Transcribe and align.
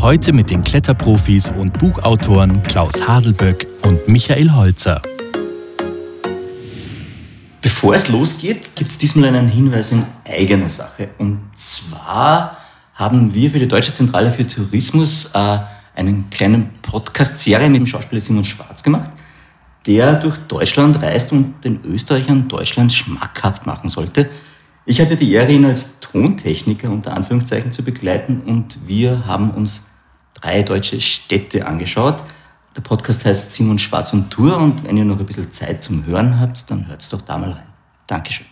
Heute 0.00 0.34
mit 0.34 0.50
den 0.50 0.62
Kletterprofis 0.62 1.50
und 1.50 1.78
Buchautoren 1.78 2.62
Klaus 2.62 3.08
Haselböck 3.08 3.66
und 3.86 4.06
Michael 4.06 4.52
Holzer. 4.52 5.00
Bevor 7.62 7.94
es 7.94 8.08
losgeht, 8.08 8.76
gibt 8.76 8.90
es 8.90 8.98
diesmal 8.98 9.24
einen 9.30 9.48
Hinweis 9.48 9.92
in 9.92 10.04
eigener 10.28 10.68
Sache. 10.68 11.08
Und 11.16 11.40
zwar 11.54 12.58
haben 12.94 13.32
wir 13.32 13.50
für 13.50 13.58
die 13.58 13.66
Deutsche 13.66 13.92
Zentrale 13.92 14.30
für 14.30 14.46
Tourismus 14.46 15.30
äh, 15.34 15.58
einen 15.94 16.28
kleinen 16.28 16.70
Podcast-Serie 16.82 17.70
mit 17.70 17.80
dem 17.80 17.86
Schauspieler 17.86 18.20
Simon 18.20 18.44
Schwarz 18.44 18.82
gemacht, 18.82 19.10
der 19.86 20.14
durch 20.16 20.36
Deutschland 20.46 21.02
reist 21.02 21.32
und 21.32 21.64
den 21.64 21.80
Österreichern 21.84 22.48
Deutschland 22.48 22.92
schmackhaft 22.92 23.66
machen 23.66 23.88
sollte. 23.88 24.28
Ich 24.84 25.00
hatte 25.00 25.16
die 25.16 25.32
Ehre, 25.32 25.50
ihn 25.50 25.64
als 25.64 25.98
Tontechniker 25.98 26.90
unter 26.90 27.12
Anführungszeichen 27.16 27.72
zu 27.72 27.82
begleiten 27.82 28.40
und 28.42 28.78
wir 28.86 29.26
haben 29.26 29.50
uns 29.50 29.85
drei 30.46 30.62
deutsche 30.62 31.00
Städte 31.00 31.66
angeschaut. 31.66 32.22
Der 32.76 32.80
Podcast 32.80 33.24
heißt 33.24 33.52
Simon 33.52 33.78
Schwarz 33.78 34.12
und 34.12 34.30
Tour 34.30 34.56
und 34.56 34.84
wenn 34.84 34.96
ihr 34.96 35.04
noch 35.04 35.18
ein 35.18 35.26
bisschen 35.26 35.50
Zeit 35.50 35.82
zum 35.82 36.06
Hören 36.06 36.38
habt, 36.38 36.70
dann 36.70 36.86
hört's 36.86 37.08
doch 37.08 37.20
da 37.22 37.36
mal 37.36 37.50
rein. 37.50 37.66
Dankeschön. 38.06 38.46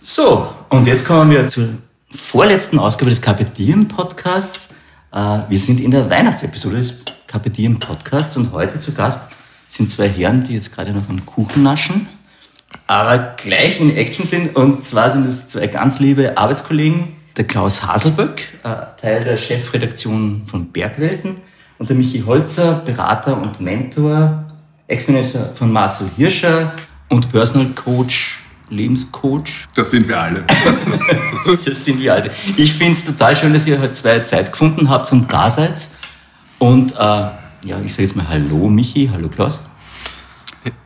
So, 0.00 0.50
und 0.70 0.86
jetzt 0.86 1.04
kommen 1.04 1.30
wir 1.30 1.44
zur 1.44 1.68
vorletzten 2.10 2.78
Ausgabe 2.78 3.10
des 3.10 3.20
Carpe 3.20 3.44
Podcasts. 3.44 4.70
Äh, 5.12 5.40
wir 5.48 5.58
sind 5.58 5.80
in 5.80 5.90
der 5.90 6.08
Weihnachtsepisode 6.08 6.76
des 6.76 6.94
Carpe 7.26 7.50
Podcasts 7.50 8.36
und 8.38 8.52
heute 8.52 8.78
zu 8.78 8.92
Gast 8.92 9.20
sind 9.68 9.90
zwei 9.90 10.08
Herren, 10.08 10.44
die 10.44 10.54
jetzt 10.54 10.74
gerade 10.74 10.92
noch 10.92 11.10
am 11.10 11.26
Kuchen 11.26 11.62
naschen, 11.62 12.08
aber 12.86 13.34
gleich 13.36 13.80
in 13.80 13.94
Action 13.94 14.24
sind. 14.24 14.56
Und 14.56 14.82
zwar 14.82 15.10
sind 15.10 15.26
es 15.26 15.48
zwei 15.48 15.66
ganz 15.66 15.98
liebe 15.98 16.38
Arbeitskollegen, 16.38 17.17
der 17.38 17.46
Klaus 17.46 17.86
Haselböck, 17.86 18.40
äh, 18.64 19.00
Teil 19.00 19.24
der 19.24 19.36
Chefredaktion 19.36 20.42
von 20.44 20.70
Bergwelten, 20.70 21.36
und 21.78 21.88
der 21.88 21.96
Michi 21.96 22.22
Holzer, 22.26 22.82
Berater 22.84 23.40
und 23.40 23.60
Mentor, 23.60 24.44
Ex-Manager 24.88 25.54
von 25.54 25.72
Marcel 25.72 26.10
Hirscher 26.16 26.72
und 27.08 27.30
Personal 27.30 27.68
Coach 27.68 28.42
Lebenscoach. 28.68 29.68
Das 29.74 29.92
sind 29.92 30.08
wir 30.08 30.20
alle. 30.20 30.44
das 31.64 31.84
sind 31.84 32.00
wir 32.00 32.14
alle. 32.14 32.30
Ich 32.56 32.74
finde 32.74 32.92
es 32.92 33.04
total 33.04 33.36
schön, 33.36 33.52
dass 33.52 33.66
ihr 33.66 33.80
heute 33.80 33.92
zwei 33.92 34.18
Zeit 34.20 34.50
gefunden 34.50 34.90
habt 34.90 35.10
und 35.12 35.32
da 35.32 35.48
seid. 35.48 35.88
Und 36.58 36.92
äh, 36.92 36.96
ja, 36.96 37.80
ich 37.84 37.92
sage 37.92 38.02
jetzt 38.02 38.16
mal 38.16 38.28
Hallo 38.28 38.68
Michi, 38.68 39.08
hallo 39.12 39.28
Klaus. 39.28 39.60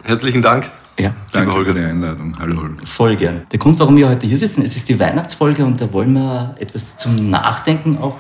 Herzlichen 0.05 0.43
Dank. 0.43 0.71
Ja. 0.99 1.15
Danke 1.33 1.53
Holger. 1.53 1.73
für 1.73 1.81
die 1.81 1.87
Einladung. 1.87 2.35
Hallo 2.39 2.61
Holger. 2.61 2.87
Voll 2.87 3.17
gern. 3.17 3.43
Der 3.51 3.59
Grund, 3.59 3.79
warum 3.79 3.97
wir 3.97 4.09
heute 4.09 4.27
hier 4.27 4.39
sitzen, 4.39 4.63
es 4.63 4.77
ist 4.77 4.89
die 4.89 4.99
Weihnachtsfolge 4.99 5.65
und 5.65 5.81
da 5.81 5.93
wollen 5.93 6.13
wir 6.13 6.55
etwas 6.59 6.97
zum 6.97 7.31
Nachdenken 7.31 7.99
auch 7.99 8.19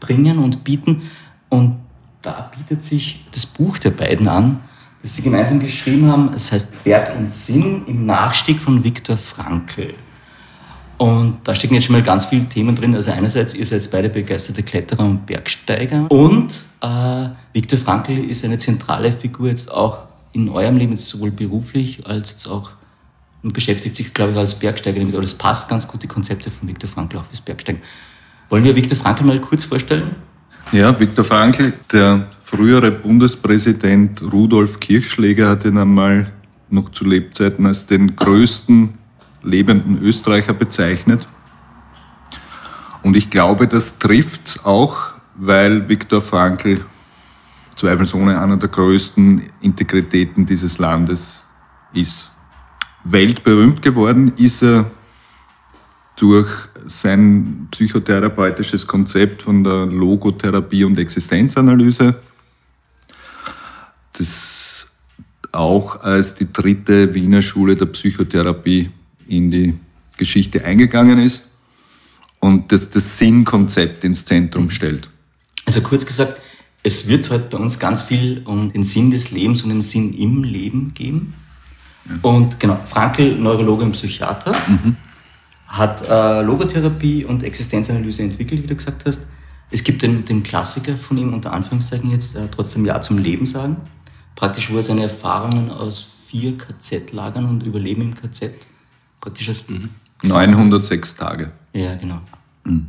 bringen 0.00 0.38
und 0.38 0.64
bieten. 0.64 1.02
Und 1.48 1.76
da 2.22 2.50
bietet 2.56 2.82
sich 2.82 3.24
das 3.32 3.46
Buch 3.46 3.78
der 3.78 3.90
beiden 3.90 4.28
an, 4.28 4.60
das 5.02 5.14
sie 5.14 5.22
gemeinsam 5.22 5.60
geschrieben 5.60 6.10
haben. 6.10 6.32
Es 6.34 6.50
heißt 6.50 6.84
Berg 6.84 7.16
und 7.16 7.30
Sinn 7.30 7.82
im 7.86 8.06
Nachstieg 8.06 8.58
von 8.58 8.82
Viktor 8.82 9.16
Frankl. 9.16 9.94
Und 10.98 11.38
da 11.44 11.54
stecken 11.54 11.74
jetzt 11.74 11.84
schon 11.84 11.94
mal 11.94 12.02
ganz 12.02 12.26
viele 12.26 12.44
Themen 12.46 12.74
drin. 12.74 12.94
Also 12.96 13.12
einerseits, 13.12 13.54
ihr 13.54 13.64
seid 13.64 13.88
beide 13.92 14.08
begeisterte 14.08 14.64
Kletterer 14.64 15.04
und 15.04 15.26
Bergsteiger. 15.26 16.10
Und 16.10 16.52
äh, 16.80 17.28
Viktor 17.52 17.78
Frankl 17.78 18.18
ist 18.18 18.44
eine 18.44 18.58
zentrale 18.58 19.12
Figur 19.12 19.48
jetzt 19.48 19.70
auch 19.70 20.07
in 20.32 20.48
eurem 20.48 20.76
Leben, 20.76 20.92
jetzt 20.92 21.08
sowohl 21.08 21.30
beruflich 21.30 22.06
als 22.06 22.30
jetzt 22.30 22.46
auch 22.48 22.70
und 23.42 23.52
beschäftigt 23.52 23.94
sich, 23.94 24.12
glaube 24.12 24.32
ich, 24.32 24.38
als 24.38 24.58
Bergsteiger 24.58 24.98
damit. 24.98 25.14
Aber 25.14 25.22
das 25.22 25.34
passt 25.34 25.68
ganz 25.68 25.86
gut, 25.86 26.02
die 26.02 26.08
Konzepte 26.08 26.50
von 26.50 26.68
Viktor 26.68 26.90
Frankl 26.90 27.18
auch 27.18 27.24
fürs 27.24 27.40
Bergsteigen. 27.40 27.80
Wollen 28.48 28.64
wir 28.64 28.74
Viktor 28.74 28.96
Frankl 28.96 29.24
mal 29.24 29.40
kurz 29.40 29.64
vorstellen? 29.64 30.16
Ja, 30.72 30.98
Viktor 30.98 31.24
Frankl, 31.24 31.72
der 31.92 32.28
frühere 32.42 32.90
Bundespräsident 32.90 34.22
Rudolf 34.32 34.80
Kirchschläger 34.80 35.48
hat 35.48 35.64
ihn 35.64 35.78
einmal 35.78 36.32
noch 36.70 36.90
zu 36.90 37.04
Lebzeiten 37.04 37.66
als 37.66 37.86
den 37.86 38.16
größten 38.16 38.90
lebenden 39.42 40.02
Österreicher 40.02 40.52
bezeichnet. 40.52 41.26
Und 43.02 43.16
ich 43.16 43.30
glaube, 43.30 43.68
das 43.68 43.98
trifft 43.98 44.60
auch, 44.64 45.12
weil 45.34 45.88
Viktor 45.88 46.20
Frankl 46.20 46.84
zweifelsohne 47.78 48.40
einer 48.40 48.56
der 48.56 48.68
größten 48.68 49.42
Integritäten 49.60 50.44
dieses 50.44 50.78
Landes 50.78 51.40
ist. 51.94 52.30
Weltberühmt 53.04 53.80
geworden 53.82 54.32
ist 54.36 54.62
er 54.62 54.90
durch 56.16 56.50
sein 56.84 57.68
psychotherapeutisches 57.70 58.86
Konzept 58.86 59.42
von 59.42 59.62
der 59.62 59.86
Logotherapie 59.86 60.82
und 60.82 60.98
Existenzanalyse, 60.98 62.16
das 64.14 64.90
auch 65.52 66.00
als 66.00 66.34
die 66.34 66.52
dritte 66.52 67.14
Wiener 67.14 67.42
Schule 67.42 67.76
der 67.76 67.86
Psychotherapie 67.86 68.90
in 69.28 69.50
die 69.52 69.78
Geschichte 70.16 70.64
eingegangen 70.64 71.20
ist 71.20 71.48
und 72.40 72.72
das 72.72 72.90
das 72.90 73.18
Sinnkonzept 73.18 74.02
ins 74.02 74.24
Zentrum 74.24 74.68
stellt. 74.70 75.08
Also 75.66 75.80
kurz 75.82 76.04
gesagt, 76.04 76.40
es 76.88 77.06
wird 77.06 77.30
heute 77.30 77.44
bei 77.50 77.58
uns 77.58 77.78
ganz 77.78 78.02
viel 78.02 78.42
um 78.44 78.72
den 78.72 78.82
Sinn 78.82 79.10
des 79.10 79.30
Lebens 79.30 79.62
und 79.62 79.68
den 79.68 79.82
Sinn 79.82 80.12
im 80.14 80.42
Leben 80.42 80.94
geben. 80.94 81.34
Ja. 82.08 82.16
Und 82.22 82.58
genau, 82.58 82.80
Frankl, 82.84 83.36
Neurologe 83.36 83.84
und 83.84 83.92
Psychiater. 83.92 84.52
Mhm 84.66 84.96
hat 85.68 86.02
äh, 86.08 86.40
Logotherapie 86.40 87.24
und 87.24 87.42
Existenzanalyse 87.42 88.22
entwickelt, 88.22 88.62
wie 88.62 88.66
du 88.66 88.74
gesagt 88.74 89.04
hast. 89.06 89.26
Es 89.70 89.84
gibt 89.84 90.00
den, 90.00 90.24
den 90.24 90.42
Klassiker 90.42 90.96
von 90.96 91.18
ihm, 91.18 91.34
unter 91.34 91.52
Anführungszeichen 91.52 92.10
jetzt, 92.10 92.34
äh, 92.36 92.48
trotzdem 92.50 92.86
Ja 92.86 93.00
zum 93.02 93.18
Leben 93.18 93.44
sagen. 93.44 93.76
Praktisch, 94.34 94.72
wo 94.72 94.76
er 94.76 94.82
seine 94.82 95.02
Erfahrungen 95.02 95.70
aus 95.70 96.06
vier 96.26 96.56
KZ-Lagern 96.56 97.44
und 97.44 97.62
Überleben 97.64 98.02
im 98.02 98.14
KZ 98.14 98.52
praktisch 99.20 99.48
als... 99.48 99.68
Mhm. 99.68 99.90
906 100.22 101.14
Tage. 101.14 101.52
Ja, 101.74 101.94
genau. 101.94 102.20
Mhm. 102.64 102.88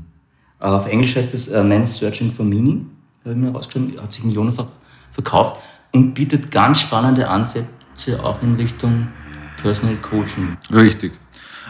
Auf 0.60 0.88
Englisch 0.88 1.16
heißt 1.16 1.34
es 1.34 1.48
uh, 1.50 1.64
Man's 1.64 1.96
Searching 1.96 2.32
for 2.32 2.46
Meaning. 2.46 2.90
Mir 3.26 3.52
rausgeschrieben, 3.52 4.02
hat 4.02 4.12
sich 4.12 4.24
millionenfach 4.24 4.68
verkauft 5.12 5.62
und 5.92 6.14
bietet 6.14 6.52
ganz 6.52 6.82
spannende 6.82 7.28
Ansätze 7.28 8.24
auch 8.24 8.42
in 8.42 8.56
Richtung 8.56 9.08
Personal 9.62 9.98
Coaching. 9.98 10.58
Richtig. 10.74 11.12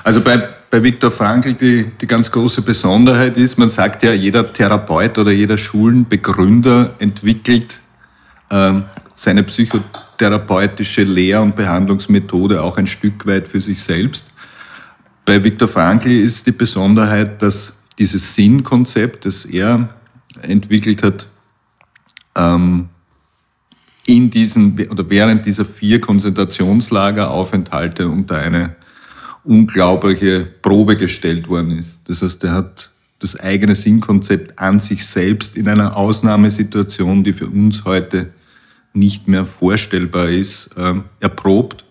Also 0.03 0.21
bei, 0.21 0.49
bei 0.69 0.81
Viktor 0.81 1.11
Frankl 1.11 1.53
die, 1.53 1.91
die 1.99 2.07
ganz 2.07 2.31
große 2.31 2.61
Besonderheit 2.61 3.35
ist, 3.37 3.57
man 3.57 3.69
sagt 3.69 4.03
ja, 4.03 4.13
jeder 4.13 4.53
Therapeut 4.53 5.17
oder 5.17 5.31
jeder 5.31 5.57
Schulenbegründer 5.57 6.95
entwickelt 6.99 7.79
ähm, 8.49 8.85
seine 9.15 9.43
psychotherapeutische 9.43 11.03
Lehr- 11.03 11.41
und 11.41 11.55
Behandlungsmethode 11.55 12.61
auch 12.61 12.77
ein 12.77 12.87
Stück 12.87 13.25
weit 13.25 13.47
für 13.47 13.61
sich 13.61 13.83
selbst. 13.83 14.27
Bei 15.25 15.43
Viktor 15.43 15.67
Frankl 15.67 16.09
ist 16.09 16.47
die 16.47 16.51
Besonderheit, 16.51 17.41
dass 17.41 17.83
dieses 17.97 18.33
Sinnkonzept, 18.33 19.25
das 19.25 19.45
er 19.45 19.89
entwickelt 20.41 21.03
hat, 21.03 21.27
ähm, 22.39 22.89
in 24.05 24.31
diesen 24.31 24.79
oder 24.89 25.07
während 25.09 25.45
dieser 25.45 25.65
vier 25.65 25.99
Konzentrationslageraufenthalte 26.01 28.07
unter 28.07 28.37
eine 28.37 28.75
unglaubliche 29.43 30.45
Probe 30.61 30.95
gestellt 30.95 31.47
worden 31.47 31.77
ist. 31.77 31.99
Das 32.05 32.21
heißt, 32.21 32.43
er 32.45 32.53
hat 32.53 32.91
das 33.19 33.39
eigene 33.39 33.75
Sinnkonzept 33.75 34.59
an 34.59 34.79
sich 34.79 35.05
selbst 35.05 35.57
in 35.57 35.67
einer 35.67 35.97
Ausnahmesituation, 35.97 37.23
die 37.23 37.33
für 37.33 37.47
uns 37.47 37.85
heute 37.85 38.33
nicht 38.93 39.27
mehr 39.27 39.45
vorstellbar 39.45 40.29
ist, 40.29 40.71
äh, 40.77 40.95
erprobt. 41.19 41.83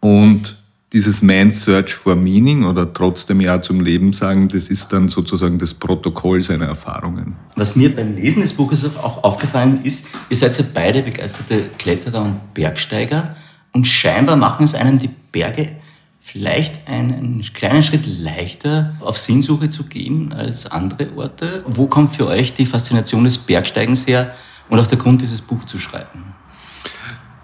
Und 0.00 0.57
dieses 0.92 1.20
Man's 1.20 1.62
Search 1.62 1.94
for 1.94 2.16
Meaning 2.16 2.64
oder 2.64 2.92
trotzdem 2.92 3.40
Ja 3.40 3.60
zum 3.60 3.80
Leben 3.80 4.12
sagen, 4.12 4.48
das 4.48 4.68
ist 4.68 4.92
dann 4.92 5.08
sozusagen 5.08 5.58
das 5.58 5.74
Protokoll 5.74 6.42
seiner 6.42 6.66
Erfahrungen. 6.66 7.36
Was 7.56 7.76
mir 7.76 7.94
beim 7.94 8.16
Lesen 8.16 8.40
des 8.40 8.54
Buches 8.54 8.84
auch 8.96 9.22
aufgefallen 9.22 9.80
ist, 9.84 10.06
ihr 10.30 10.36
seid 10.36 10.56
ja 10.56 10.64
beide 10.72 11.02
begeisterte 11.02 11.62
Kletterer 11.78 12.22
und 12.22 12.54
Bergsteiger 12.54 13.36
und 13.72 13.86
scheinbar 13.86 14.36
machen 14.36 14.64
es 14.64 14.74
einem 14.74 14.98
die 14.98 15.10
Berge 15.30 15.72
vielleicht 16.20 16.88
einen 16.88 17.42
kleinen 17.54 17.82
Schritt 17.82 18.06
leichter 18.06 18.96
auf 19.00 19.18
Sinnsuche 19.18 19.68
zu 19.68 19.84
gehen 19.84 20.32
als 20.32 20.70
andere 20.70 21.08
Orte? 21.16 21.64
Wo 21.66 21.86
kommt 21.86 22.16
für 22.16 22.26
euch 22.26 22.54
die 22.54 22.66
Faszination 22.66 23.24
des 23.24 23.38
Bergsteigens 23.38 24.06
her 24.06 24.34
und 24.68 24.78
auch 24.78 24.86
der 24.86 24.98
Grund, 24.98 25.22
dieses 25.22 25.40
Buch 25.40 25.64
zu 25.64 25.78
schreiben? 25.78 26.34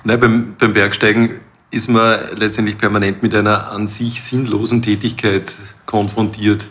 Nein, 0.05 0.21
beim, 0.21 0.55
beim 0.59 0.75
Bergsteigen 0.75 1.31
ist 1.75 1.89
man 1.91 2.21
letztendlich 2.37 2.79
permanent 2.79 3.23
mit 3.23 3.35
einer 3.35 3.71
an 3.71 3.89
sich 3.89 4.23
sinnlosen 4.23 4.81
Tätigkeit 4.81 5.55
konfrontiert. 5.85 6.69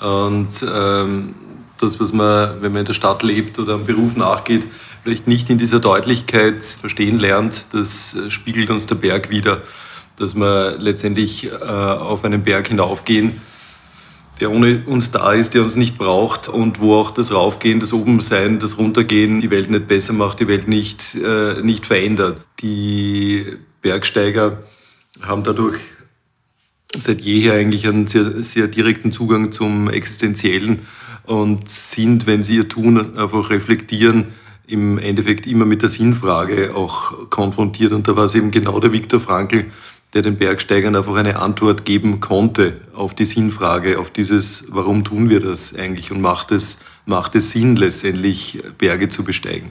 Und 0.00 0.48
ähm, 0.74 1.34
das, 1.78 2.00
was 2.00 2.12
man, 2.12 2.62
wenn 2.62 2.72
man 2.72 2.80
in 2.80 2.86
der 2.86 2.94
Stadt 2.94 3.22
lebt 3.22 3.58
oder 3.58 3.74
am 3.74 3.84
Beruf 3.84 4.16
nachgeht, 4.16 4.66
vielleicht 5.02 5.28
nicht 5.28 5.50
in 5.50 5.58
dieser 5.58 5.78
Deutlichkeit 5.78 6.64
verstehen 6.64 7.18
lernt, 7.18 7.74
das 7.74 8.18
spiegelt 8.28 8.70
uns 8.70 8.86
der 8.86 8.96
Berg 8.96 9.30
wieder. 9.30 9.62
Dass 10.16 10.34
wir 10.34 10.78
letztendlich 10.78 11.52
äh, 11.52 11.66
auf 11.66 12.24
einen 12.24 12.42
Berg 12.42 12.68
hinaufgehen, 12.68 13.40
der 14.40 14.50
ohne 14.50 14.82
uns 14.86 15.10
da 15.10 15.32
ist, 15.32 15.54
der 15.54 15.62
uns 15.62 15.76
nicht 15.76 15.98
braucht 15.98 16.48
und 16.48 16.80
wo 16.80 16.96
auch 16.96 17.10
das 17.10 17.32
Raufgehen, 17.32 17.80
das 17.80 17.92
Obensein, 17.92 18.58
das 18.58 18.78
Runtergehen 18.78 19.40
die 19.40 19.50
Welt 19.50 19.70
nicht 19.70 19.86
besser 19.86 20.14
macht, 20.14 20.40
die 20.40 20.48
Welt 20.48 20.68
nicht, 20.68 21.14
äh, 21.14 21.60
nicht 21.62 21.84
verändert. 21.84 22.40
Die 22.60 23.58
Bergsteiger 23.86 24.64
haben 25.22 25.44
dadurch 25.44 25.78
seit 26.98 27.20
jeher 27.20 27.52
eigentlich 27.52 27.86
einen 27.86 28.08
sehr, 28.08 28.42
sehr 28.42 28.66
direkten 28.66 29.12
Zugang 29.12 29.52
zum 29.52 29.88
Existenziellen 29.88 30.80
und 31.22 31.68
sind, 31.68 32.26
wenn 32.26 32.42
sie 32.42 32.56
ihr 32.56 32.68
Tun 32.68 33.16
einfach 33.16 33.48
reflektieren, 33.48 34.24
im 34.66 34.98
Endeffekt 34.98 35.46
immer 35.46 35.66
mit 35.66 35.82
der 35.82 35.88
Sinnfrage 35.88 36.74
auch 36.74 37.30
konfrontiert. 37.30 37.92
Und 37.92 38.08
da 38.08 38.16
war 38.16 38.24
es 38.24 38.34
eben 38.34 38.50
genau 38.50 38.80
der 38.80 38.90
Viktor 38.90 39.20
Frankl, 39.20 39.66
der 40.14 40.22
den 40.22 40.36
Bergsteigern 40.36 40.96
einfach 40.96 41.14
eine 41.14 41.38
Antwort 41.38 41.84
geben 41.84 42.18
konnte 42.18 42.80
auf 42.92 43.14
die 43.14 43.24
Sinnfrage, 43.24 44.00
auf 44.00 44.10
dieses, 44.10 44.64
warum 44.70 45.04
tun 45.04 45.30
wir 45.30 45.38
das 45.38 45.76
eigentlich 45.76 46.10
und 46.10 46.20
macht 46.20 46.50
es, 46.50 46.86
macht 47.04 47.36
es 47.36 47.52
Sinn 47.52 47.76
letztendlich, 47.76 48.60
Berge 48.78 49.08
zu 49.08 49.22
besteigen. 49.22 49.70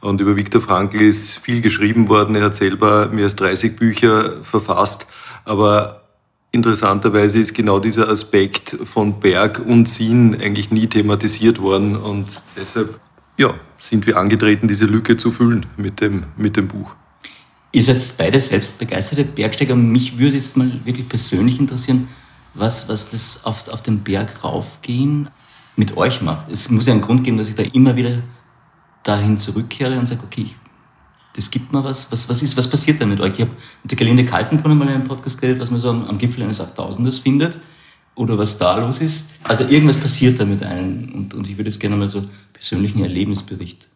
Und 0.00 0.20
über 0.20 0.36
Viktor 0.36 0.60
Frankl 0.60 1.00
ist 1.00 1.38
viel 1.38 1.62
geschrieben 1.62 2.08
worden. 2.08 2.36
Er 2.36 2.44
hat 2.44 2.54
selber 2.54 3.08
mehr 3.08 3.24
als 3.24 3.36
30 3.36 3.76
Bücher 3.76 4.42
verfasst. 4.42 5.06
Aber 5.44 6.02
interessanterweise 6.52 7.38
ist 7.38 7.54
genau 7.54 7.78
dieser 7.78 8.08
Aspekt 8.08 8.76
von 8.84 9.20
Berg 9.20 9.58
und 9.58 9.88
Sinn 9.88 10.34
eigentlich 10.40 10.70
nie 10.70 10.86
thematisiert 10.86 11.60
worden. 11.60 11.96
Und 11.96 12.26
deshalb 12.56 13.00
ja, 13.38 13.54
sind 13.78 14.06
wir 14.06 14.16
angetreten, 14.16 14.68
diese 14.68 14.86
Lücke 14.86 15.16
zu 15.16 15.30
füllen 15.30 15.66
mit 15.76 16.00
dem, 16.00 16.24
mit 16.36 16.56
dem 16.56 16.68
Buch. 16.68 16.94
Ihr 17.72 17.82
seid 17.82 18.14
beide 18.16 18.40
selbst 18.40 18.78
begeisterte 18.78 19.24
Bergsteiger. 19.24 19.76
Mich 19.76 20.18
würde 20.18 20.36
jetzt 20.36 20.56
mal 20.56 20.70
wirklich 20.84 21.08
persönlich 21.08 21.60
interessieren, 21.60 22.08
was, 22.54 22.88
was 22.88 23.10
das 23.10 23.44
auf, 23.44 23.68
auf 23.68 23.82
den 23.82 24.02
Berg 24.02 24.42
raufgehen 24.42 25.28
mit 25.76 25.96
euch 25.96 26.22
macht. 26.22 26.50
Es 26.50 26.70
muss 26.70 26.86
ja 26.86 26.94
einen 26.94 27.02
Grund 27.02 27.24
geben, 27.24 27.36
dass 27.36 27.48
ich 27.48 27.54
da 27.54 27.62
immer 27.62 27.96
wieder 27.96 28.22
dahin 29.06 29.38
zurückkehre 29.38 29.98
und 29.98 30.06
sage, 30.06 30.22
okay, 30.24 30.50
das 31.34 31.50
gibt 31.50 31.72
mir 31.72 31.84
was. 31.84 32.10
Was, 32.10 32.28
was, 32.28 32.42
ist, 32.42 32.56
was 32.56 32.68
passiert 32.68 33.00
da 33.00 33.06
mit 33.06 33.20
euch? 33.20 33.34
Ich 33.34 33.40
habe 33.42 33.52
mit 33.82 33.90
der 33.90 33.98
Gelinde 33.98 34.24
Kaltenbrunner 34.24 34.74
mal 34.74 34.88
in 34.88 34.94
einem 34.94 35.04
Podcast 35.04 35.40
geredet, 35.40 35.60
was 35.60 35.70
man 35.70 35.78
so 35.78 35.90
am, 35.90 36.04
am 36.04 36.18
Gipfel 36.18 36.42
eines 36.42 36.60
8000ers 36.60 37.22
findet 37.22 37.58
oder 38.14 38.38
was 38.38 38.58
da 38.58 38.78
los 38.78 39.00
ist. 39.00 39.30
Also 39.42 39.64
irgendwas 39.64 39.98
passiert 39.98 40.40
da 40.40 40.44
mit 40.44 40.62
einem 40.62 41.12
und, 41.14 41.34
und 41.34 41.48
ich 41.48 41.56
würde 41.56 41.70
jetzt 41.70 41.78
gerne 41.78 41.96
mal 41.96 42.08
so 42.08 42.18
einen 42.18 42.30
persönlichen 42.52 43.02
Erlebnisbericht 43.02 43.88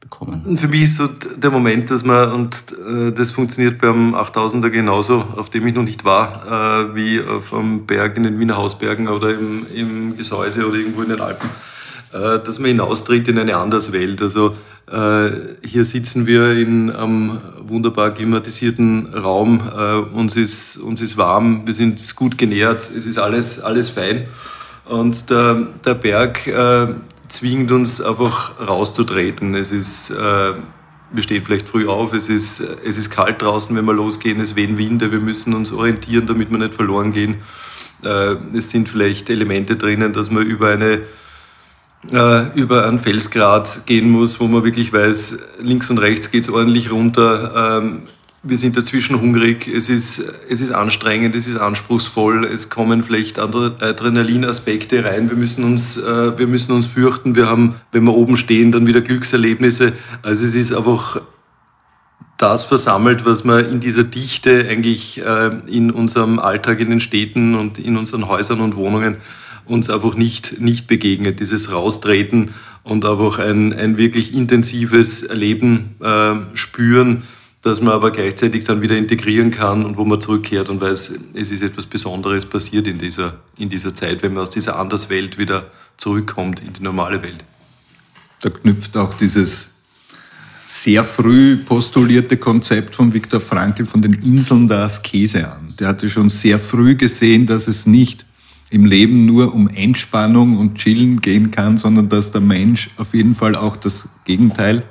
bekommen. 0.00 0.56
Für 0.56 0.68
mich 0.68 0.82
ist 0.82 0.96
so 0.96 1.06
der 1.06 1.50
Moment, 1.50 1.90
dass 1.90 2.04
man, 2.04 2.32
und 2.32 2.54
äh, 2.88 3.12
das 3.12 3.30
funktioniert 3.32 3.78
beim 3.80 4.14
8000er 4.14 4.70
genauso, 4.70 5.22
auf 5.36 5.50
dem 5.50 5.66
ich 5.66 5.74
noch 5.74 5.82
nicht 5.82 6.04
war, 6.04 6.86
äh, 6.90 6.94
wie 6.94 7.20
auf 7.20 7.52
einem 7.52 7.84
Berg 7.86 8.16
in 8.16 8.22
den 8.22 8.38
Wiener 8.38 8.56
Hausbergen 8.56 9.08
oder 9.08 9.34
im, 9.34 9.66
im 9.74 10.16
Gesäuse 10.16 10.66
oder 10.66 10.78
irgendwo 10.78 11.02
in 11.02 11.10
den 11.10 11.20
Alpen, 11.20 11.48
äh, 11.48 11.75
dass 12.44 12.58
man 12.58 12.68
hinaustritt 12.68 13.28
in 13.28 13.38
eine 13.38 13.56
Anderswelt. 13.56 14.22
Also 14.22 14.56
äh, 14.90 15.30
hier 15.66 15.84
sitzen 15.84 16.26
wir 16.26 16.52
in 16.52 16.90
einem 16.90 17.40
wunderbar 17.66 18.12
klimatisierten 18.12 19.12
Raum, 19.14 19.60
äh, 19.76 19.96
uns, 20.16 20.36
ist, 20.36 20.76
uns 20.78 21.00
ist 21.02 21.16
warm, 21.16 21.66
wir 21.66 21.74
sind 21.74 22.14
gut 22.14 22.38
genährt, 22.38 22.80
es 22.80 23.06
ist 23.06 23.18
alles, 23.18 23.60
alles 23.60 23.88
fein. 23.88 24.26
Und 24.84 25.30
der, 25.30 25.66
der 25.84 25.94
Berg 25.94 26.46
äh, 26.46 26.86
zwingt 27.28 27.72
uns 27.72 28.00
einfach 28.00 28.52
rauszutreten. 28.66 29.56
Es 29.56 29.72
ist, 29.72 30.10
äh, 30.10 30.52
wir 31.12 31.22
stehen 31.22 31.44
vielleicht 31.44 31.68
früh 31.68 31.88
auf, 31.88 32.12
es 32.12 32.28
ist, 32.28 32.60
es 32.60 32.96
ist 32.96 33.10
kalt 33.10 33.42
draußen, 33.42 33.74
wenn 33.76 33.84
wir 33.84 33.94
losgehen, 33.94 34.40
es 34.40 34.54
wehen 34.54 34.78
Winde, 34.78 35.10
wir 35.10 35.20
müssen 35.20 35.54
uns 35.54 35.72
orientieren, 35.72 36.26
damit 36.26 36.50
wir 36.50 36.58
nicht 36.58 36.74
verloren 36.74 37.12
gehen. 37.12 37.36
Äh, 38.04 38.36
es 38.56 38.70
sind 38.70 38.88
vielleicht 38.88 39.30
Elemente 39.30 39.74
drinnen, 39.74 40.12
dass 40.12 40.30
man 40.30 40.44
über 40.44 40.68
eine 40.68 41.00
äh, 42.12 42.58
über 42.58 42.86
einen 42.86 42.98
Felsgrat 42.98 43.86
gehen 43.86 44.10
muss, 44.10 44.40
wo 44.40 44.46
man 44.46 44.64
wirklich 44.64 44.92
weiß, 44.92 45.38
links 45.60 45.90
und 45.90 45.98
rechts 45.98 46.30
geht 46.30 46.42
es 46.42 46.50
ordentlich 46.50 46.90
runter. 46.92 47.80
Ähm, 47.80 48.02
wir 48.48 48.58
sind 48.58 48.76
dazwischen 48.76 49.20
hungrig, 49.20 49.66
es 49.66 49.88
ist, 49.88 50.22
es 50.48 50.60
ist 50.60 50.70
anstrengend, 50.70 51.34
es 51.34 51.48
ist 51.48 51.56
anspruchsvoll, 51.56 52.44
es 52.44 52.70
kommen 52.70 53.02
vielleicht 53.02 53.38
andere 53.38 53.74
Adrenalinaspekte 53.80 55.04
rein, 55.04 55.28
wir 55.28 55.36
müssen, 55.36 55.64
uns, 55.64 55.96
äh, 55.96 56.38
wir 56.38 56.46
müssen 56.46 56.72
uns 56.72 56.86
fürchten, 56.86 57.34
wir 57.34 57.48
haben, 57.48 57.74
wenn 57.92 58.04
wir 58.04 58.14
oben 58.14 58.36
stehen, 58.36 58.70
dann 58.70 58.86
wieder 58.86 59.00
Glückserlebnisse. 59.00 59.92
Also 60.22 60.44
es 60.44 60.54
ist 60.54 60.72
einfach 60.72 61.20
das 62.38 62.64
versammelt, 62.64 63.24
was 63.24 63.44
man 63.44 63.68
in 63.68 63.80
dieser 63.80 64.04
Dichte 64.04 64.66
eigentlich 64.68 65.24
äh, 65.24 65.50
in 65.66 65.90
unserem 65.90 66.38
Alltag 66.38 66.80
in 66.80 66.90
den 66.90 67.00
Städten 67.00 67.54
und 67.54 67.78
in 67.78 67.96
unseren 67.96 68.28
Häusern 68.28 68.60
und 68.60 68.76
Wohnungen 68.76 69.16
uns 69.66 69.90
einfach 69.90 70.14
nicht, 70.14 70.60
nicht 70.60 70.86
begegnet. 70.86 71.40
Dieses 71.40 71.70
Raustreten 71.70 72.50
und 72.82 73.04
einfach 73.04 73.38
ein, 73.38 73.72
ein 73.72 73.98
wirklich 73.98 74.34
intensives 74.34 75.24
Erleben 75.24 75.96
äh, 76.00 76.34
spüren, 76.54 77.24
das 77.62 77.82
man 77.82 77.94
aber 77.94 78.12
gleichzeitig 78.12 78.64
dann 78.64 78.80
wieder 78.80 78.96
integrieren 78.96 79.50
kann 79.50 79.84
und 79.84 79.96
wo 79.96 80.04
man 80.04 80.20
zurückkehrt 80.20 80.70
und 80.70 80.80
weiß, 80.80 81.18
es 81.34 81.50
ist 81.50 81.62
etwas 81.62 81.86
Besonderes 81.86 82.46
passiert 82.46 82.86
in 82.86 82.98
dieser, 82.98 83.40
in 83.58 83.68
dieser 83.68 83.94
Zeit, 83.94 84.22
wenn 84.22 84.34
man 84.34 84.44
aus 84.44 84.50
dieser 84.50 84.78
Anderswelt 84.78 85.36
wieder 85.36 85.70
zurückkommt 85.96 86.60
in 86.60 86.72
die 86.72 86.82
normale 86.82 87.22
Welt. 87.22 87.44
Da 88.42 88.50
knüpft 88.50 88.96
auch 88.96 89.14
dieses 89.14 89.70
sehr 90.66 91.02
früh 91.02 91.56
postulierte 91.56 92.36
Konzept 92.36 92.94
von 92.94 93.12
Viktor 93.12 93.40
Frankl 93.40 93.86
von 93.86 94.02
den 94.02 94.12
Inseln 94.12 94.68
der 94.68 94.78
Askese 94.78 95.50
an. 95.50 95.74
Der 95.78 95.88
hatte 95.88 96.10
schon 96.10 96.28
sehr 96.28 96.58
früh 96.58 96.96
gesehen, 96.96 97.46
dass 97.46 97.66
es 97.66 97.86
nicht 97.86 98.26
im 98.70 98.84
Leben 98.84 99.26
nur 99.26 99.54
um 99.54 99.68
Entspannung 99.68 100.58
und 100.58 100.76
Chillen 100.76 101.20
gehen 101.20 101.50
kann, 101.50 101.78
sondern 101.78 102.08
dass 102.08 102.32
der 102.32 102.40
Mensch 102.40 102.90
auf 102.96 103.14
jeden 103.14 103.34
Fall 103.34 103.54
auch 103.54 103.76
das 103.76 104.10
Gegenteil 104.24 104.82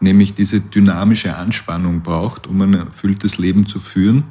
nämlich 0.00 0.34
diese 0.34 0.60
dynamische 0.60 1.36
Anspannung 1.36 2.02
braucht, 2.02 2.46
um 2.46 2.60
ein 2.60 2.74
erfülltes 2.74 3.38
Leben 3.38 3.66
zu 3.66 3.78
führen. 3.78 4.24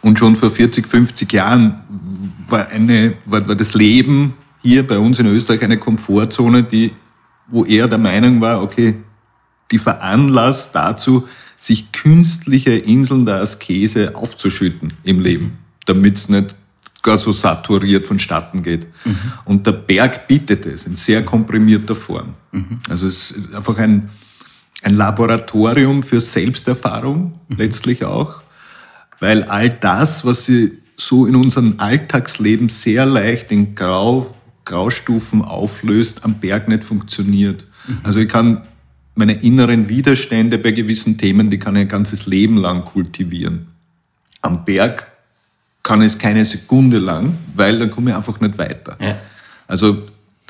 Und 0.00 0.18
schon 0.18 0.36
vor 0.36 0.50
40, 0.50 0.86
50 0.86 1.32
Jahren 1.32 1.80
war, 2.48 2.68
eine, 2.68 3.14
war, 3.24 3.46
war 3.46 3.54
das 3.54 3.74
Leben 3.74 4.34
hier 4.62 4.86
bei 4.86 4.98
uns 4.98 5.18
in 5.18 5.26
Österreich 5.26 5.62
eine 5.62 5.78
Komfortzone, 5.78 6.62
die, 6.62 6.92
wo 7.48 7.64
er 7.64 7.88
der 7.88 7.98
Meinung 7.98 8.40
war, 8.40 8.62
okay, 8.62 8.96
die 9.70 9.78
veranlasst 9.78 10.74
dazu, 10.74 11.28
sich 11.58 11.92
künstliche 11.92 12.72
Inseln 12.72 13.26
der 13.26 13.40
Askese 13.40 14.14
aufzuschütten 14.14 14.92
im 15.02 15.20
Leben, 15.20 15.58
damit 15.86 16.16
es 16.16 16.28
nicht 16.28 16.54
gar 17.06 17.18
so 17.18 17.32
saturiert 17.32 18.06
vonstatten 18.06 18.62
geht. 18.62 18.86
Mhm. 19.04 19.16
Und 19.46 19.66
der 19.66 19.72
Berg 19.72 20.28
bietet 20.28 20.66
es 20.66 20.86
in 20.86 20.96
sehr 20.96 21.24
komprimierter 21.24 21.96
Form. 21.96 22.34
Mhm. 22.52 22.80
Also 22.90 23.06
es 23.06 23.30
ist 23.30 23.54
einfach 23.54 23.78
ein, 23.78 24.10
ein 24.82 24.96
Laboratorium 24.96 26.02
für 26.02 26.20
Selbsterfahrung 26.20 27.32
mhm. 27.48 27.56
letztlich 27.56 28.04
auch, 28.04 28.42
weil 29.20 29.44
all 29.44 29.70
das, 29.70 30.26
was 30.26 30.44
sie 30.44 30.78
so 30.96 31.26
in 31.26 31.36
unserem 31.36 31.74
Alltagsleben 31.78 32.68
sehr 32.68 33.06
leicht 33.06 33.52
in 33.52 33.74
Grau, 33.74 34.34
Graustufen 34.64 35.42
auflöst, 35.42 36.24
am 36.24 36.40
Berg 36.40 36.68
nicht 36.68 36.84
funktioniert. 36.84 37.66
Mhm. 37.86 37.98
Also 38.02 38.18
ich 38.18 38.28
kann 38.28 38.66
meine 39.14 39.34
inneren 39.42 39.88
Widerstände 39.88 40.58
bei 40.58 40.72
gewissen 40.72 41.18
Themen, 41.18 41.50
die 41.50 41.58
kann 41.58 41.76
ich 41.76 41.82
ein 41.82 41.88
ganzes 41.88 42.26
Leben 42.26 42.56
lang 42.56 42.84
kultivieren. 42.84 43.68
Am 44.42 44.64
Berg 44.64 45.15
kann 45.86 46.02
es 46.02 46.18
keine 46.18 46.44
Sekunde 46.44 46.98
lang, 46.98 47.38
weil 47.54 47.78
dann 47.78 47.92
komme 47.92 48.10
ich 48.10 48.16
einfach 48.16 48.40
nicht 48.40 48.58
weiter. 48.58 48.98
Ja. 49.00 49.18
Also 49.68 49.96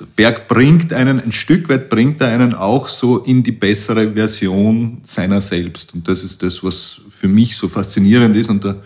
der 0.01 0.07
Berg 0.17 0.49
bringt 0.49 0.95
einen, 0.95 1.21
ein 1.21 1.31
Stück 1.31 1.69
weit 1.69 1.91
bringt 1.91 2.23
er 2.23 2.29
einen 2.29 2.55
auch 2.55 2.89
so 2.89 3.19
in 3.19 3.43
die 3.43 3.53
bessere 3.53 4.13
Version 4.13 5.03
seiner 5.05 5.43
selbst. 5.43 5.93
Und 5.93 6.09
das 6.09 6.25
ist 6.25 6.43
das, 6.43 6.65
was 6.65 7.03
für 7.11 7.29
mich 7.29 7.55
so 7.55 7.69
faszinierend 7.69 8.35
ist. 8.35 8.49
Und 8.49 8.65
da 8.65 8.77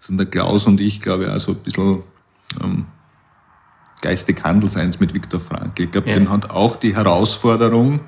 sind 0.00 0.16
der 0.16 0.26
Klaus 0.26 0.66
und 0.66 0.80
ich, 0.80 1.02
glaube 1.02 1.24
ich, 1.24 1.30
auch 1.30 1.40
so 1.40 1.52
ein 1.52 1.58
bisschen 1.58 2.02
ähm, 2.64 2.86
geistig 4.00 4.42
Handelseins 4.42 5.00
mit 5.00 5.12
Viktor 5.12 5.40
Frankl. 5.40 5.82
Ich 5.82 5.90
glaube, 5.90 6.08
ja. 6.08 6.14
dem 6.14 6.30
hat 6.30 6.50
auch 6.50 6.76
die 6.76 6.96
Herausforderung 6.96 8.00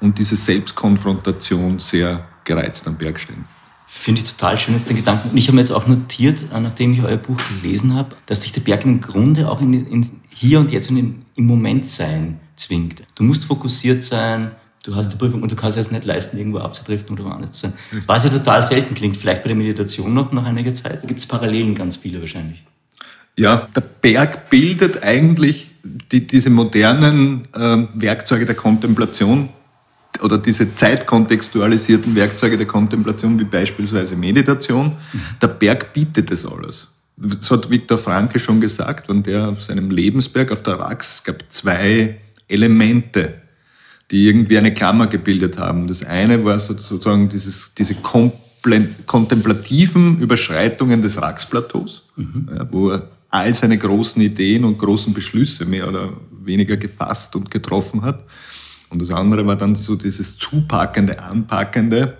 und 0.00 0.18
diese 0.18 0.36
Selbstkonfrontation 0.36 1.78
sehr 1.78 2.26
gereizt 2.44 2.86
am 2.86 2.96
Berg 2.96 3.18
stehen. 3.18 3.46
Finde 3.90 4.20
ich 4.20 4.30
total 4.30 4.58
schön 4.58 4.74
jetzt 4.74 4.88
den 4.88 4.96
Gedanken. 4.96 5.30
Und 5.30 5.36
ich 5.38 5.48
habe 5.48 5.56
mir 5.56 5.62
jetzt 5.62 5.70
auch 5.70 5.86
notiert, 5.86 6.44
äh, 6.54 6.60
nachdem 6.60 6.92
ich 6.92 7.02
euer 7.02 7.16
Buch 7.16 7.38
gelesen 7.48 7.94
habe, 7.94 8.14
dass 8.26 8.42
sich 8.42 8.52
der 8.52 8.60
Berg 8.60 8.84
im 8.84 9.00
Grunde 9.00 9.50
auch 9.50 9.60
in, 9.60 9.72
in 9.72 10.06
hier 10.28 10.60
und 10.60 10.70
jetzt 10.70 10.90
und 10.90 10.98
in, 10.98 11.24
im 11.34 11.46
Moment 11.46 11.84
sein 11.84 12.38
zwingt. 12.54 13.02
Du 13.14 13.24
musst 13.24 13.46
fokussiert 13.46 14.02
sein, 14.02 14.52
Du 14.84 14.94
hast 14.94 15.10
die 15.12 15.16
Prüfung 15.16 15.42
und 15.42 15.50
du 15.52 15.56
kannst 15.56 15.76
es 15.76 15.90
nicht 15.90 16.04
leisten, 16.04 16.38
irgendwo 16.38 16.60
abzudriften 16.60 17.14
oder 17.14 17.28
woanders 17.28 17.52
zu 17.52 17.60
sein. 17.60 17.72
Was 18.06 18.24
ja 18.24 18.30
total 18.30 18.62
selten 18.62 18.94
klingt. 18.94 19.16
Vielleicht 19.16 19.42
bei 19.42 19.48
der 19.48 19.56
Meditation 19.56 20.14
noch 20.14 20.32
nach 20.32 20.46
einiger 20.46 20.72
Zeit. 20.72 21.02
Da 21.02 21.06
gibt 21.06 21.20
es 21.20 21.26
Parallelen 21.26 21.74
ganz 21.74 21.96
viele 21.96 22.20
wahrscheinlich. 22.20 22.64
Ja, 23.36 23.68
der 23.74 23.82
Berg 23.82 24.48
bildet 24.50 25.02
eigentlich 25.02 25.72
die, 26.10 26.26
diese 26.26 26.50
modernen 26.50 27.46
äh, 27.54 27.86
Werkzeuge 27.94 28.46
der 28.46 28.54
Kontemplation 28.54 29.50
oder 30.22 30.38
diese 30.38 30.74
zeitkontextualisierten 30.74 32.14
Werkzeuge 32.14 32.56
der 32.56 32.66
Kontemplation, 32.66 33.38
wie 33.38 33.44
beispielsweise 33.44 34.16
Meditation. 34.16 34.96
Der 35.40 35.48
Berg 35.48 35.92
bietet 35.92 36.30
das 36.30 36.46
alles. 36.46 36.88
Das 37.16 37.50
hat 37.50 37.70
Viktor 37.70 37.98
Frankl 37.98 38.38
schon 38.38 38.60
gesagt, 38.60 39.10
und 39.10 39.26
der 39.26 39.48
auf 39.48 39.62
seinem 39.62 39.90
Lebensberg 39.90 40.52
auf 40.52 40.62
der 40.62 40.74
Rax 40.74 41.24
gab 41.24 41.42
zwei 41.48 42.20
Elemente, 42.46 43.42
die 44.10 44.26
irgendwie 44.26 44.58
eine 44.58 44.72
Klammer 44.72 45.08
gebildet 45.08 45.58
haben. 45.58 45.88
Das 45.88 46.04
eine 46.04 46.44
war 46.44 46.58
sozusagen 46.58 47.28
dieses, 47.28 47.74
diese 47.74 47.94
kontemplativen 47.94 50.20
Überschreitungen 50.20 51.02
des 51.02 51.20
Raxplateaus, 51.20 52.04
mhm. 52.16 52.48
ja, 52.54 52.66
wo 52.70 52.90
er 52.90 53.08
all 53.30 53.54
seine 53.54 53.76
großen 53.76 54.22
Ideen 54.22 54.64
und 54.64 54.78
großen 54.78 55.12
Beschlüsse 55.12 55.66
mehr 55.66 55.88
oder 55.88 56.12
weniger 56.42 56.76
gefasst 56.76 57.36
und 57.36 57.50
getroffen 57.50 58.02
hat. 58.02 58.24
Und 58.90 59.02
das 59.02 59.10
andere 59.10 59.46
war 59.46 59.56
dann 59.56 59.74
so 59.74 59.96
dieses 59.96 60.38
zupackende, 60.38 61.22
anpackende 61.22 62.16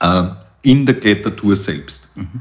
äh, 0.00 0.24
in 0.62 0.86
der 0.86 0.98
Klettertour 0.98 1.56
selbst. 1.56 2.08
Mhm. 2.14 2.40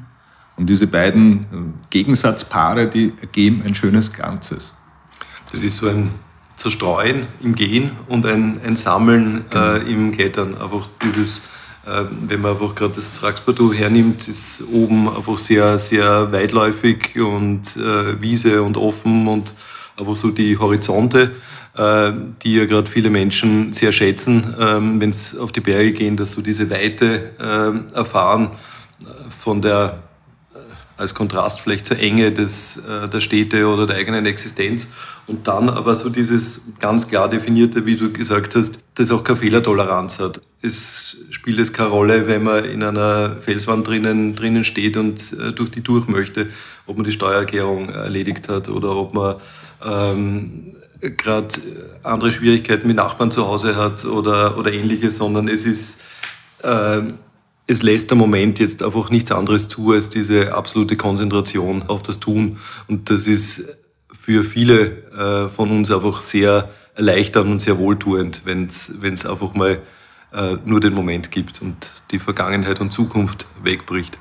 Und 0.55 0.67
diese 0.67 0.87
beiden 0.87 1.41
äh, 1.41 1.45
Gegensatzpaare, 1.89 2.87
die 2.87 3.13
ergeben 3.21 3.63
ein 3.65 3.75
schönes 3.75 4.11
Ganzes. 4.11 4.73
Das 5.51 5.63
ist 5.63 5.77
so 5.77 5.89
ein 5.89 6.11
Zerstreuen 6.55 7.27
im 7.41 7.55
Gehen 7.55 7.91
und 8.07 8.25
ein, 8.25 8.59
ein 8.63 8.75
Sammeln 8.75 9.45
äh, 9.49 9.53
genau. 9.53 9.75
im 9.85 10.11
Klettern. 10.11 10.55
Einfach 10.59 10.87
dieses, 11.03 11.39
äh, 11.85 12.05
wenn 12.27 12.41
man 12.41 12.51
einfach 12.51 12.75
gerade 12.75 12.93
das 12.93 13.23
Raxpartout 13.23 13.73
hernimmt, 13.73 14.27
ist 14.27 14.63
oben 14.71 15.09
einfach 15.09 15.37
sehr, 15.37 15.77
sehr 15.77 16.31
weitläufig 16.31 17.19
und 17.19 17.75
äh, 17.77 18.21
Wiese 18.21 18.61
und 18.61 18.77
offen 18.77 19.27
und 19.27 19.53
einfach 19.97 20.15
so 20.15 20.29
die 20.29 20.57
Horizonte, 20.57 21.23
äh, 21.23 21.29
die 21.75 22.53
ja 22.53 22.65
gerade 22.65 22.87
viele 22.87 23.09
Menschen 23.09 23.73
sehr 23.73 23.91
schätzen, 23.91 24.55
ähm, 24.59 25.01
wenn 25.01 25.09
es 25.09 25.35
auf 25.35 25.51
die 25.51 25.59
Berge 25.59 25.91
gehen, 25.91 26.15
dass 26.15 26.33
so 26.33 26.43
diese 26.43 26.69
Weite 26.69 27.31
äh, 27.39 27.95
erfahren 27.95 28.51
äh, 29.01 29.31
von 29.31 29.59
der 29.59 30.03
als 30.97 31.15
Kontrast 31.15 31.61
vielleicht 31.61 31.85
zur 31.85 31.99
Enge 31.99 32.31
des, 32.31 32.85
äh, 32.85 33.09
der 33.09 33.19
Städte 33.19 33.67
oder 33.67 33.87
der 33.87 33.97
eigenen 33.97 34.25
Existenz. 34.25 34.89
Und 35.25 35.47
dann 35.47 35.69
aber 35.69 35.95
so 35.95 36.09
dieses 36.09 36.73
ganz 36.79 37.07
klar 37.07 37.29
definierte, 37.29 37.85
wie 37.85 37.95
du 37.95 38.11
gesagt 38.11 38.55
hast, 38.55 38.83
das 38.95 39.11
auch 39.11 39.23
keine 39.23 39.37
Fehlertoleranz 39.37 40.19
hat. 40.19 40.41
Es 40.61 41.25
spielt 41.29 41.59
es 41.59 41.73
keine 41.73 41.89
Rolle, 41.89 42.27
wenn 42.27 42.43
man 42.43 42.65
in 42.65 42.83
einer 42.83 43.37
Felswand 43.41 43.87
drinnen, 43.87 44.35
drinnen 44.35 44.63
steht 44.63 44.97
und 44.97 45.19
äh, 45.33 45.51
durch 45.51 45.71
die 45.71 45.81
durch 45.81 46.07
möchte, 46.07 46.47
ob 46.85 46.97
man 46.97 47.05
die 47.05 47.11
Steuererklärung 47.11 47.89
erledigt 47.89 48.49
hat 48.49 48.69
oder 48.69 48.95
ob 48.95 49.13
man 49.13 49.35
ähm, 49.85 50.75
gerade 51.17 51.55
andere 52.03 52.31
Schwierigkeiten 52.31 52.87
mit 52.87 52.97
Nachbarn 52.97 53.31
zu 53.31 53.47
Hause 53.47 53.75
hat 53.75 54.05
oder, 54.05 54.57
oder 54.57 54.71
ähnliches, 54.71 55.17
sondern 55.17 55.47
es 55.47 55.65
ist 55.65 56.03
äh, 56.63 57.01
es 57.65 57.81
lässt 57.81 58.09
der 58.11 58.17
Moment 58.17 58.59
jetzt 58.59 58.83
einfach 58.83 59.09
nichts 59.09 59.31
anderes 59.31 59.67
zu 59.67 59.91
als 59.91 60.09
diese 60.09 60.53
absolute 60.53 60.97
Konzentration 60.97 61.83
auf 61.87 62.03
das 62.03 62.19
Tun. 62.19 62.57
Und 62.87 63.09
das 63.09 63.25
ist 63.25 63.77
für 64.11 64.43
viele 64.43 65.03
äh, 65.13 65.49
von 65.49 65.71
uns 65.71 65.89
einfach 65.89 66.21
sehr 66.21 66.69
erleichternd 66.95 67.49
und 67.49 67.61
sehr 67.61 67.77
wohltuend, 67.77 68.41
wenn 68.45 68.65
es 68.65 69.25
einfach 69.25 69.53
mal 69.53 69.81
äh, 70.33 70.57
nur 70.65 70.79
den 70.79 70.93
Moment 70.93 71.31
gibt 71.31 71.61
und 71.61 71.75
die 72.11 72.19
Vergangenheit 72.19 72.81
und 72.81 72.91
Zukunft 72.91 73.47
wegbricht. 73.63 74.19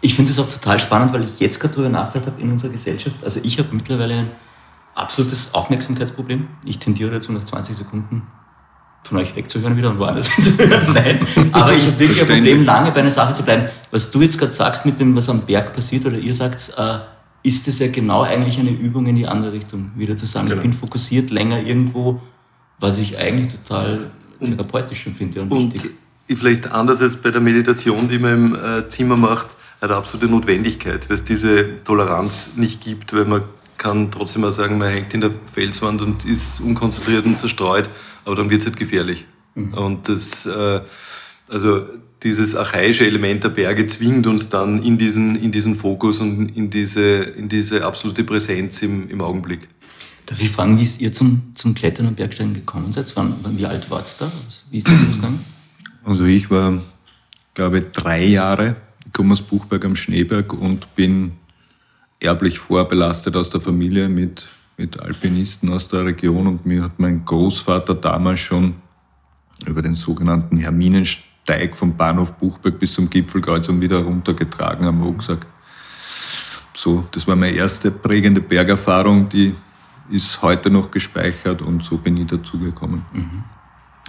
Ich 0.00 0.14
finde 0.14 0.30
es 0.30 0.38
auch 0.38 0.48
total 0.48 0.78
spannend, 0.78 1.12
weil 1.12 1.24
ich 1.24 1.40
jetzt 1.40 1.58
gerade 1.60 1.74
darüber 1.74 1.88
nachgedacht 1.88 2.26
habe 2.26 2.42
in 2.42 2.52
unserer 2.52 2.70
Gesellschaft. 2.70 3.24
Also 3.24 3.40
ich 3.42 3.58
habe 3.58 3.68
mittlerweile 3.72 4.28
absolutes 4.94 5.54
Aufmerksamkeitsproblem. 5.54 6.48
Ich 6.64 6.78
tendiere 6.78 7.10
dazu, 7.10 7.32
nach 7.32 7.44
20 7.44 7.76
Sekunden 7.76 8.22
von 9.02 9.18
euch 9.18 9.36
wegzuhören 9.36 9.76
wieder 9.76 9.90
und 9.90 9.98
woanders 9.98 10.28
hinzuhören. 10.34 10.94
Nein, 10.94 11.18
aber 11.52 11.74
ich 11.74 11.86
habe 11.86 11.98
wirklich 11.98 12.20
ein 12.20 12.26
Problem, 12.26 12.64
lange 12.64 12.90
bei 12.90 13.00
einer 13.00 13.10
Sache 13.10 13.34
zu 13.34 13.42
bleiben. 13.42 13.68
Was 13.90 14.10
du 14.10 14.22
jetzt 14.22 14.38
gerade 14.38 14.52
sagst 14.52 14.86
mit 14.86 14.98
dem, 14.98 15.14
was 15.14 15.28
am 15.28 15.42
Berg 15.42 15.74
passiert, 15.74 16.06
oder 16.06 16.16
ihr 16.16 16.34
sagt, 16.34 16.72
äh, 16.76 16.98
ist 17.42 17.68
es 17.68 17.78
ja 17.78 17.88
genau 17.88 18.22
eigentlich 18.22 18.58
eine 18.58 18.70
Übung 18.70 19.06
in 19.06 19.16
die 19.16 19.26
andere 19.26 19.52
Richtung, 19.52 19.92
wieder 19.96 20.16
zu 20.16 20.26
sagen, 20.26 20.48
genau. 20.48 20.56
ich 20.56 20.62
bin 20.62 20.72
fokussiert 20.72 21.30
länger 21.30 21.60
irgendwo, 21.60 22.20
was 22.80 22.98
ich 22.98 23.18
eigentlich 23.18 23.52
total 23.52 24.10
therapeutisch 24.40 25.02
schon 25.02 25.14
finde 25.14 25.42
und, 25.42 25.52
und 25.52 25.74
wichtig. 25.74 25.90
Vielleicht 26.26 26.72
anders 26.72 27.02
als 27.02 27.20
bei 27.20 27.30
der 27.30 27.42
Meditation, 27.42 28.08
die 28.08 28.18
man 28.18 28.32
im 28.32 28.54
äh, 28.54 28.88
Zimmer 28.88 29.16
macht, 29.16 29.54
eine 29.82 29.94
absolute 29.94 30.30
Notwendigkeit, 30.30 31.08
weil 31.10 31.16
es 31.16 31.24
diese 31.24 31.80
Toleranz 31.80 32.56
nicht 32.56 32.82
gibt, 32.82 33.14
weil 33.14 33.26
man 33.26 33.42
kann 33.76 34.10
trotzdem 34.10 34.42
mal 34.42 34.52
sagen, 34.52 34.78
man 34.78 34.88
hängt 34.88 35.14
in 35.14 35.20
der 35.20 35.30
Felswand 35.52 36.02
und 36.02 36.24
ist 36.24 36.60
unkonzentriert 36.60 37.26
und 37.26 37.38
zerstreut 37.38 37.88
aber 38.24 38.36
dann 38.36 38.50
wird 38.50 38.60
es 38.60 38.66
halt 38.66 38.76
gefährlich. 38.76 39.26
Mhm. 39.54 39.74
Und 39.74 40.08
das, 40.08 40.46
äh, 40.46 40.80
also 41.48 41.86
dieses 42.22 42.56
archaische 42.56 43.06
Element 43.06 43.44
der 43.44 43.50
Berge 43.50 43.86
zwingt 43.86 44.26
uns 44.26 44.48
dann 44.48 44.82
in 44.82 44.96
diesen, 44.96 45.36
in 45.36 45.52
diesen 45.52 45.76
Fokus 45.76 46.20
und 46.20 46.56
in 46.56 46.70
diese, 46.70 47.22
in 47.22 47.48
diese 47.48 47.84
absolute 47.84 48.24
Präsenz 48.24 48.82
im, 48.82 49.10
im 49.10 49.20
Augenblick. 49.20 49.68
Darf 50.26 50.40
ich 50.40 50.50
fragen, 50.50 50.78
wie 50.80 51.04
ihr 51.04 51.12
zum, 51.12 51.52
zum 51.54 51.74
Klettern 51.74 52.06
und 52.06 52.16
Bergsteigen 52.16 52.54
gekommen 52.54 52.92
seid? 52.92 53.14
Wann, 53.14 53.34
wie 53.58 53.66
alt 53.66 53.90
wart 53.90 54.08
ihr 54.08 54.26
da? 54.26 54.32
Wie 54.70 54.78
ist 54.78 54.88
das 54.88 54.98
losgegangen? 55.06 55.40
Also 56.02 56.24
ich 56.24 56.50
war, 56.50 56.80
glaube 57.52 57.80
ich, 57.80 57.84
drei 57.92 58.24
Jahre, 58.24 58.76
ich 59.04 59.12
komme 59.12 59.34
aus 59.34 59.42
Buchberg 59.42 59.84
am 59.84 59.96
Schneeberg 59.96 60.54
und 60.54 60.94
bin 60.94 61.32
erblich 62.24 62.58
vorbelastet 62.58 63.36
aus 63.36 63.50
der 63.50 63.60
Familie 63.60 64.08
mit 64.08 64.48
mit 64.76 64.98
Alpinisten 65.00 65.72
aus 65.72 65.88
der 65.88 66.04
Region 66.04 66.46
und 66.46 66.66
mir 66.66 66.82
hat 66.82 66.98
mein 66.98 67.24
Großvater 67.24 67.94
damals 67.94 68.40
schon 68.40 68.74
über 69.66 69.82
den 69.82 69.94
sogenannten 69.94 70.56
Herminensteig 70.56 71.76
vom 71.76 71.96
Bahnhof 71.96 72.38
Buchberg 72.38 72.78
bis 72.78 72.94
zum 72.94 73.08
Gipfelkreuz 73.08 73.68
und 73.68 73.80
wieder 73.80 73.98
runtergetragen 73.98 74.86
am 74.86 75.02
Rucksack. 75.02 75.46
So, 76.74 77.06
das 77.12 77.26
war 77.28 77.36
meine 77.36 77.56
erste 77.56 77.90
prägende 77.90 78.40
Bergerfahrung, 78.40 79.28
die 79.28 79.54
ist 80.10 80.42
heute 80.42 80.70
noch 80.70 80.90
gespeichert 80.90 81.62
und 81.62 81.84
so 81.84 81.96
bin 81.98 82.16
ich 82.16 82.26
dazugekommen. 82.26 83.04
Mhm. 83.12 83.44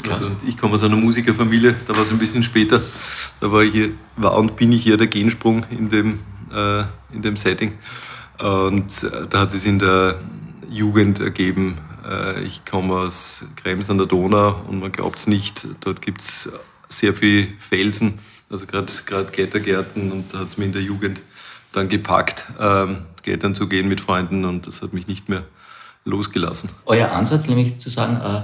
Also 0.10 0.32
ich 0.46 0.58
komme 0.58 0.74
aus 0.74 0.84
einer 0.84 0.98
Musikerfamilie, 0.98 1.74
da 1.86 1.94
war 1.94 2.02
es 2.02 2.12
ein 2.12 2.18
bisschen 2.18 2.44
später. 2.44 2.82
Da 3.40 3.52
war, 3.52 3.62
ich 3.62 3.92
war 4.18 4.36
und 4.38 4.56
bin 4.56 4.72
ich 4.74 4.84
hier 4.84 4.98
der 4.98 5.08
Gensprung 5.08 5.64
in 5.70 5.88
dem, 5.88 6.20
äh, 6.54 6.84
in 7.14 7.22
dem 7.22 7.38
Setting. 7.38 7.74
Und 8.40 9.04
äh, 9.04 9.28
da 9.30 9.42
hat 9.42 9.54
es 9.54 9.66
in 9.66 9.80
der 9.80 10.20
Jugend 10.70 11.20
ergeben. 11.20 11.78
Äh, 12.08 12.44
ich 12.44 12.66
komme 12.66 12.96
aus 12.96 13.50
Krems 13.56 13.90
an 13.90 13.98
der 13.98 14.08
Donau 14.08 14.56
und 14.68 14.80
man 14.80 14.92
glaubt 14.92 15.20
es 15.20 15.28
nicht, 15.28 15.68
dort 15.82 16.02
gibt 16.02 16.22
es 16.22 16.52
sehr 16.88 17.14
viele 17.14 17.48
Felsen, 17.60 18.20
also 18.50 18.66
gerade 18.66 18.92
Klettergärten 19.32 20.12
und 20.12 20.34
da 20.34 20.40
hat 20.40 20.48
es 20.48 20.58
mir 20.58 20.66
in 20.66 20.74
der 20.74 20.82
Jugend 20.82 21.22
dann 21.72 21.90
gepackt, 21.90 22.46
ähm, 22.60 23.02
klettern 23.24 23.56
zu 23.56 23.68
gehen 23.68 23.88
mit 23.88 24.02
Freunden 24.02 24.46
und 24.46 24.68
das 24.68 24.82
hat 24.82 24.94
mich 24.94 25.08
nicht 25.08 25.30
mehr 25.30 25.44
losgelassen. 26.06 26.70
Euer 26.86 27.12
Ansatz, 27.12 27.48
nämlich 27.48 27.78
zu 27.80 27.90
sagen, 27.90 28.22
äh, 28.22 28.44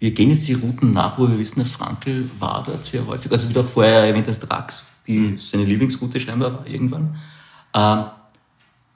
wir 0.00 0.10
gehen 0.10 0.30
jetzt 0.30 0.48
die 0.48 0.54
Routen 0.54 0.92
nach, 0.92 1.18
wo 1.18 1.28
wir 1.28 1.38
wissen, 1.38 1.60
der 1.60 1.66
Frankel 1.66 2.28
war 2.38 2.64
dort 2.66 2.84
sehr 2.84 3.06
häufig, 3.06 3.30
also 3.30 3.48
wie 3.48 3.52
du 3.52 3.60
auch 3.60 3.68
vorher 3.68 4.04
erwähnt 4.04 4.28
hast, 4.28 4.50
Rax, 4.50 4.84
die 5.06 5.18
mhm. 5.18 5.38
seine 5.38 5.64
Lieblingsroute 5.64 6.18
scheinbar 6.18 6.54
war 6.54 6.66
irgendwann. 6.66 7.16
Ähm, 7.74 8.04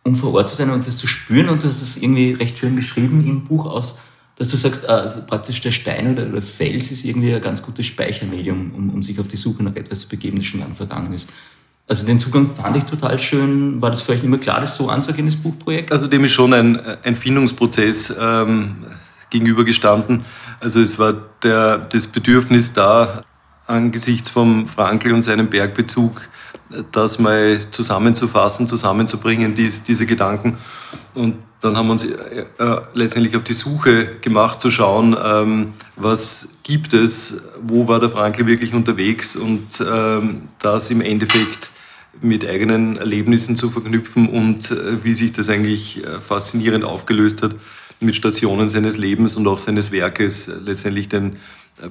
um 0.04 0.16
vor 0.16 0.32
Ort 0.34 0.48
zu 0.48 0.56
sein 0.56 0.70
und 0.70 0.86
das 0.86 0.96
zu 0.96 1.06
spüren. 1.06 1.48
Und 1.48 1.62
du 1.62 1.68
hast 1.68 1.82
es 1.82 1.96
irgendwie 1.96 2.32
recht 2.32 2.58
schön 2.58 2.74
beschrieben 2.74 3.26
im 3.26 3.44
Buch 3.44 3.66
aus, 3.66 3.98
dass 4.36 4.48
du 4.48 4.56
sagst, 4.56 4.88
also 4.88 5.20
praktisch 5.26 5.60
der 5.60 5.72
Stein 5.72 6.12
oder 6.12 6.24
der 6.26 6.42
Fels 6.42 6.90
ist 6.90 7.04
irgendwie 7.04 7.34
ein 7.34 7.40
ganz 7.40 7.62
gutes 7.62 7.86
Speichermedium, 7.86 8.72
um, 8.74 8.90
um 8.90 9.02
sich 9.02 9.18
auf 9.18 9.28
die 9.28 9.36
Suche 9.36 9.62
nach 9.62 9.74
etwas 9.74 10.00
zu 10.00 10.08
begeben, 10.08 10.38
das 10.38 10.46
schon 10.46 10.60
lang 10.60 10.74
vergangen 10.74 11.12
ist. 11.12 11.28
Also 11.88 12.06
den 12.06 12.18
Zugang 12.18 12.50
fand 12.54 12.76
ich 12.76 12.84
total 12.84 13.18
schön. 13.18 13.80
War 13.80 13.90
das 13.90 14.02
für 14.02 14.12
euch 14.12 14.22
immer 14.22 14.38
klar, 14.38 14.60
das 14.60 14.76
so 14.76 14.88
anzugehen, 14.90 15.26
das 15.26 15.36
Buchprojekt? 15.36 15.90
Also 15.90 16.06
dem 16.06 16.24
ist 16.24 16.32
schon 16.32 16.52
ein, 16.52 16.78
ein 17.02 17.16
Findungsprozess 17.16 18.14
ähm, 18.20 18.76
gegenübergestanden. 19.30 20.22
Also 20.60 20.80
es 20.80 20.98
war 20.98 21.14
der, 21.42 21.78
das 21.78 22.06
Bedürfnis 22.06 22.74
da, 22.74 23.22
angesichts 23.66 24.28
vom 24.28 24.66
Frankl 24.66 25.12
und 25.12 25.22
seinem 25.22 25.48
Bergbezug, 25.48 26.28
das 26.92 27.18
mal 27.18 27.58
zusammenzufassen, 27.70 28.66
zusammenzubringen, 28.68 29.54
dies, 29.54 29.82
diese 29.82 30.06
Gedanken. 30.06 30.58
Und 31.14 31.36
dann 31.60 31.76
haben 31.76 31.88
wir 31.88 31.92
uns 31.92 32.04
äh, 32.04 32.44
äh, 32.58 32.80
letztendlich 32.94 33.36
auf 33.36 33.42
die 33.42 33.52
Suche 33.52 34.16
gemacht, 34.20 34.60
zu 34.60 34.70
schauen, 34.70 35.16
ähm, 35.22 35.72
was 35.96 36.58
gibt 36.62 36.92
es, 36.92 37.42
wo 37.62 37.88
war 37.88 37.98
der 37.98 38.10
Frankl 38.10 38.46
wirklich 38.46 38.74
unterwegs 38.74 39.34
und 39.34 39.66
ähm, 39.80 40.42
das 40.60 40.90
im 40.90 41.00
Endeffekt 41.00 41.70
mit 42.20 42.46
eigenen 42.46 42.96
Erlebnissen 42.96 43.56
zu 43.56 43.70
verknüpfen 43.70 44.28
und 44.28 44.70
äh, 44.70 45.04
wie 45.04 45.14
sich 45.14 45.32
das 45.32 45.48
eigentlich 45.48 46.04
äh, 46.04 46.20
faszinierend 46.20 46.84
aufgelöst 46.84 47.42
hat 47.42 47.54
mit 48.00 48.14
Stationen 48.14 48.68
seines 48.68 48.96
Lebens 48.96 49.36
und 49.36 49.46
auch 49.48 49.58
seines 49.58 49.90
Werkes, 49.90 50.50
letztendlich 50.64 51.08
den 51.08 51.36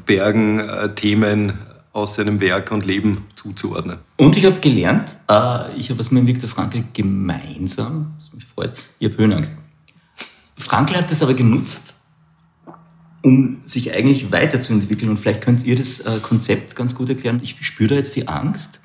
Bergen 0.05 0.60
äh, 0.60 0.93
Themen 0.96 1.53
aus 1.98 2.13
seinem 2.13 2.39
Werk 2.39 2.72
und 2.72 2.86
Leben 2.86 3.25
zuzuordnen. 3.34 3.98
Und 4.18 4.38
ich 4.38 4.46
habe 4.46 4.60
gelernt, 4.60 5.18
äh, 5.27 5.75
ich 5.77 5.89
habe 5.89 6.00
was 6.00 6.12
mit 6.12 6.27
Viktor 6.27 6.48
Frankl 6.48 6.84
gemeinsam, 6.94 8.13
was 8.18 8.32
mich 8.34 8.46
freut, 8.46 8.77
ich 9.00 9.10
habe 9.10 9.18
Höhenangst. 9.18 9.51
Frankl 10.56 10.96
hat 10.96 11.10
das 11.10 11.24
aber 11.24 11.34
genutzt, 11.34 12.01
um 13.24 13.62
sich 13.63 13.94
eigentlich 13.94 14.32
weiterzuentwickeln. 14.32 15.10
Und 15.10 15.18
vielleicht 15.18 15.42
könnt 15.42 15.66
ihr 15.66 15.75
das 15.75 16.01
äh, 16.01 16.20
Konzept 16.22 16.75
ganz 16.75 16.94
gut 16.94 17.10
erklären. 17.10 17.42
Ich 17.44 17.58
spüre 17.66 17.89
da 17.89 17.96
jetzt 17.96 18.16
die 18.16 18.27
Angst, 18.27 18.82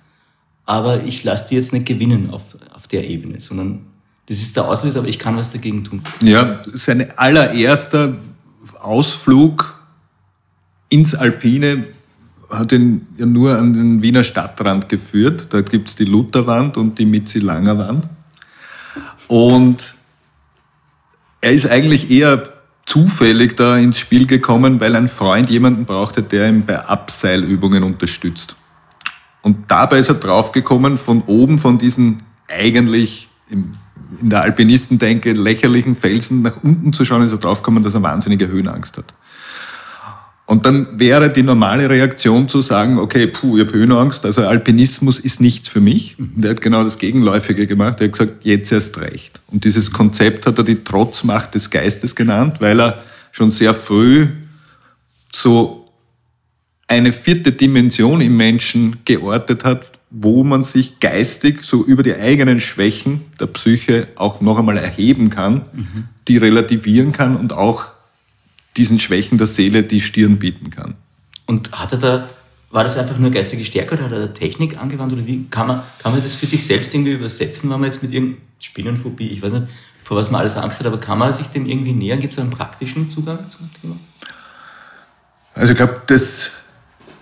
aber 0.64 1.04
ich 1.04 1.22
lasse 1.22 1.48
die 1.50 1.56
jetzt 1.56 1.74
nicht 1.74 1.84
gewinnen 1.84 2.30
auf, 2.30 2.56
auf 2.74 2.88
der 2.88 3.06
Ebene, 3.08 3.40
sondern 3.40 3.84
das 4.24 4.38
ist 4.38 4.56
der 4.56 4.66
Auslöser, 4.66 5.00
aber 5.00 5.08
ich 5.08 5.18
kann 5.18 5.36
was 5.36 5.52
dagegen 5.52 5.84
tun. 5.84 6.02
Ja, 6.22 6.62
sein 6.72 7.12
allererster 7.18 8.16
Ausflug 8.80 9.78
ins 10.88 11.14
Alpine 11.14 11.88
hat 12.52 12.72
ihn 12.72 13.06
ja 13.16 13.26
nur 13.26 13.58
an 13.58 13.72
den 13.72 14.02
Wiener 14.02 14.24
Stadtrand 14.24 14.88
geführt. 14.88 15.48
Dort 15.50 15.70
gibt 15.70 15.88
es 15.88 15.94
die 15.96 16.04
Lutherwand 16.04 16.76
und 16.76 16.98
die 16.98 17.06
Mitzi-Langer 17.06 17.78
Wand. 17.78 18.08
Und 19.28 19.94
er 21.40 21.52
ist 21.52 21.68
eigentlich 21.68 22.10
eher 22.10 22.52
zufällig 22.84 23.56
da 23.56 23.78
ins 23.78 23.98
Spiel 23.98 24.26
gekommen, 24.26 24.80
weil 24.80 24.94
ein 24.96 25.08
Freund 25.08 25.48
jemanden 25.50 25.84
brauchte, 25.84 26.22
der 26.22 26.48
ihn 26.48 26.66
bei 26.66 26.78
Abseilübungen 26.78 27.82
unterstützt. 27.82 28.56
Und 29.40 29.70
dabei 29.70 29.98
ist 29.98 30.08
er 30.08 30.16
draufgekommen, 30.16 30.98
von 30.98 31.22
oben 31.22 31.58
von 31.58 31.78
diesen 31.78 32.22
eigentlich 32.48 33.28
im, 33.48 33.72
in 34.20 34.30
der 34.30 34.42
Alpinistendenke 34.42 35.32
lächerlichen 35.32 35.96
Felsen 35.96 36.42
nach 36.42 36.62
unten 36.62 36.92
zu 36.92 37.04
schauen, 37.04 37.22
ist 37.22 37.32
er 37.32 37.38
draufgekommen, 37.38 37.82
dass 37.82 37.94
er 37.94 38.02
wahnsinnige 38.02 38.48
Höhenangst 38.48 38.98
hat. 38.98 39.14
Und 40.52 40.66
dann 40.66 40.98
wäre 41.00 41.32
die 41.32 41.42
normale 41.42 41.88
Reaktion 41.88 42.46
zu 42.46 42.60
sagen, 42.60 42.98
okay, 42.98 43.26
puh, 43.26 43.56
ich 43.56 43.64
habe 43.64 43.72
Höhenangst, 43.72 44.22
also 44.26 44.42
Alpinismus 44.44 45.18
ist 45.18 45.40
nichts 45.40 45.70
für 45.70 45.80
mich. 45.80 46.18
Und 46.18 46.44
er 46.44 46.50
hat 46.50 46.60
genau 46.60 46.84
das 46.84 46.98
Gegenläufige 46.98 47.66
gemacht. 47.66 48.02
Er 48.02 48.08
hat 48.08 48.12
gesagt, 48.12 48.44
jetzt 48.44 48.70
erst 48.70 49.00
recht. 49.00 49.40
Und 49.46 49.64
dieses 49.64 49.92
Konzept 49.92 50.44
hat 50.44 50.58
er 50.58 50.64
die 50.64 50.84
Trotzmacht 50.84 51.54
des 51.54 51.70
Geistes 51.70 52.14
genannt, 52.14 52.56
weil 52.58 52.82
er 52.82 53.02
schon 53.30 53.50
sehr 53.50 53.72
früh 53.72 54.26
so 55.34 55.88
eine 56.86 57.14
vierte 57.14 57.52
Dimension 57.52 58.20
im 58.20 58.36
Menschen 58.36 58.98
geortet 59.06 59.64
hat, 59.64 59.90
wo 60.10 60.44
man 60.44 60.62
sich 60.62 61.00
geistig 61.00 61.62
so 61.62 61.82
über 61.82 62.02
die 62.02 62.14
eigenen 62.14 62.60
Schwächen 62.60 63.22
der 63.40 63.46
Psyche 63.46 64.08
auch 64.16 64.42
noch 64.42 64.58
einmal 64.58 64.76
erheben 64.76 65.30
kann, 65.30 65.62
mhm. 65.72 66.08
die 66.28 66.36
relativieren 66.36 67.12
kann 67.12 67.36
und 67.36 67.54
auch 67.54 67.86
diesen 68.76 68.98
Schwächen 69.00 69.38
der 69.38 69.46
Seele 69.46 69.82
die 69.82 70.00
Stirn 70.00 70.38
bieten 70.38 70.70
kann. 70.70 70.94
Und 71.46 71.72
hat 71.72 71.92
er 71.92 71.98
da, 71.98 72.28
war 72.70 72.84
das 72.84 72.96
einfach 72.96 73.18
nur 73.18 73.30
geistige 73.30 73.64
Stärke 73.64 73.94
oder 73.94 74.04
hat 74.04 74.12
er 74.12 74.20
da 74.20 74.26
Technik 74.28 74.78
angewandt 74.78 75.12
oder 75.12 75.26
wie 75.26 75.46
kann 75.50 75.66
man, 75.66 75.82
kann 75.98 76.12
man 76.12 76.22
das 76.22 76.34
für 76.34 76.46
sich 76.46 76.64
selbst 76.64 76.94
irgendwie 76.94 77.12
übersetzen, 77.12 77.70
wenn 77.70 77.80
man 77.80 77.90
jetzt 77.90 78.02
mit 78.02 78.12
irgendeiner 78.12 78.42
Spinnenphobie, 78.58 79.28
ich 79.28 79.42
weiß 79.42 79.52
nicht, 79.52 79.66
vor 80.02 80.16
was 80.16 80.30
man 80.30 80.40
alles 80.40 80.56
Angst 80.56 80.80
hat, 80.80 80.86
aber 80.86 80.98
kann 80.98 81.18
man 81.18 81.32
sich 81.32 81.46
dem 81.48 81.66
irgendwie 81.66 81.92
nähern? 81.92 82.18
Gibt 82.18 82.32
es 82.32 82.38
einen 82.38 82.50
praktischen 82.50 83.08
Zugang 83.08 83.48
zum 83.48 83.70
Thema? 83.80 83.96
Also 85.54 85.72
ich 85.72 85.76
glaube, 85.76 86.02
das, 86.06 86.52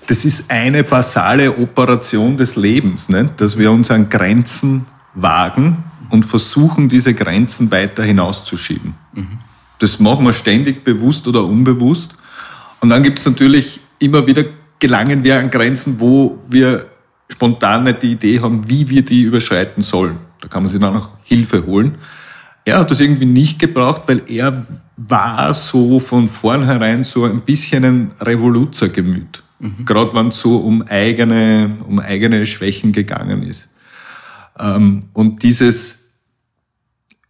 das 0.07 0.25
ist 0.25 0.51
eine 0.51 0.85
basale 0.85 1.57
Operation 1.57 2.37
des 2.37 2.57
Lebens, 2.57 3.09
ne? 3.09 3.31
dass 3.37 3.59
wir 3.59 3.71
uns 3.71 3.91
an 3.91 4.09
Grenzen 4.09 4.87
wagen 5.15 5.85
und 6.11 6.25
versuchen, 6.25 6.89
diese 6.89 7.15
Grenzen 7.15 7.71
weiter 7.71 8.05
hinauszuschieben. 8.05 8.95
Mhm. 9.13 9.39
Das 9.81 9.99
machen 9.99 10.25
wir 10.25 10.33
ständig, 10.33 10.85
bewusst 10.85 11.27
oder 11.27 11.45
unbewusst. 11.45 12.15
Und 12.81 12.91
dann 12.91 13.03
gibt 13.03 13.19
es 13.19 13.27
natürlich 13.27 13.81
immer 13.99 14.27
wieder, 14.27 14.45
gelangen 14.79 15.25
wir 15.25 15.39
an 15.39 15.51
Grenzen, 15.51 15.99
wo 15.99 16.39
wir 16.49 16.87
spontan 17.29 17.85
nicht 17.85 18.03
die 18.03 18.13
Idee 18.13 18.41
haben, 18.41 18.69
wie 18.69 18.89
wir 18.89 19.05
die 19.05 19.23
überschreiten 19.23 19.83
sollen. 19.83 20.19
Da 20.41 20.49
kann 20.49 20.63
man 20.63 20.71
sich 20.71 20.81
dann 20.81 20.97
auch 20.97 21.09
Hilfe 21.25 21.67
holen. 21.67 21.97
Er 22.65 22.79
hat 22.79 22.91
das 22.91 23.01
irgendwie 23.01 23.27
nicht 23.27 23.59
gebraucht, 23.59 24.03
weil 24.07 24.23
er 24.27 24.67
war 24.97 25.55
so 25.55 25.99
von 25.99 26.29
vornherein 26.29 27.05
so 27.05 27.25
ein 27.25 27.41
bisschen 27.41 27.85
ein 27.85 28.11
Revoluzergemüt. 28.21 29.43
Mhm. 29.59 29.85
Gerade 29.87 30.15
wenn 30.15 30.29
es 30.29 30.41
so 30.41 30.59
um 30.59 30.83
eigene, 30.83 31.71
um 31.87 31.99
eigene 32.01 32.47
Schwächen 32.47 32.93
gegangen 32.93 33.43
ist. 33.43 33.69
Ähm, 34.59 35.05
und 35.15 35.43
dieses 35.43 36.00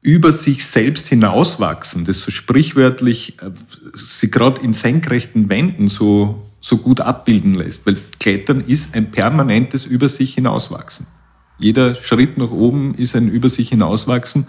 über 0.03 0.33
sich 0.33 0.67
selbst 0.67 1.09
hinauswachsen, 1.09 2.05
das 2.05 2.21
so 2.21 2.31
sprichwörtlich 2.31 3.41
äh, 3.43 3.51
sie 3.95 4.31
gerade 4.31 4.61
in 4.63 4.73
senkrechten 4.73 5.49
Wänden 5.49 5.89
so, 5.89 6.47
so 6.61 6.79
gut 6.79 7.01
abbilden 7.01 7.55
lässt. 7.55 7.87
Weil 7.87 7.99
Klettern 8.19 8.63
ist 8.67 8.97
ein 8.97 9.11
permanentes 9.11 9.85
über 9.85 10.09
sich 10.09 10.35
hinauswachsen. 10.35 11.07
Jeder 11.59 11.95
Schritt 11.95 12.39
nach 12.39 12.51
oben 12.51 12.95
ist 12.95 13.15
ein 13.15 13.29
über 13.29 13.51
sich 13.51 13.69
hinauswachsen. 13.69 14.47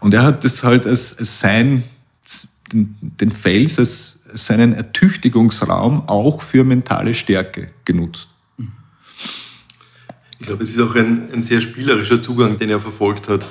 Und 0.00 0.14
er 0.14 0.24
hat 0.24 0.44
das 0.44 0.64
halt 0.64 0.86
als, 0.86 1.16
als 1.18 1.38
sein, 1.38 1.84
den, 2.72 2.96
den 3.00 3.30
Fels, 3.30 3.78
als 3.78 4.20
seinen 4.32 4.72
Ertüchtigungsraum 4.72 6.08
auch 6.08 6.42
für 6.42 6.64
mentale 6.64 7.14
Stärke 7.14 7.68
genutzt. 7.84 8.28
Ich 10.40 10.46
glaube, 10.46 10.64
es 10.64 10.70
ist 10.70 10.80
auch 10.80 10.94
ein, 10.96 11.28
ein 11.32 11.42
sehr 11.42 11.60
spielerischer 11.60 12.20
Zugang, 12.22 12.58
den 12.58 12.70
er 12.70 12.80
verfolgt 12.80 13.28
hat 13.28 13.46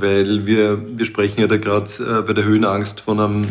weil 0.00 0.46
wir, 0.46 0.80
wir 0.98 1.04
sprechen 1.04 1.40
ja 1.40 1.46
da 1.46 1.56
gerade 1.56 1.90
äh, 2.00 2.22
bei 2.22 2.32
der 2.32 2.44
Höhenangst 2.44 3.00
von 3.00 3.20
einem 3.20 3.48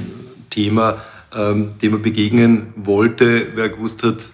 Thema, 0.50 0.98
ähm, 1.36 1.78
dem 1.82 1.94
er 1.94 2.00
begegnen 2.00 2.68
wollte. 2.76 3.48
Wer 3.56 3.70
gewusst 3.70 4.04
hat, 4.04 4.32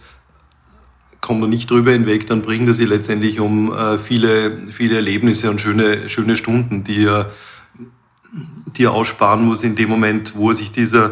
kommt 1.22 1.42
er 1.42 1.48
nicht 1.48 1.72
drüber 1.72 1.92
hinweg, 1.92 2.28
dann 2.28 2.42
bringt 2.42 2.68
er 2.68 2.74
sie 2.74 2.86
letztendlich 2.86 3.40
um 3.40 3.74
äh, 3.74 3.98
viele, 3.98 4.58
viele 4.72 4.98
Erlebnisse 4.98 5.50
und 5.50 5.62
schöne, 5.62 6.10
schöne 6.10 6.36
Stunden, 6.36 6.84
die 6.84 7.06
er, 7.06 7.32
die 8.78 8.84
er 8.84 8.92
aussparen 8.92 9.44
muss 9.46 9.64
in 9.64 9.76
dem 9.76 9.90
Moment, 9.90 10.36
wo 10.36 10.50
er 10.50 10.56
sich 10.56 10.72
dieser 10.72 11.12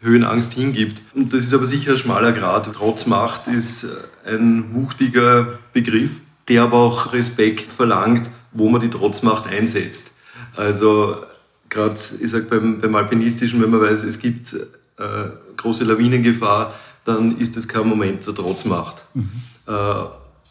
Höhenangst 0.00 0.54
hingibt. 0.54 1.02
Und 1.14 1.32
das 1.32 1.44
ist 1.44 1.54
aber 1.54 1.66
sicher 1.66 1.92
ein 1.92 1.98
schmaler 1.98 2.32
Grad. 2.32 2.72
Trotzmacht 2.72 3.46
ist 3.46 4.08
ein 4.26 4.74
wuchtiger 4.74 5.60
Begriff, 5.72 6.16
der 6.48 6.64
aber 6.64 6.78
auch 6.78 7.12
Respekt 7.12 7.70
verlangt, 7.70 8.30
wo 8.52 8.68
man 8.68 8.80
die 8.80 8.90
Trotzmacht 8.90 9.46
einsetzt. 9.46 10.11
Also 10.56 11.16
gerade, 11.68 11.98
ich 12.20 12.30
sage 12.30 12.46
beim, 12.48 12.80
beim 12.80 12.94
Alpinistischen, 12.94 13.62
wenn 13.62 13.70
man 13.70 13.80
weiß, 13.80 14.04
es 14.04 14.18
gibt 14.18 14.54
äh, 14.54 15.28
große 15.56 15.84
Lawinengefahr, 15.84 16.72
dann 17.04 17.36
ist 17.38 17.56
das 17.56 17.66
kein 17.66 17.88
Moment 17.88 18.22
zur 18.22 18.34
Trotzmacht. 18.34 19.04
Mhm. 19.14 19.30
Äh, 19.66 19.72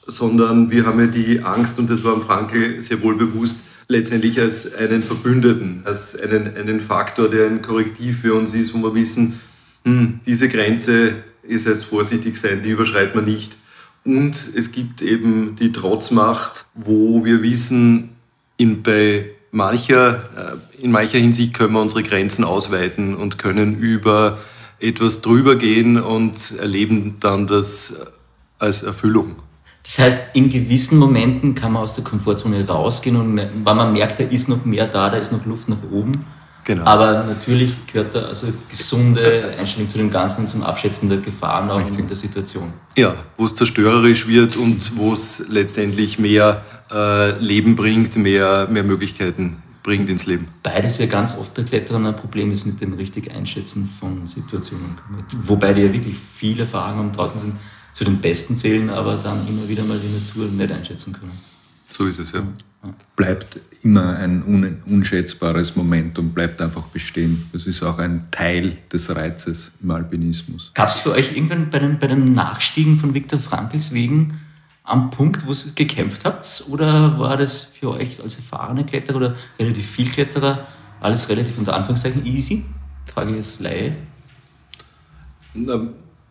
sondern 0.07 0.71
wir 0.71 0.85
haben 0.85 0.99
ja 0.99 1.07
die 1.07 1.41
Angst, 1.41 1.79
und 1.79 1.89
das 1.89 2.03
war 2.03 2.13
am 2.13 2.21
Frankel 2.21 2.81
sehr 2.81 3.01
wohl 3.01 3.15
bewusst, 3.15 3.65
letztendlich 3.87 4.39
als 4.39 4.73
einen 4.75 5.03
Verbündeten, 5.03 5.83
als 5.85 6.19
einen, 6.19 6.55
einen 6.55 6.81
Faktor, 6.81 7.29
der 7.29 7.47
ein 7.47 7.61
Korrektiv 7.61 8.21
für 8.21 8.33
uns 8.33 8.53
ist, 8.53 8.73
wo 8.73 8.81
wir 8.81 8.95
wissen, 8.95 9.39
hm, 9.85 10.21
diese 10.25 10.49
Grenze, 10.49 11.13
es 11.47 11.67
heißt 11.67 11.85
vorsichtig 11.85 12.37
sein, 12.37 12.61
die 12.63 12.69
überschreitet 12.69 13.15
man 13.15 13.25
nicht. 13.25 13.57
Und 14.03 14.35
es 14.55 14.71
gibt 14.71 15.01
eben 15.01 15.55
die 15.55 15.71
Trotzmacht, 15.71 16.65
wo 16.73 17.23
wir 17.25 17.43
wissen, 17.43 18.09
in, 18.57 18.81
bei 18.81 19.31
mancher, 19.51 20.15
äh, 20.15 20.83
in 20.83 20.91
mancher 20.91 21.19
Hinsicht 21.19 21.53
können 21.53 21.73
wir 21.73 21.81
unsere 21.81 22.03
Grenzen 22.03 22.43
ausweiten 22.43 23.15
und 23.15 23.37
können 23.37 23.77
über 23.77 24.39
etwas 24.79 25.21
drüber 25.21 25.55
gehen 25.55 26.01
und 26.01 26.53
erleben 26.57 27.17
dann 27.19 27.47
das 27.47 28.07
als 28.57 28.83
Erfüllung. 28.83 29.35
Das 29.83 29.99
heißt, 29.99 30.35
in 30.35 30.49
gewissen 30.49 30.97
Momenten 30.97 31.55
kann 31.55 31.73
man 31.73 31.83
aus 31.83 31.95
der 31.95 32.03
Komfortzone 32.03 32.67
rausgehen 32.67 33.15
und 33.15 33.37
wenn 33.37 33.63
man 33.63 33.93
merkt, 33.93 34.19
da 34.19 34.23
ist 34.23 34.47
noch 34.47 34.63
mehr 34.63 34.87
da, 34.87 35.09
da 35.09 35.17
ist 35.17 35.31
noch 35.31 35.45
Luft 35.45 35.69
nach 35.69 35.77
oben. 35.91 36.11
Genau. 36.71 36.85
Aber 36.85 37.25
natürlich 37.25 37.73
gehört 37.85 38.15
da 38.15 38.19
also 38.19 38.47
gesunde 38.69 39.53
Einstellung 39.59 39.89
zu 39.89 39.97
dem 39.97 40.09
Ganzen 40.09 40.41
und 40.41 40.47
zum 40.47 40.63
Abschätzen 40.63 41.09
der 41.09 41.17
Gefahren 41.17 41.69
auch 41.69 41.85
in 41.85 42.07
der 42.07 42.15
Situation. 42.15 42.71
Ja, 42.95 43.13
wo 43.35 43.43
es 43.43 43.53
zerstörerisch 43.55 44.25
wird 44.25 44.55
und 44.55 44.95
wo 44.95 45.11
es 45.11 45.49
letztendlich 45.49 46.17
mehr 46.17 46.63
äh, 46.89 47.37
Leben 47.39 47.75
bringt, 47.75 48.15
mehr, 48.15 48.69
mehr 48.71 48.85
Möglichkeiten 48.85 49.61
bringt 49.83 50.07
ins 50.07 50.27
Leben. 50.27 50.47
Beides 50.63 50.97
ja 50.99 51.07
ganz 51.07 51.37
oft 51.37 51.53
bei 51.53 51.63
Kletterern 51.63 52.05
ein 52.05 52.15
Problem 52.15 52.49
ist 52.51 52.65
mit 52.65 52.79
dem 52.79 52.93
richtig 52.93 53.35
Einschätzen 53.35 53.89
von 53.99 54.25
Situationen. 54.25 54.97
Wobei 55.43 55.73
die 55.73 55.81
ja 55.81 55.91
wirklich 55.91 56.15
viele 56.17 56.61
Erfahrungen 56.61 56.99
haben, 56.99 57.11
draußen 57.11 57.37
sind, 57.37 57.55
zu 57.91 58.05
den 58.05 58.21
Besten 58.21 58.55
zählen, 58.55 58.89
aber 58.89 59.17
dann 59.17 59.45
immer 59.45 59.67
wieder 59.67 59.83
mal 59.83 59.99
die 59.99 60.07
Natur 60.07 60.49
nicht 60.49 60.71
einschätzen 60.71 61.11
können. 61.11 61.37
So 61.91 62.05
ist 62.05 62.19
es, 62.19 62.31
ja. 62.31 62.43
Bleibt 63.15 63.59
immer 63.83 64.17
ein 64.17 64.81
unschätzbares 64.85 65.75
Moment 65.75 66.17
und 66.17 66.33
bleibt 66.33 66.61
einfach 66.61 66.83
bestehen. 66.83 67.49
Das 67.53 67.67
ist 67.67 67.83
auch 67.83 67.97
ein 67.99 68.25
Teil 68.31 68.77
des 68.91 69.15
Reizes 69.15 69.71
im 69.81 69.91
Alpinismus. 69.91 70.71
Gab 70.73 70.89
es 70.89 70.97
für 70.97 71.11
euch 71.11 71.35
irgendwann 71.35 71.69
bei 71.69 71.79
den, 71.79 71.99
bei 71.99 72.07
den 72.07 72.33
Nachstiegen 72.33 72.97
von 72.97 73.13
Viktor 73.13 73.39
Frankls 73.39 73.91
wegen 73.91 74.39
am 74.83 75.09
Punkt, 75.09 75.45
wo 75.45 75.51
ihr 75.51 75.73
gekämpft 75.75 76.25
habt? 76.25 76.65
Oder 76.69 77.19
war 77.19 77.37
das 77.37 77.63
für 77.63 77.91
euch 77.91 78.21
als 78.21 78.35
erfahrene 78.35 78.83
Kletterer 78.85 79.17
oder 79.17 79.35
relativ 79.59 79.85
viel 79.85 80.09
Kletterer 80.09 80.67
alles 80.99 81.29
relativ 81.29 81.57
unter 81.57 81.75
Anführungszeichen 81.75 82.25
easy? 82.25 82.65
Frage 83.05 83.31
ich 83.31 83.37
jetzt 83.37 83.59
Laie. 83.61 83.95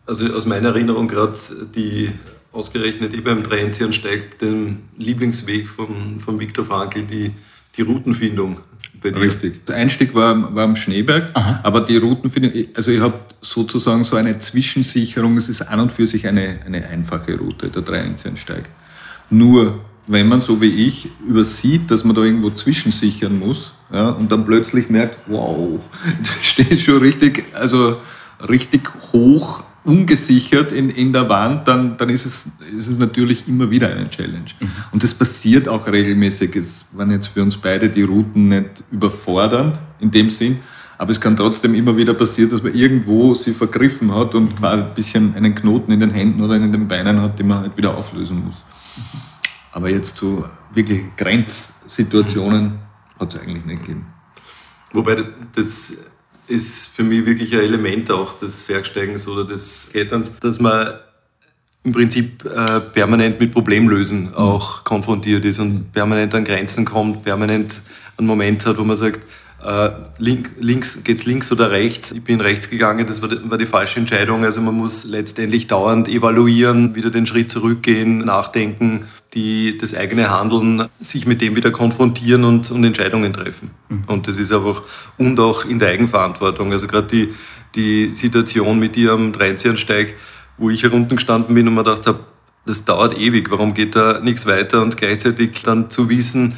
Also 0.05 0.33
aus 0.33 0.45
meiner 0.45 0.69
Erinnerung 0.69 1.07
gerade 1.07 1.37
die 1.75 2.09
ausgerechnet 2.51 3.13
eben 3.13 3.23
beim 3.23 3.43
Tränzian 3.43 3.93
steigt 3.93 4.41
den 4.41 4.89
Lieblingsweg 4.97 5.69
von, 5.69 6.19
von 6.19 6.39
Viktor 6.39 6.65
Frankl, 6.65 7.03
die, 7.03 7.31
die 7.77 7.81
Routenfindung. 7.81 8.59
Richtig. 9.03 9.65
Der 9.65 9.77
Einstieg 9.77 10.13
war, 10.13 10.53
war 10.53 10.63
am 10.63 10.75
Schneeberg, 10.75 11.29
Aha. 11.33 11.61
aber 11.63 11.81
die 11.81 11.97
Routenfindung, 11.97 12.51
also 12.75 12.91
ich 12.91 12.99
habe 12.99 13.19
sozusagen 13.41 14.03
so 14.03 14.15
eine 14.15 14.37
Zwischensicherung, 14.37 15.37
es 15.37 15.49
ist 15.49 15.63
an 15.63 15.79
und 15.79 15.91
für 15.91 16.05
sich 16.05 16.27
eine, 16.27 16.59
eine 16.65 16.87
einfache 16.87 17.35
Route, 17.35 17.69
der 17.69 17.81
Dreienziansteig. 17.81 18.69
Nur, 19.31 19.79
wenn 20.05 20.27
man 20.27 20.41
so 20.41 20.61
wie 20.61 20.87
ich 20.87 21.09
übersieht, 21.27 21.89
dass 21.89 22.03
man 22.03 22.15
da 22.15 22.21
irgendwo 22.21 22.51
zwischensichern 22.51 23.39
muss 23.39 23.71
ja, 23.91 24.09
und 24.09 24.31
dann 24.31 24.45
plötzlich 24.45 24.89
merkt, 24.89 25.17
wow, 25.27 25.79
da 26.23 26.31
steht 26.43 26.79
schon 26.79 26.99
richtig, 26.99 27.45
also 27.53 27.97
richtig 28.47 28.87
hoch 29.13 29.63
ungesichert 29.83 30.71
in, 30.71 30.89
in 30.89 31.11
der 31.11 31.27
Wand, 31.29 31.67
dann, 31.67 31.97
dann 31.97 32.09
ist, 32.09 32.25
es, 32.25 32.51
ist 32.77 32.87
es 32.87 32.97
natürlich 32.97 33.47
immer 33.47 33.69
wieder 33.71 33.89
eine 33.89 34.09
Challenge. 34.09 34.45
Mhm. 34.59 34.71
Und 34.91 35.03
das 35.03 35.13
passiert 35.13 35.67
auch 35.67 35.87
regelmäßig. 35.87 36.55
Es 36.55 36.85
waren 36.91 37.11
jetzt 37.11 37.27
für 37.27 37.41
uns 37.41 37.57
beide 37.57 37.89
die 37.89 38.03
Routen 38.03 38.49
nicht 38.49 38.83
überfordernd 38.91 39.81
in 39.99 40.11
dem 40.11 40.29
Sinn, 40.29 40.59
aber 40.97 41.11
es 41.11 41.19
kann 41.19 41.35
trotzdem 41.35 41.73
immer 41.73 41.97
wieder 41.97 42.13
passieren, 42.13 42.51
dass 42.51 42.61
man 42.61 42.75
irgendwo 42.75 43.33
sie 43.33 43.53
vergriffen 43.53 44.13
hat 44.13 44.35
und 44.35 44.51
mhm. 44.51 44.55
quasi 44.57 44.83
ein 44.83 44.93
bisschen 44.93 45.35
einen 45.35 45.55
Knoten 45.55 45.91
in 45.91 45.99
den 45.99 46.11
Händen 46.11 46.41
oder 46.41 46.55
in 46.55 46.71
den 46.71 46.87
Beinen 46.87 47.19
hat, 47.19 47.39
den 47.39 47.47
man 47.47 47.61
halt 47.61 47.75
wieder 47.75 47.97
auflösen 47.97 48.45
muss. 48.45 48.55
Mhm. 48.55 49.01
Aber 49.71 49.89
jetzt 49.89 50.17
zu 50.17 50.45
wirklich 50.73 51.01
Grenzsituationen 51.17 52.79
hat 53.19 53.33
es 53.33 53.41
eigentlich 53.41 53.65
nicht 53.65 53.81
gegeben. 53.81 54.05
Wobei 54.93 55.23
das 55.55 56.10
ist 56.51 56.87
für 56.95 57.03
mich 57.03 57.25
wirklich 57.25 57.53
ein 57.53 57.61
Element 57.61 58.11
auch 58.11 58.33
des 58.33 58.67
Bergsteigens 58.67 59.27
oder 59.27 59.45
des 59.45 59.89
Kletterns, 59.91 60.37
dass 60.39 60.59
man 60.59 60.93
im 61.83 61.93
Prinzip 61.93 62.45
äh, 62.45 62.79
permanent 62.79 63.39
mit 63.39 63.51
Problemlösen 63.51 64.35
auch 64.35 64.83
konfrontiert 64.83 65.45
ist 65.45 65.59
und 65.59 65.91
permanent 65.91 66.35
an 66.35 66.43
Grenzen 66.43 66.85
kommt, 66.85 67.23
permanent 67.23 67.81
einen 68.17 68.27
Moment 68.27 68.65
hat, 68.65 68.77
wo 68.77 68.83
man 68.83 68.95
sagt, 68.95 69.25
äh, 69.63 69.91
link, 70.17 70.51
links 70.59 71.03
geht's 71.03 71.25
links 71.25 71.51
oder 71.51 71.71
rechts. 71.71 72.11
Ich 72.11 72.23
bin 72.23 72.41
rechts 72.41 72.69
gegangen, 72.69 73.05
das 73.05 73.21
war 73.21 73.29
die, 73.29 73.37
war 73.49 73.57
die, 73.57 73.65
falsche 73.65 73.99
Entscheidung. 73.99 74.43
Also 74.43 74.61
man 74.61 74.75
muss 74.75 75.05
letztendlich 75.05 75.67
dauernd 75.67 76.07
evaluieren, 76.07 76.95
wieder 76.95 77.09
den 77.09 77.25
Schritt 77.25 77.51
zurückgehen, 77.51 78.19
nachdenken, 78.19 79.05
die 79.33 79.77
das 79.77 79.95
eigene 79.95 80.29
Handeln, 80.29 80.87
sich 80.99 81.25
mit 81.25 81.41
dem 81.41 81.55
wieder 81.55 81.71
konfrontieren 81.71 82.43
und, 82.43 82.71
und 82.71 82.83
Entscheidungen 82.83 83.33
treffen. 83.33 83.71
Mhm. 83.89 84.03
Und 84.07 84.27
das 84.27 84.37
ist 84.37 84.51
einfach, 84.51 84.81
und 85.17 85.39
auch 85.39 85.65
in 85.65 85.79
der 85.79 85.89
Eigenverantwortung. 85.89 86.71
Also 86.71 86.87
gerade 86.87 87.07
die, 87.07 87.33
die 87.75 88.15
Situation 88.15 88.79
mit 88.79 88.95
dir 88.95 89.11
am 89.11 89.31
Dreinziehernsteig, 89.31 90.15
wo 90.57 90.69
ich 90.69 90.83
heruntergestanden 90.83 91.53
bin 91.53 91.67
und 91.67 91.75
mir 91.75 91.83
gedacht 91.83 92.07
habe, 92.07 92.19
das 92.65 92.85
dauert 92.85 93.17
ewig, 93.17 93.49
warum 93.49 93.73
geht 93.73 93.95
da 93.95 94.19
nichts 94.21 94.45
weiter 94.45 94.81
und 94.81 94.95
gleichzeitig 94.95 95.63
dann 95.63 95.89
zu 95.89 96.09
wissen, 96.09 96.55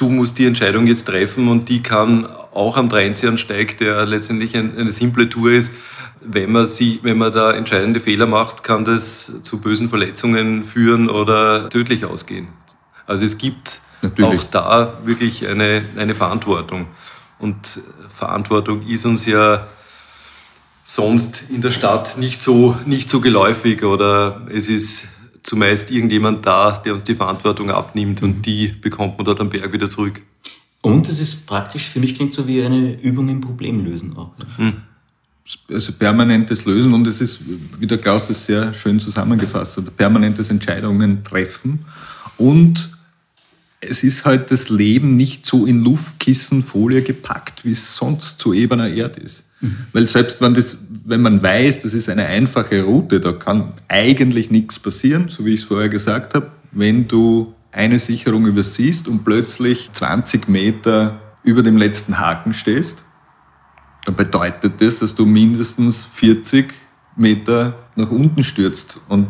du 0.00 0.08
musst 0.08 0.38
die 0.38 0.46
Entscheidung 0.46 0.86
jetzt 0.86 1.04
treffen 1.04 1.48
und 1.48 1.68
die 1.68 1.82
kann 1.82 2.26
auch 2.52 2.76
am 2.76 2.88
Dreinziehernsteig, 2.88 3.78
der 3.78 4.06
letztendlich 4.06 4.56
eine 4.56 4.90
simple 4.90 5.28
Tour 5.28 5.50
ist, 5.50 5.74
wenn 6.22 6.52
man, 6.52 6.66
sie, 6.66 7.00
wenn 7.02 7.18
man 7.18 7.32
da 7.32 7.52
entscheidende 7.52 8.00
Fehler 8.00 8.26
macht, 8.26 8.62
kann 8.62 8.84
das 8.84 9.42
zu 9.42 9.60
bösen 9.60 9.88
Verletzungen 9.88 10.64
führen 10.64 11.08
oder 11.08 11.68
tödlich 11.68 12.04
ausgehen. 12.04 12.48
Also 13.06 13.24
es 13.24 13.38
gibt 13.38 13.80
Natürlich. 14.02 14.40
auch 14.40 14.44
da 14.44 14.98
wirklich 15.04 15.46
eine, 15.48 15.82
eine 15.96 16.14
Verantwortung. 16.14 16.86
Und 17.38 17.80
Verantwortung 18.14 18.86
ist 18.86 19.06
uns 19.06 19.26
ja 19.26 19.66
sonst 20.84 21.50
in 21.50 21.62
der 21.62 21.70
Stadt 21.70 22.18
nicht 22.18 22.42
so, 22.42 22.76
nicht 22.84 23.08
so 23.08 23.20
geläufig 23.20 23.84
oder 23.84 24.42
es 24.52 24.68
ist 24.68 25.08
zumeist 25.42 25.90
irgendjemand 25.90 26.46
da, 26.46 26.72
der 26.72 26.94
uns 26.94 27.04
die 27.04 27.14
Verantwortung 27.14 27.70
abnimmt 27.70 28.22
und 28.22 28.42
die 28.46 28.68
bekommt 28.68 29.18
man 29.18 29.24
dort 29.24 29.40
am 29.40 29.50
Berg 29.50 29.72
wieder 29.72 29.90
zurück. 29.90 30.22
Und 30.82 31.08
es 31.08 31.20
ist 31.20 31.46
praktisch, 31.46 31.88
für 31.88 32.00
mich 32.00 32.14
klingt 32.14 32.32
so 32.32 32.46
wie 32.46 32.62
eine 32.62 33.00
Übung 33.00 33.28
im 33.28 33.40
Problemlösen 33.40 34.16
auch. 34.16 34.32
Hm 34.56 34.74
also 35.72 35.92
permanentes 35.92 36.64
Lösen 36.64 36.94
und 36.94 37.06
es 37.06 37.20
ist, 37.20 37.40
wie 37.78 37.86
der 37.86 37.98
Klaus 37.98 38.28
das 38.28 38.46
sehr 38.46 38.72
schön 38.74 39.00
zusammengefasst 39.00 39.76
hat, 39.76 39.96
permanentes 39.96 40.50
Entscheidungen 40.50 41.24
treffen 41.24 41.84
und 42.36 42.90
es 43.80 44.02
ist 44.04 44.26
halt 44.26 44.50
das 44.50 44.68
Leben 44.68 45.16
nicht 45.16 45.46
so 45.46 45.64
in 45.66 45.82
Luftkissenfolie 45.82 47.02
gepackt, 47.02 47.64
wie 47.64 47.70
es 47.70 47.96
sonst 47.96 48.38
zu 48.38 48.52
ebener 48.52 48.88
Erde 48.88 49.20
ist. 49.20 49.44
Mhm. 49.60 49.76
Weil 49.92 50.08
selbst 50.08 50.40
wenn, 50.40 50.54
das, 50.54 50.78
wenn 51.04 51.22
man 51.22 51.42
weiß, 51.42 51.80
das 51.82 51.94
ist 51.94 52.08
eine 52.08 52.26
einfache 52.26 52.82
Route, 52.82 53.20
da 53.20 53.32
kann 53.32 53.72
eigentlich 53.88 54.50
nichts 54.50 54.78
passieren, 54.78 55.28
so 55.28 55.44
wie 55.44 55.54
ich 55.54 55.60
es 55.60 55.66
vorher 55.66 55.88
gesagt 55.88 56.34
habe, 56.34 56.50
wenn 56.72 57.08
du 57.08 57.54
eine 57.72 57.98
Sicherung 57.98 58.46
übersiehst 58.46 59.08
und 59.08 59.24
plötzlich 59.24 59.90
20 59.92 60.48
Meter 60.48 61.20
über 61.44 61.62
dem 61.62 61.76
letzten 61.76 62.18
Haken 62.18 62.54
stehst 62.54 63.04
dann 64.04 64.14
bedeutet 64.14 64.80
das, 64.80 65.00
dass 65.00 65.14
du 65.14 65.26
mindestens 65.26 66.06
40 66.14 66.72
Meter 67.16 67.74
nach 67.96 68.10
unten 68.10 68.44
stürzt. 68.44 68.98
Und 69.08 69.28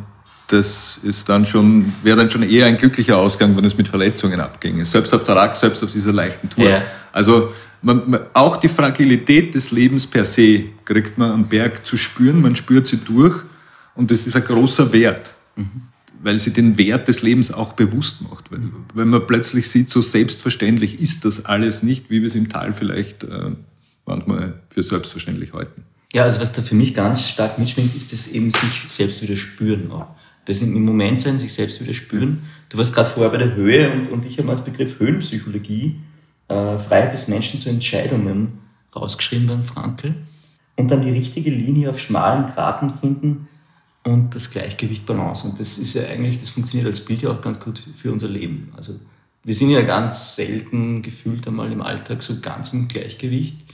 das 0.49 0.99
ist 1.03 1.29
dann 1.29 1.47
schon, 1.47 1.93
wäre 2.03 2.17
dann 2.17 2.31
schon 2.31 2.43
eher 2.43 2.67
ein 2.67 2.77
glücklicher 2.77 3.17
Ausgang, 3.17 3.57
wenn 3.57 3.65
es 3.65 3.77
mit 3.77 3.89
Verletzungen 3.89 4.41
abginge. 4.41 4.85
Selbst 4.85 5.13
auf 5.15 5.25
der 5.25 5.37
Rack, 5.37 5.57
selbst 5.57 5.83
auf 5.83 5.93
dieser 5.93 6.13
leichten 6.13 6.51
Tour. 6.51 6.69
Ja. 6.69 6.83
Also 7.13 7.53
man, 7.83 8.11
man, 8.11 8.21
auch 8.35 8.57
die 8.57 8.69
Fragilität 8.69 9.55
des 9.55 9.71
Lebens 9.71 10.07
per 10.07 10.25
se 10.25 10.65
kriegt 10.85 11.19
man 11.19 11.31
am 11.31 11.49
Berg 11.49 11.87
zu 11.87 11.97
spüren, 11.97 12.43
man 12.43 12.57
spürt 12.57 12.87
sie 12.87 12.99
durch 12.99 13.43
und 13.95 14.11
das 14.11 14.27
ist 14.27 14.37
ein 14.37 14.45
großer 14.45 14.93
Wert, 14.93 15.35
mhm. 15.57 15.83
weil 16.23 16.39
sie 16.39 16.53
den 16.53 16.77
Wert 16.79 17.09
des 17.09 17.23
Lebens 17.23 17.53
auch 17.53 17.73
bewusst 17.73 18.23
macht. 18.23 18.51
Wenn, 18.51 18.73
wenn 18.95 19.09
man 19.09 19.27
plötzlich 19.27 19.69
sieht, 19.69 19.91
so 19.91 20.03
selbstverständlich 20.03 21.01
ist 21.01 21.25
das 21.25 21.47
alles 21.47 21.83
nicht, 21.83 22.11
wie 22.11 22.21
wir 22.21 22.29
es 22.29 22.35
im 22.35 22.49
Tal 22.49 22.73
vielleicht 22.73 23.25
äh, 23.25 23.53
manchmal 24.07 24.61
für 24.69 24.83
selbstverständlich 24.83 25.53
halten. 25.53 25.85
Ja, 26.13 26.25
also 26.25 26.41
was 26.41 26.53
da 26.53 26.63
für 26.63 26.75
mich 26.75 26.93
ganz 26.93 27.29
stark 27.29 27.59
mitschwingt, 27.59 27.95
ist 27.95 28.13
das 28.13 28.29
eben 28.29 28.51
sich 28.51 28.85
selbst 28.89 29.23
wieder 29.23 29.37
spüren 29.37 29.91
auch. 29.93 30.09
Das 30.47 30.61
im 30.63 30.85
Moment 30.85 31.21
sein, 31.21 31.39
sich 31.39 31.53
selbst 31.53 31.81
wieder 31.81 31.95
spüren. 31.95 32.43
Du 32.69 32.79
warst 32.79 32.95
gerade 32.95 33.09
vorher 33.09 33.31
bei 33.31 33.37
der 33.37 33.55
Höhe 33.55 33.91
und, 33.93 34.11
und 34.11 34.27
ich 34.27 34.39
habe 34.39 34.45
mal 34.45 34.55
als 34.55 34.65
Begriff 34.65 34.99
Höhenpsychologie, 34.99 36.01
äh, 36.51 36.79
Freiheit 36.79 37.13
des 37.13 37.29
Menschen 37.29 37.61
zu 37.61 37.69
Entscheidungen 37.69 38.59
rausgeschrieben 38.95 39.47
beim 39.47 39.65
Frankel. 39.65 40.17
Und 40.77 40.91
dann 40.91 41.03
die 41.03 41.11
richtige 41.11 41.51
Linie 41.51 41.91
auf 41.91 41.99
schmalen 41.99 42.47
Graten 42.47 42.91
finden 42.91 43.49
und 44.03 44.35
das 44.35 44.51
Gleichgewicht 44.51 45.07
Balance. 45.07 45.47
Und 45.47 45.61
das 45.61 45.79
ist 45.79 45.95
ja 45.95 46.03
eigentlich, 46.13 46.39
das 46.39 46.51
funktioniert 46.51 46.89
als 46.89 47.05
Bild 47.05 47.23
ja 47.23 47.31
auch 47.31 47.41
ganz 47.41 47.61
gut 47.61 47.83
für 47.97 48.11
unser 48.11 48.29
Leben. 48.29 48.73
Also 48.77 48.95
wir 49.45 49.55
sind 49.55 49.71
ja 49.71 49.83
ganz 49.83 50.37
selten 50.37 51.03
gefühlt 51.03 51.47
einmal 51.47 51.71
im 51.73 51.83
Alltag 51.83 52.23
so 52.23 52.41
ganz 52.41 52.73
im 52.73 52.89
Gleichgewicht 52.89 53.65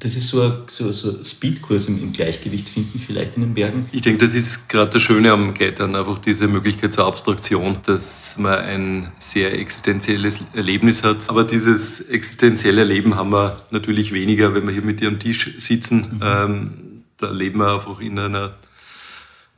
das 0.00 0.14
ist 0.14 0.28
so 0.28 0.42
ein 0.42 0.52
so, 0.68 0.92
so 0.92 1.22
Speedkurs 1.24 1.86
im, 1.86 2.00
im, 2.00 2.12
Gleichgewicht 2.12 2.68
finden, 2.68 2.98
vielleicht 2.98 3.36
in 3.36 3.42
den 3.42 3.54
Bergen. 3.54 3.88
Ich 3.90 4.02
denke, 4.02 4.18
das 4.18 4.34
ist 4.34 4.68
gerade 4.68 4.90
das 4.90 5.02
Schöne 5.02 5.32
am 5.32 5.54
Klettern, 5.54 5.96
einfach 5.96 6.18
diese 6.18 6.46
Möglichkeit 6.46 6.92
zur 6.92 7.06
Abstraktion, 7.06 7.78
dass 7.84 8.38
man 8.38 8.58
ein 8.58 9.12
sehr 9.18 9.58
existenzielles 9.58 10.40
Erlebnis 10.54 11.02
hat. 11.02 11.28
Aber 11.28 11.44
dieses 11.44 12.02
existenzielle 12.02 12.82
Erleben 12.82 13.16
haben 13.16 13.30
wir 13.30 13.60
natürlich 13.70 14.12
weniger, 14.12 14.54
wenn 14.54 14.66
wir 14.66 14.72
hier 14.72 14.84
mit 14.84 15.00
dir 15.00 15.08
am 15.08 15.18
Tisch 15.18 15.54
sitzen. 15.58 16.18
Mhm. 16.18 16.20
Ähm, 16.22 16.70
da 17.16 17.30
leben 17.30 17.58
wir 17.58 17.74
einfach 17.74 18.00
in 18.00 18.18
einer 18.18 18.54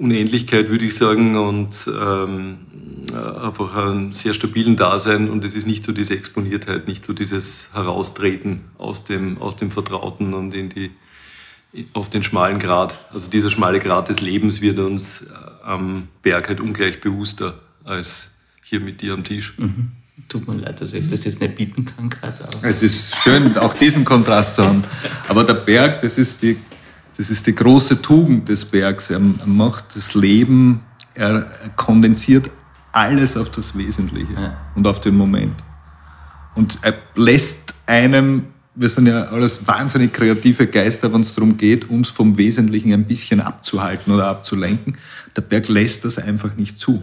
Unendlichkeit, 0.01 0.71
würde 0.71 0.87
ich 0.87 0.95
sagen, 0.95 1.37
und 1.37 1.89
ähm, 1.89 2.57
einfach 3.13 3.75
einen 3.77 4.13
sehr 4.15 4.33
stabilen 4.33 4.77
Dasein. 4.77 5.29
Und 5.29 5.45
es 5.45 5.55
ist 5.55 5.67
nicht 5.67 5.85
so 5.85 5.93
diese 5.93 6.15
Exponiertheit, 6.15 6.89
nicht 6.89 7.05
so 7.05 7.13
dieses 7.13 7.71
Heraustreten 7.75 8.63
aus 8.79 9.05
dem, 9.05 9.39
aus 9.39 9.57
dem 9.57 9.71
Vertrauten 9.71 10.33
und 10.33 10.55
in 10.55 10.71
die, 10.71 10.91
auf 11.93 12.09
den 12.09 12.23
schmalen 12.23 12.59
Grad. 12.59 12.99
Also 13.13 13.31
dieser 13.31 13.51
schmale 13.51 13.79
Grad 13.79 14.09
des 14.09 14.23
Lebens 14.23 14.63
wird 14.63 14.79
uns 14.79 15.23
äh, 15.23 15.35
am 15.65 16.09
Berg 16.23 16.49
halt 16.49 16.63
ungleich 16.63 17.01
bewusster 17.01 17.55
als 17.85 18.33
hier 18.65 18.81
mit 18.81 19.03
dir 19.03 19.13
am 19.13 19.23
Tisch. 19.23 19.53
Mhm. 19.59 19.93
Tut 20.29 20.49
mir 20.49 20.55
leid, 20.55 20.81
dass 20.81 20.95
ich 20.95 21.07
das 21.09 21.25
jetzt 21.25 21.41
nicht 21.41 21.57
bieten 21.57 21.85
kann 21.85 22.09
gerade. 22.09 22.49
Es 22.63 22.83
ist 22.83 23.17
schön, 23.17 23.57
auch 23.59 23.75
diesen 23.75 24.05
Kontrast 24.05 24.55
zu 24.55 24.65
haben. 24.65 24.85
Aber 25.29 25.45
der 25.45 25.55
Berg, 25.55 26.01
das 26.03 26.19
ist 26.19 26.43
die 26.43 26.57
das 27.17 27.31
ist 27.31 27.47
die 27.47 27.55
große 27.55 28.01
Tugend 28.03 28.49
des 28.49 28.65
Bergs. 28.65 29.11
Er 29.11 29.21
macht 29.21 29.97
das 29.97 30.15
Leben, 30.15 30.81
er 31.15 31.47
kondensiert 31.77 32.51
alles 32.93 33.37
auf 33.37 33.51
das 33.51 33.77
Wesentliche 33.77 34.33
ja. 34.33 34.57
und 34.75 34.87
auf 34.87 35.01
den 35.01 35.17
Moment. 35.17 35.55
Und 36.55 36.79
er 36.83 36.95
lässt 37.15 37.75
einem, 37.87 38.47
wir 38.75 38.89
sind 38.89 39.07
ja 39.07 39.25
alles 39.25 39.67
wahnsinnig 39.67 40.13
kreative 40.13 40.67
Geister, 40.67 41.13
wenn 41.13 41.21
es 41.21 41.35
darum 41.35 41.57
geht, 41.57 41.89
uns 41.89 42.09
vom 42.09 42.37
Wesentlichen 42.39 42.93
ein 42.93 43.05
bisschen 43.07 43.41
abzuhalten 43.41 44.13
oder 44.13 44.27
abzulenken. 44.27 44.97
Der 45.37 45.43
Berg 45.43 45.69
lässt 45.69 46.05
das 46.05 46.19
einfach 46.19 46.57
nicht 46.57 46.81
zu. 46.81 47.03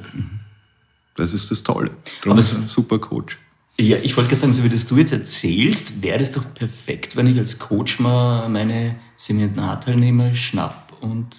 Das 1.15 1.33
ist 1.33 1.49
das 1.49 1.63
Tolle. 1.63 1.91
Darum 2.23 2.37
ist 2.37 2.57
ein 2.57 2.67
super 2.67 2.99
Coach. 2.99 3.37
Ja, 3.79 3.97
ich 4.01 4.17
wollte 4.17 4.29
gerade 4.29 4.41
sagen, 4.41 4.53
so 4.53 4.63
wie 4.63 4.69
das 4.69 4.87
du 4.87 4.97
jetzt 4.97 5.11
erzählst, 5.11 6.01
wäre 6.01 6.17
das 6.17 6.31
doch 6.31 6.43
perfekt, 6.55 7.15
wenn 7.15 7.27
ich 7.27 7.37
als 7.37 7.59
Coach 7.59 7.99
mal 7.99 8.49
meine 8.49 8.95
Seminarteilnehmer 9.15 10.33
schnapp 10.33 10.93
und 11.01 11.35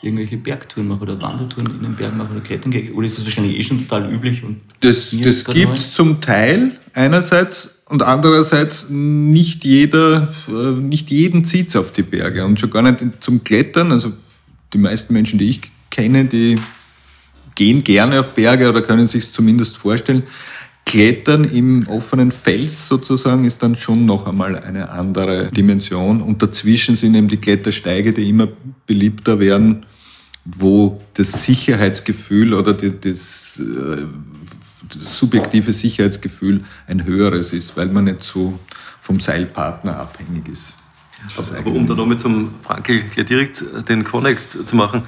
irgendwelche 0.00 0.36
Bergtouren 0.36 0.86
mache 0.86 1.02
oder 1.02 1.20
Wandertouren 1.20 1.74
in 1.74 1.82
den 1.82 1.96
Bergen 1.96 2.16
mache 2.16 2.32
oder 2.32 2.40
klettern 2.42 2.70
gehe? 2.70 2.92
Oder 2.92 3.06
ist 3.06 3.18
das 3.18 3.24
wahrscheinlich 3.24 3.58
eh 3.58 3.62
schon 3.62 3.88
total 3.88 4.12
üblich? 4.12 4.44
Und 4.44 4.60
Das, 4.80 5.10
das 5.10 5.44
gibt 5.44 5.78
es 5.78 5.92
zum 5.92 6.20
Teil 6.20 6.78
einerseits 6.92 7.70
und 7.86 8.02
andererseits 8.02 8.86
nicht 8.88 9.64
jeder, 9.64 10.32
äh, 10.48 10.52
nicht 10.52 11.10
jeden 11.10 11.44
zieht 11.44 11.74
auf 11.76 11.90
die 11.90 12.02
Berge 12.02 12.44
und 12.44 12.60
schon 12.60 12.70
gar 12.70 12.82
nicht 12.82 13.02
zum 13.20 13.42
Klettern. 13.42 13.90
Also 13.90 14.12
die 14.72 14.78
meisten 14.78 15.12
Menschen, 15.12 15.38
die 15.38 15.50
ich 15.50 15.60
kenne, 15.90 16.26
die 16.26 16.56
gehen 17.54 17.82
gerne 17.82 18.20
auf 18.20 18.30
Berge 18.30 18.68
oder 18.68 18.82
können 18.82 19.06
sich 19.06 19.32
zumindest 19.32 19.76
vorstellen. 19.76 20.22
Klettern 20.84 21.44
im 21.44 21.86
offenen 21.88 22.30
Fels 22.30 22.86
sozusagen 22.86 23.44
ist 23.44 23.62
dann 23.62 23.74
schon 23.74 24.04
noch 24.04 24.26
einmal 24.26 24.58
eine 24.58 24.90
andere 24.90 25.50
Dimension. 25.50 26.20
Und 26.20 26.42
dazwischen 26.42 26.94
sind 26.94 27.14
eben 27.14 27.28
die 27.28 27.38
Klettersteige, 27.38 28.12
die 28.12 28.28
immer 28.28 28.48
beliebter 28.86 29.40
werden, 29.40 29.86
wo 30.44 31.00
das 31.14 31.44
Sicherheitsgefühl 31.44 32.52
oder 32.54 32.74
die, 32.74 32.92
das, 33.00 33.58
äh, 33.58 34.02
das 34.94 35.18
subjektive 35.18 35.72
Sicherheitsgefühl 35.72 36.64
ein 36.86 37.04
höheres 37.04 37.52
ist, 37.52 37.76
weil 37.76 37.86
man 37.86 38.04
nicht 38.04 38.22
so 38.22 38.58
vom 39.00 39.20
Seilpartner 39.20 39.98
abhängig 39.98 40.48
ist. 40.48 40.74
Aber 41.38 41.70
um 41.70 41.86
da 41.86 41.94
nochmal 41.94 42.18
zum 42.18 42.54
Frankel 42.60 43.00
gleich 43.02 43.26
direkt 43.26 43.64
den 43.88 44.04
Konnex 44.04 44.62
zu 44.64 44.76
machen. 44.76 45.02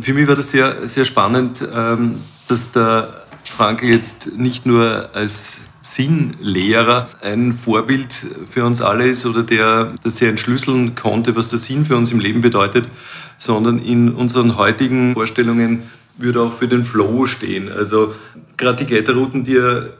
Für 0.00 0.12
mich 0.12 0.26
war 0.26 0.34
das 0.34 0.50
sehr, 0.50 0.88
sehr 0.88 1.04
spannend, 1.04 1.64
ähm, 1.74 2.16
dass 2.48 2.72
der 2.72 3.21
Frankel 3.50 3.88
jetzt 3.88 4.38
nicht 4.38 4.66
nur 4.66 5.10
als 5.14 5.68
Sinnlehrer 5.82 7.08
ein 7.22 7.52
Vorbild 7.52 8.14
für 8.48 8.64
uns 8.64 8.80
alle 8.80 9.04
ist 9.04 9.26
oder 9.26 9.42
der 9.42 9.94
das 10.04 10.18
sehr 10.18 10.30
entschlüsseln 10.30 10.94
konnte, 10.94 11.34
was 11.34 11.48
der 11.48 11.58
Sinn 11.58 11.84
für 11.84 11.96
uns 11.96 12.12
im 12.12 12.20
Leben 12.20 12.40
bedeutet, 12.40 12.88
sondern 13.36 13.80
in 13.80 14.12
unseren 14.12 14.56
heutigen 14.56 15.14
Vorstellungen 15.14 15.82
würde 16.18 16.40
auch 16.40 16.52
für 16.52 16.68
den 16.68 16.84
Flow 16.84 17.26
stehen. 17.26 17.70
Also 17.70 18.14
gerade 18.56 18.84
die 18.84 18.86
Kletterrouten, 18.86 19.42
die 19.42 19.56
er 19.56 19.96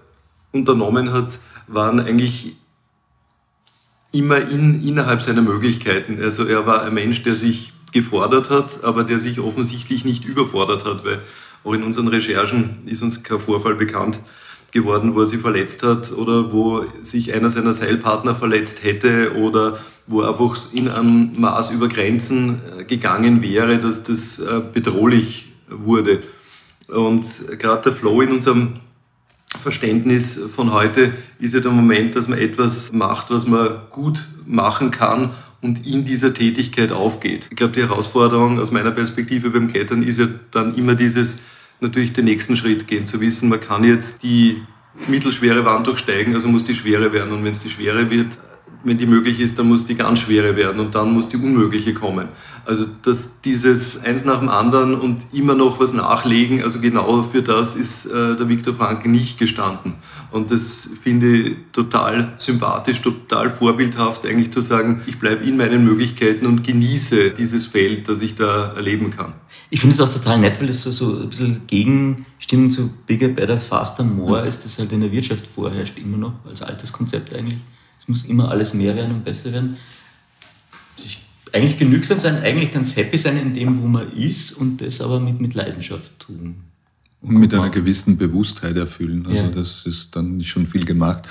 unternommen 0.53 1.13
hat, 1.13 1.41
waren 1.67 1.99
eigentlich 1.99 2.57
immer 4.13 4.37
in, 4.37 4.87
innerhalb 4.87 5.23
seiner 5.23 5.43
Möglichkeiten. 5.43 6.23
Also 6.23 6.45
er 6.45 6.67
war 6.67 6.83
ein 6.83 6.95
Mensch, 6.95 7.23
der 7.23 7.35
sich 7.35 7.73
gefordert 7.93 8.51
hat, 8.51 8.85
aber 8.85 9.05
der 9.05 9.19
sich 9.19 9.41
offensichtlich 9.41 10.05
nicht 10.05 10.25
überfordert 10.25 10.85
hat, 10.85 11.05
weil 11.05 11.21
auch 11.65 11.75
in 11.75 11.83
unseren 11.83 12.09
Recherchen 12.09 12.79
ist 12.87 13.03
uns 13.03 13.23
kein 13.23 13.39
Vorfall 13.39 13.75
bekannt 13.75 14.21
geworden, 14.73 15.15
wo 15.15 15.21
er 15.21 15.27
sich 15.27 15.41
verletzt 15.41 15.83
hat 15.83 16.13
oder 16.13 16.53
wo 16.53 16.85
sich 17.03 17.33
einer 17.35 17.51
seiner 17.51 17.75
Seilpartner 17.75 18.35
verletzt 18.35 18.85
hätte 18.85 19.37
oder 19.37 19.79
wo 20.07 20.23
einfach 20.23 20.57
in 20.73 20.89
einem 20.89 21.33
Maß 21.39 21.71
über 21.71 21.89
Grenzen 21.89 22.61
äh, 22.79 22.85
gegangen 22.85 23.43
wäre, 23.43 23.79
dass 23.79 24.03
das 24.03 24.41
äh, 24.41 24.61
bedrohlich 24.73 25.53
wurde. 25.69 26.23
Und 26.89 27.25
gerade 27.59 27.83
der 27.83 27.93
Flow 27.93 28.21
in 28.23 28.33
unserem 28.33 28.75
Verständnis 29.59 30.41
von 30.55 30.73
heute 30.73 31.13
ist 31.39 31.55
ja 31.55 31.61
der 31.61 31.71
Moment, 31.71 32.17
dass 32.17 32.29
man 32.29 32.39
etwas 32.39 32.93
macht, 32.93 33.31
was 33.31 33.47
man 33.47 33.83
gut 33.91 34.27
machen 34.47 34.91
kann 34.91 35.31
und 35.63 35.87
in 35.87 36.05
dieser 36.05 36.35
Tätigkeit 36.35 36.93
aufgeht. 36.93 37.47
Ich 37.51 37.57
glaube, 37.57 37.73
die 37.73 37.81
Herausforderung 37.81 38.59
aus 38.59 38.73
meiner 38.73 38.91
Perspektive 38.91 39.51
beim 39.51 39.69
Klettern 39.69 40.03
ist 40.03 40.19
ja 40.19 40.27
dann 40.51 40.75
immer 40.75 40.95
dieses, 40.95 41.45
natürlich 41.81 42.13
den 42.13 42.27
nächsten 42.27 42.57
Schritt 42.57 42.87
gehen, 42.87 43.07
zu 43.07 43.21
wissen, 43.21 43.49
man 43.49 43.61
kann 43.61 43.85
jetzt 43.85 44.25
die 44.25 44.61
mittelschwere 45.09 45.65
Wand 45.65 45.87
durchsteigen, 45.87 46.35
also 46.35 46.49
muss 46.49 46.65
die 46.65 46.75
schwere 46.75 47.13
werden 47.13 47.33
und 47.33 47.45
wenn 47.45 47.53
es 47.53 47.63
die 47.63 47.71
schwere 47.71 48.11
wird, 48.11 48.41
wenn 48.85 48.99
die 48.99 49.07
möglich 49.07 49.41
ist, 49.41 49.59
dann 49.59 49.69
muss 49.69 49.85
die 49.85 49.95
ganz 49.95 50.21
schwere 50.21 50.57
werden 50.57 50.81
und 50.81 50.95
dann 50.95 51.13
muss 51.13 51.29
die 51.29 51.37
unmögliche 51.37 51.95
kommen. 51.95 52.29
Also 52.65 52.87
dass 53.03 53.41
dieses 53.41 54.01
eins 54.01 54.25
nach 54.25 54.39
dem 54.39 54.49
anderen 54.49 54.95
und 54.95 55.27
immer 55.33 55.55
noch 55.55 55.81
was 55.81 55.93
nachlegen, 55.93 56.63
also 56.63 56.81
genau 56.81 57.23
für 57.23 57.43
das 57.43 57.75
ist 57.75 58.07
äh, 58.07 58.37
der 58.37 58.49
Viktor 58.49 58.75
Frankl 58.75 59.09
nicht 59.09 59.39
gestanden. 59.39 59.95
Und 60.31 60.51
das 60.51 60.89
finde 61.01 61.37
ich 61.37 61.57
total 61.73 62.35
sympathisch, 62.39 63.01
total 63.03 63.51
vorbildhaft, 63.51 64.25
eigentlich 64.27 64.53
zu 64.53 64.61
sagen, 64.61 65.03
ich 65.07 65.19
bleibe 65.19 65.45
in 65.45 65.57
meinen 65.57 65.85
Möglichkeiten 65.85 66.47
und 66.47 66.65
genieße 66.65 67.31
dieses 67.31 67.67
Feld, 67.67 68.09
das 68.09 68.23
ich 68.23 68.35
da 68.35 68.73
erleben 68.73 69.11
kann. 69.11 69.35
Ich 69.71 69.81
finde 69.81 69.95
es 69.95 70.01
auch 70.01 70.13
total 70.13 70.39
nett, 70.39 70.61
weil 70.61 70.69
es 70.69 70.83
so, 70.83 70.91
so 70.91 71.21
ein 71.21 71.29
bisschen 71.31 71.63
Gegenstimmung 71.67 72.71
zu 72.71 72.91
Bigger, 73.07 73.29
Better, 73.29 73.59
Faster, 73.59 74.05
More 74.05 74.47
ist, 74.47 74.65
das 74.65 74.79
halt 74.79 74.93
in 74.93 75.01
der 75.01 75.11
Wirtschaft 75.11 75.47
vorherrscht, 75.47 75.99
immer 75.99 76.19
noch, 76.19 76.35
als 76.47 76.61
altes 76.61 76.93
Konzept 76.93 77.35
eigentlich. 77.35 77.59
Es 78.03 78.09
muss 78.09 78.25
immer 78.25 78.51
alles 78.51 78.75
mehr 78.75 78.97
werden 78.97 79.13
und 79.15 79.25
besser 79.25 79.53
werden. 79.53 79.77
Sich 80.97 81.23
eigentlich 81.53 81.79
genügsam 81.79 82.19
sein, 82.19 82.43
eigentlich 82.43 82.73
ganz 82.73 82.97
happy 82.97 83.17
sein 83.17 83.37
in 83.41 83.55
dem, 83.55 83.81
wo 83.81 83.87
man 83.87 84.11
ist 84.13 84.53
und 84.55 84.81
das 84.81 85.01
aber 85.01 85.21
mit, 85.21 85.41
mit 85.41 85.55
Leidenschaft 85.55 86.19
tun. 86.19 86.57
und 87.21 87.37
mit 87.39 87.55
einer 87.55 87.71
gewissen 87.71 88.17
Bewusstheit 88.19 88.77
erfüllen. 88.77 89.25
Also 89.27 89.39
Ja. 89.39 89.49
das 89.51 89.87
ist 89.87 90.17
dann 90.17 90.43
schon 90.43 90.67
viel 90.67 90.85
gemacht. 90.85 91.23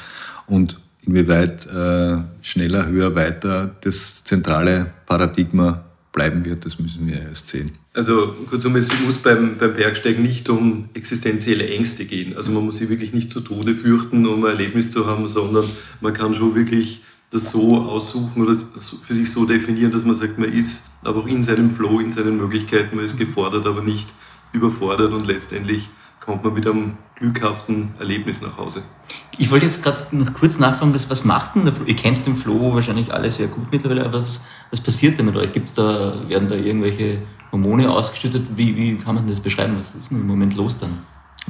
Und 0.47 0.79
inwieweit 1.01 1.65
äh, 1.65 2.17
schneller, 2.41 2.86
höher, 2.86 3.13
weiter 3.15 3.75
das 3.81 4.23
zentrale 4.23 4.93
Paradigma 5.05 5.84
bleiben 6.12 6.43
wird, 6.43 6.65
das 6.65 6.78
müssen 6.78 7.08
wir 7.08 7.21
erst 7.21 7.47
sehen. 7.47 7.71
Also 7.93 8.36
kurzum, 8.50 8.76
es 8.76 8.89
muss 9.02 9.17
beim, 9.19 9.58
beim 9.58 9.74
Bergsteigen 9.74 10.24
nicht 10.24 10.50
um 10.50 10.89
existenzielle 10.93 11.67
Ängste 11.69 12.06
gehen. 12.06 12.36
Also 12.36 12.52
man 12.52 12.65
muss 12.65 12.78
sich 12.78 12.89
wirklich 12.89 13.13
nicht 13.13 13.32
zu 13.32 13.41
Tode 13.41 13.74
fürchten, 13.74 14.26
um 14.26 14.43
ein 14.43 14.52
Erlebnis 14.52 14.91
zu 14.91 15.08
haben, 15.08 15.28
sondern 15.28 15.65
man 16.02 16.13
kann 16.13 16.34
schon 16.34 16.56
wirklich 16.56 17.02
das 17.30 17.50
so 17.52 17.78
aussuchen 17.78 18.41
oder 18.41 18.54
für 18.54 19.13
sich 19.13 19.32
so 19.32 19.45
definieren, 19.45 19.91
dass 19.91 20.04
man 20.04 20.15
sagt, 20.15 20.38
man 20.38 20.52
ist 20.52 20.88
aber 21.04 21.21
auch 21.21 21.28
in 21.28 21.43
seinem 21.43 21.71
Flow, 21.71 22.00
in 22.00 22.12
seinen 22.12 22.38
Möglichkeiten, 22.38 22.97
man 22.97 23.06
ist 23.06 23.17
gefordert, 23.17 23.65
aber 23.65 23.82
nicht 23.82 24.13
überfordert 24.52 25.13
und 25.13 25.26
letztendlich 25.26 25.89
kommt 26.21 26.43
man 26.43 26.53
mit 26.53 26.65
einem 26.65 26.93
glückhaften 27.15 27.89
Erlebnis 27.99 28.41
nach 28.41 28.57
Hause. 28.57 28.84
Ich 29.38 29.51
wollte 29.51 29.65
jetzt 29.65 29.84
gerade 29.84 29.99
noch 30.12 30.34
kurz 30.34 30.60
nachfragen, 30.60 30.93
was, 30.93 31.10
was 31.10 31.25
macht 31.25 31.55
denn 31.55 31.65
der 31.65 31.73
Flo? 31.73 31.86
Ihr 31.86 31.95
kennt 31.95 32.25
den 32.25 32.36
Flo 32.36 32.73
wahrscheinlich 32.73 33.12
alle 33.13 33.29
sehr 33.29 33.47
gut 33.47 33.71
mittlerweile, 33.71 34.05
aber 34.05 34.21
was, 34.21 34.41
was 34.69 34.79
passiert 34.79 35.17
denn 35.17 35.25
mit 35.25 35.36
euch? 35.36 35.51
Gibt's 35.51 35.73
da, 35.73 36.13
werden 36.27 36.47
da 36.47 36.55
irgendwelche 36.55 37.19
Hormone 37.51 37.89
ausgeschüttet? 37.89 38.49
Wie, 38.55 38.75
wie 38.75 38.95
kann 38.95 39.15
man 39.15 39.27
das 39.27 39.39
beschreiben? 39.39 39.75
Was 39.77 39.95
ist 39.95 40.12
denn 40.12 40.21
im 40.21 40.27
Moment 40.27 40.55
los 40.55 40.77
dann? 40.77 40.99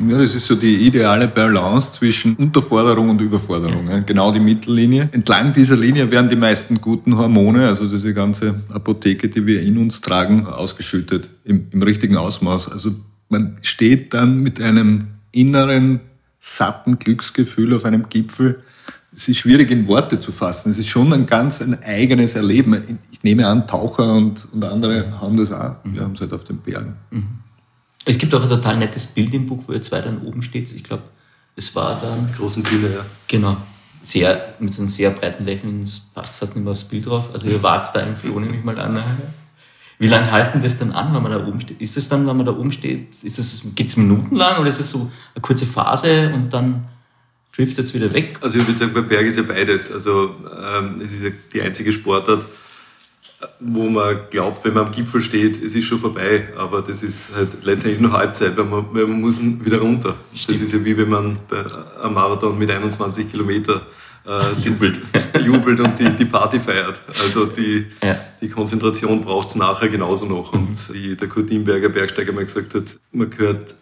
Ja, 0.07 0.17
das 0.17 0.33
ist 0.33 0.47
so 0.47 0.55
die 0.55 0.87
ideale 0.87 1.27
Balance 1.27 1.91
zwischen 1.91 2.35
Unterforderung 2.35 3.09
und 3.09 3.19
Überforderung. 3.19 3.89
ja. 3.89 3.99
Genau 3.99 4.31
die 4.31 4.39
Mittellinie. 4.39 5.09
Entlang 5.11 5.53
dieser 5.53 5.75
Linie 5.75 6.09
werden 6.09 6.29
die 6.29 6.37
meisten 6.37 6.79
guten 6.79 7.17
Hormone, 7.17 7.67
also 7.67 7.87
diese 7.89 8.13
ganze 8.13 8.61
Apotheke, 8.69 9.27
die 9.27 9.45
wir 9.45 9.61
in 9.61 9.77
uns 9.77 9.99
tragen, 9.99 10.47
ausgeschüttet 10.47 11.29
im, 11.43 11.67
im 11.71 11.83
richtigen 11.83 12.15
Ausmaß. 12.15 12.71
Also 12.71 12.91
man 13.31 13.57
steht 13.61 14.13
dann 14.13 14.41
mit 14.43 14.61
einem 14.61 15.07
inneren, 15.31 16.01
satten 16.39 16.99
Glücksgefühl 16.99 17.73
auf 17.73 17.85
einem 17.85 18.09
Gipfel. 18.09 18.63
Es 19.13 19.27
ist 19.27 19.37
schwierig 19.37 19.71
in 19.71 19.87
Worte 19.87 20.19
zu 20.19 20.31
fassen. 20.31 20.71
Es 20.71 20.77
ist 20.77 20.87
schon 20.87 21.11
ein 21.13 21.25
ganz 21.25 21.61
ein 21.61 21.81
eigenes 21.83 22.35
Erleben. 22.35 22.99
Ich 23.11 23.23
nehme 23.23 23.47
an, 23.47 23.67
Taucher 23.67 24.13
und, 24.13 24.47
und 24.53 24.63
andere 24.63 25.19
haben 25.19 25.37
das 25.37 25.51
auch. 25.51 25.77
Wir 25.83 26.01
haben 26.01 26.13
es 26.13 26.21
halt 26.21 26.33
auf 26.33 26.43
den 26.43 26.57
Bergen. 26.57 26.95
Es 28.05 28.17
gibt 28.17 28.33
auch 28.33 28.41
ein 28.41 28.49
total 28.49 28.77
nettes 28.77 29.07
Bild 29.07 29.33
im 29.33 29.45
Buch, 29.45 29.63
wo 29.67 29.73
ihr 29.73 29.81
zwei 29.81 30.01
dann 30.01 30.21
oben 30.21 30.41
steht. 30.41 30.71
Ich 30.71 30.83
glaube, 30.83 31.03
es 31.55 31.75
war 31.75 31.99
dann, 32.01 32.31
großen 32.33 32.63
Ziele, 32.63 32.93
ja. 32.93 33.05
genau, 33.27 33.57
sehr, 34.01 34.55
mit 34.59 34.73
so 34.73 34.81
einem 34.81 34.89
sehr 34.89 35.11
breiten 35.11 35.45
Lächeln, 35.45 35.81
das 35.81 35.99
passt 35.99 36.37
fast 36.37 36.55
nicht 36.55 36.63
mehr 36.63 36.71
aufs 36.71 36.85
Bild 36.85 37.05
drauf. 37.05 37.29
Also 37.33 37.49
ihr 37.49 37.61
wart 37.61 37.93
da 37.93 37.99
im 38.01 38.15
Floh, 38.15 38.39
nehme 38.39 38.57
ich 38.57 38.63
mal 38.63 38.79
an. 38.79 39.03
Wie 40.01 40.07
lange 40.07 40.31
halten 40.31 40.59
das 40.63 40.79
dann 40.79 40.93
an, 40.93 41.13
wenn 41.13 41.21
man 41.21 41.31
da 41.31 41.45
oben 41.45 41.61
steht? 41.61 41.79
Ist 41.79 41.95
das 41.95 42.09
dann, 42.09 42.25
wenn 42.25 42.35
man 42.35 42.43
da 42.43 42.53
oben 42.53 42.71
steht, 42.71 43.09
geht 43.75 43.87
es 43.87 43.97
minutenlang 43.97 44.59
oder 44.59 44.67
ist 44.67 44.79
es 44.79 44.89
so 44.89 45.11
eine 45.35 45.41
kurze 45.43 45.67
Phase 45.67 46.31
und 46.33 46.51
dann 46.51 46.85
driftet 47.55 47.85
es 47.85 47.93
wieder 47.93 48.11
weg? 48.11 48.39
Also 48.41 48.57
ich 48.57 48.63
würde 48.63 48.73
sagen, 48.73 48.93
beim 48.95 49.07
Berg 49.07 49.27
ist 49.27 49.37
ja 49.37 49.43
beides. 49.43 49.93
Also 49.93 50.33
ähm, 50.59 50.99
es 51.03 51.13
ist 51.13 51.23
ja 51.23 51.29
die 51.53 51.61
einzige 51.61 51.91
Sportart, 51.91 52.47
wo 53.59 53.91
man 53.91 54.21
glaubt, 54.31 54.65
wenn 54.65 54.73
man 54.73 54.87
am 54.87 54.91
Gipfel 54.91 55.21
steht, 55.21 55.61
es 55.61 55.75
ist 55.75 55.85
schon 55.85 55.99
vorbei. 55.99 56.51
Aber 56.57 56.81
das 56.81 57.03
ist 57.03 57.35
halt 57.35 57.57
letztendlich 57.61 58.01
nur 58.01 58.13
Halbzeit, 58.13 58.57
weil 58.57 58.65
man, 58.65 58.87
weil 58.89 59.05
man 59.05 59.21
muss 59.21 59.39
wieder 59.63 59.77
runter. 59.77 60.15
Das 60.33 60.59
ist 60.59 60.73
ja 60.73 60.83
wie 60.83 60.97
wenn 60.97 61.09
man 61.09 61.37
bei 61.47 61.63
einem 62.03 62.15
Marathon 62.15 62.57
mit 62.57 62.71
21 62.71 63.29
Kilometer 63.29 63.83
äh, 64.25 64.55
die- 64.61 64.69
Jubelt. 64.69 65.01
jubelt 65.45 65.79
und 65.79 65.99
die, 65.99 66.09
die 66.15 66.25
Party 66.25 66.59
feiert. 66.59 67.01
Also 67.07 67.45
die, 67.45 67.85
Ja. 68.03 68.15
die 68.41 68.49
Konzentration 68.49 69.21
braucht 69.23 69.49
es 69.49 69.55
nachher 69.55 69.89
genauso 69.89 70.25
noch. 70.27 70.53
Und 70.53 70.93
wie 70.93 71.15
der 71.15 71.27
Kurt 71.27 71.49
Dienberger 71.49 71.89
Bergsteiger 71.89 72.31
mal 72.31 72.45
gesagt 72.45 72.73
hat, 72.75 72.97
man 73.11 73.29
gehört 73.29 73.75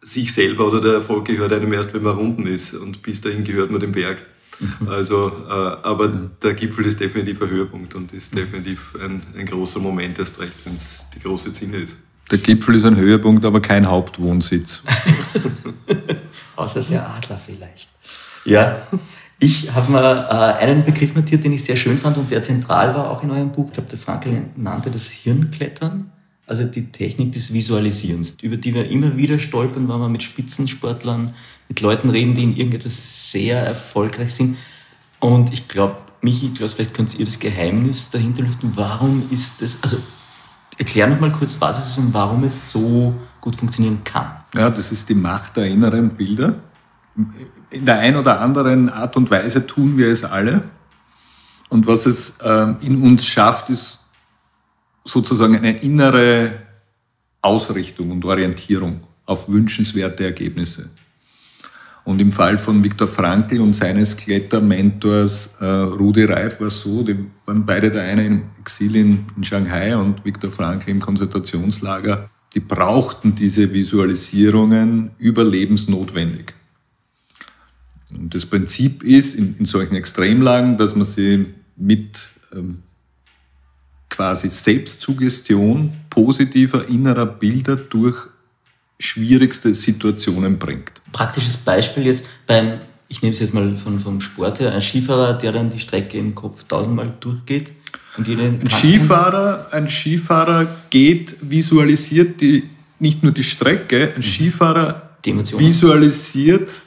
sich 0.00 0.32
selber 0.32 0.66
oder 0.68 0.80
der 0.80 0.94
Erfolg 0.94 1.24
gehört 1.26 1.52
einem 1.52 1.72
erst, 1.72 1.92
wenn 1.94 2.02
man 2.02 2.16
unten 2.16 2.46
ist. 2.46 2.74
Und 2.74 3.02
bis 3.02 3.20
dahin 3.20 3.44
gehört 3.44 3.70
man 3.70 3.80
dem 3.80 3.92
Berg. 3.92 4.24
Also, 4.86 5.28
äh, 5.48 5.52
aber 5.52 6.08
der 6.08 6.54
Gipfel 6.54 6.86
ist 6.86 6.98
definitiv 7.00 7.42
ein 7.42 7.50
Höhepunkt 7.50 7.94
und 7.94 8.12
ist 8.14 8.34
definitiv 8.34 8.94
ein, 9.02 9.20
ein 9.36 9.44
großer 9.44 9.80
Moment, 9.80 10.18
erst 10.18 10.40
recht, 10.40 10.54
wenn 10.64 10.74
es 10.74 11.06
die 11.14 11.20
große 11.20 11.52
Zinne 11.52 11.76
ist. 11.76 11.98
Der 12.30 12.38
Gipfel 12.38 12.74
ist 12.76 12.84
ein 12.84 12.96
Höhepunkt, 12.96 13.44
aber 13.44 13.60
kein 13.60 13.86
Hauptwohnsitz. 13.86 14.80
Außer 16.56 16.82
der 16.82 17.06
Adler 17.08 17.38
vielleicht. 17.44 17.90
Ja, 18.46 18.80
ich 19.38 19.72
habe 19.74 19.92
mir 19.92 20.28
äh, 20.30 20.62
einen 20.64 20.84
Begriff 20.84 21.14
notiert, 21.14 21.44
den 21.44 21.52
ich 21.52 21.64
sehr 21.64 21.76
schön 21.76 21.98
fand 21.98 22.16
und 22.16 22.30
der 22.30 22.40
zentral 22.42 22.94
war 22.94 23.10
auch 23.10 23.22
in 23.22 23.30
eurem 23.30 23.52
Buch. 23.52 23.66
Ich 23.66 23.72
glaube, 23.72 23.88
der 23.88 23.98
Frankel 23.98 24.42
nannte 24.56 24.90
das 24.90 25.08
Hirnklettern. 25.08 26.10
Also 26.46 26.64
die 26.64 26.92
Technik 26.92 27.32
des 27.32 27.52
Visualisierens, 27.52 28.36
über 28.40 28.56
die 28.56 28.72
wir 28.72 28.88
immer 28.88 29.16
wieder 29.16 29.38
stolpern, 29.38 29.88
wenn 29.88 29.98
wir 29.98 30.08
mit 30.08 30.22
Spitzensportlern, 30.22 31.34
mit 31.68 31.80
Leuten 31.80 32.08
reden, 32.08 32.36
die 32.36 32.44
in 32.44 32.56
irgendetwas 32.56 33.32
sehr 33.32 33.60
erfolgreich 33.60 34.32
sind. 34.32 34.56
Und 35.18 35.52
ich 35.52 35.66
glaube, 35.66 35.96
Michi, 36.22 36.50
Klaus, 36.50 36.74
vielleicht 36.74 36.94
könnt 36.94 37.18
ihr 37.18 37.24
das 37.24 37.40
Geheimnis 37.40 38.10
dahinter 38.10 38.42
lüften. 38.42 38.70
Warum 38.76 39.24
ist 39.30 39.60
das, 39.60 39.78
also 39.82 39.98
erklär 40.78 41.08
noch 41.08 41.20
mal 41.20 41.32
kurz, 41.32 41.56
was 41.60 41.78
es 41.78 41.90
ist 41.90 41.98
und 41.98 42.14
warum 42.14 42.44
es 42.44 42.70
so 42.70 43.14
gut 43.40 43.56
funktionieren 43.56 44.02
kann. 44.04 44.26
Ja, 44.54 44.70
das 44.70 44.92
ist 44.92 45.08
die 45.08 45.14
Macht 45.14 45.56
der 45.56 45.66
inneren 45.66 46.10
Bilder. 46.10 46.60
In 47.70 47.84
der 47.84 47.98
einen 47.98 48.16
oder 48.16 48.40
anderen 48.40 48.88
Art 48.88 49.16
und 49.16 49.30
Weise 49.30 49.66
tun 49.66 49.98
wir 49.98 50.08
es 50.08 50.24
alle. 50.24 50.62
Und 51.68 51.86
was 51.86 52.06
es 52.06 52.38
äh, 52.40 52.74
in 52.80 53.02
uns 53.02 53.26
schafft, 53.26 53.70
ist 53.70 54.06
sozusagen 55.04 55.56
eine 55.56 55.78
innere 55.82 56.52
Ausrichtung 57.42 58.10
und 58.10 58.24
Orientierung 58.24 59.00
auf 59.24 59.48
wünschenswerte 59.48 60.24
Ergebnisse. 60.24 60.90
Und 62.04 62.20
im 62.20 62.30
Fall 62.30 62.56
von 62.56 62.84
Viktor 62.84 63.08
Frankl 63.08 63.60
und 63.60 63.74
seines 63.74 64.16
Klettermentors 64.16 65.54
äh, 65.60 65.64
Rudi 65.64 66.24
Reif 66.24 66.60
war 66.60 66.68
es 66.68 66.80
so, 66.80 67.02
die 67.02 67.18
waren 67.46 67.66
beide 67.66 67.90
der 67.90 68.04
eine 68.04 68.24
im 68.24 68.42
Exil 68.60 68.94
in, 68.94 69.26
in 69.36 69.42
Shanghai 69.42 69.96
und 69.96 70.24
Viktor 70.24 70.52
Frankl 70.52 70.90
im 70.90 71.00
Konzentrationslager. 71.00 72.30
Die 72.54 72.60
brauchten 72.60 73.34
diese 73.34 73.72
Visualisierungen 73.74 75.10
überlebensnotwendig. 75.18 76.54
Und 78.10 78.34
das 78.34 78.46
Prinzip 78.46 79.02
ist 79.02 79.34
in, 79.34 79.56
in 79.58 79.66
solchen 79.66 79.96
Extremlagen, 79.96 80.76
dass 80.78 80.94
man 80.94 81.06
sie 81.06 81.46
mit 81.76 82.28
ähm, 82.54 82.82
quasi 84.08 84.48
Selbstsuggestion 84.48 85.92
positiver 86.08 86.88
innerer 86.88 87.26
Bilder 87.26 87.76
durch 87.76 88.16
schwierigste 88.98 89.74
Situationen 89.74 90.58
bringt. 90.58 91.02
Praktisches 91.12 91.56
Beispiel 91.56 92.06
jetzt 92.06 92.24
beim, 92.46 92.80
ich 93.08 93.22
nehme 93.22 93.34
es 93.34 93.40
jetzt 93.40 93.52
mal 93.52 93.76
von, 93.76 94.00
vom 94.00 94.20
Sport 94.20 94.60
her, 94.60 94.72
ein 94.72 94.80
Skifahrer, 94.80 95.34
der 95.34 95.52
dann 95.52 95.68
die 95.68 95.78
Strecke 95.78 96.18
im 96.18 96.34
Kopf 96.34 96.64
tausendmal 96.64 97.12
durchgeht. 97.20 97.72
Und 98.16 98.26
ein 98.28 98.70
Skifahrer, 98.70 99.68
ein 99.72 99.88
Skifahrer 99.88 100.66
geht, 100.88 101.36
visualisiert 101.42 102.40
die, 102.40 102.62
nicht 102.98 103.22
nur 103.22 103.32
die 103.32 103.42
Strecke, 103.42 104.14
ein 104.14 104.20
mhm. 104.20 104.22
Skifahrer 104.22 105.02
visualisiert 105.22 106.82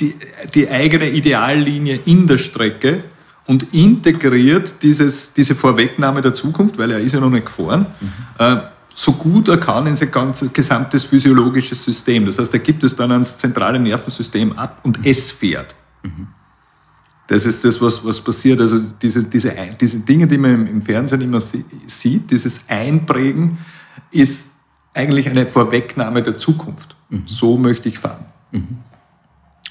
die, 0.00 0.14
die 0.54 0.68
eigene 0.68 1.08
Ideallinie 1.10 2.00
in 2.04 2.26
der 2.26 2.38
Strecke 2.38 3.02
und 3.46 3.74
integriert 3.74 4.82
dieses, 4.82 5.32
diese 5.32 5.54
Vorwegnahme 5.54 6.20
der 6.20 6.34
Zukunft, 6.34 6.78
weil 6.78 6.90
er 6.90 7.00
ist 7.00 7.14
ja 7.14 7.20
noch 7.20 7.30
nicht 7.30 7.46
gefahren, 7.46 7.86
mhm. 8.00 8.12
äh, 8.38 8.56
so 8.94 9.12
gut 9.12 9.48
er 9.48 9.58
kann 9.58 9.86
in 9.86 9.94
sein 9.94 10.10
ganzes 10.10 10.52
gesamtes 10.52 11.04
physiologisches 11.04 11.82
System. 11.84 12.26
Das 12.26 12.38
heißt, 12.38 12.52
er 12.52 12.60
gibt 12.60 12.82
es 12.82 12.96
dann 12.96 13.12
ans 13.12 13.38
zentrale 13.38 13.78
Nervensystem 13.78 14.52
ab 14.52 14.80
und 14.82 14.98
mhm. 14.98 15.04
es 15.04 15.30
fährt. 15.30 15.74
Mhm. 16.02 16.26
Das 17.28 17.44
ist 17.46 17.64
das, 17.64 17.80
was, 17.80 18.04
was 18.04 18.20
passiert. 18.20 18.60
Also 18.60 18.78
diese, 19.00 19.24
diese, 19.24 19.54
diese 19.80 20.00
Dinge, 20.00 20.26
die 20.26 20.38
man 20.38 20.66
im 20.66 20.82
Fernsehen 20.82 21.20
immer 21.20 21.40
sieht, 21.40 22.30
dieses 22.30 22.68
Einprägen, 22.68 23.58
ist 24.10 24.48
eigentlich 24.94 25.28
eine 25.28 25.46
Vorwegnahme 25.46 26.22
der 26.22 26.38
Zukunft. 26.38 26.96
Mhm. 27.10 27.22
So 27.26 27.56
möchte 27.56 27.88
ich 27.88 27.98
fahren. 27.98 28.24
Mhm. 28.50 28.78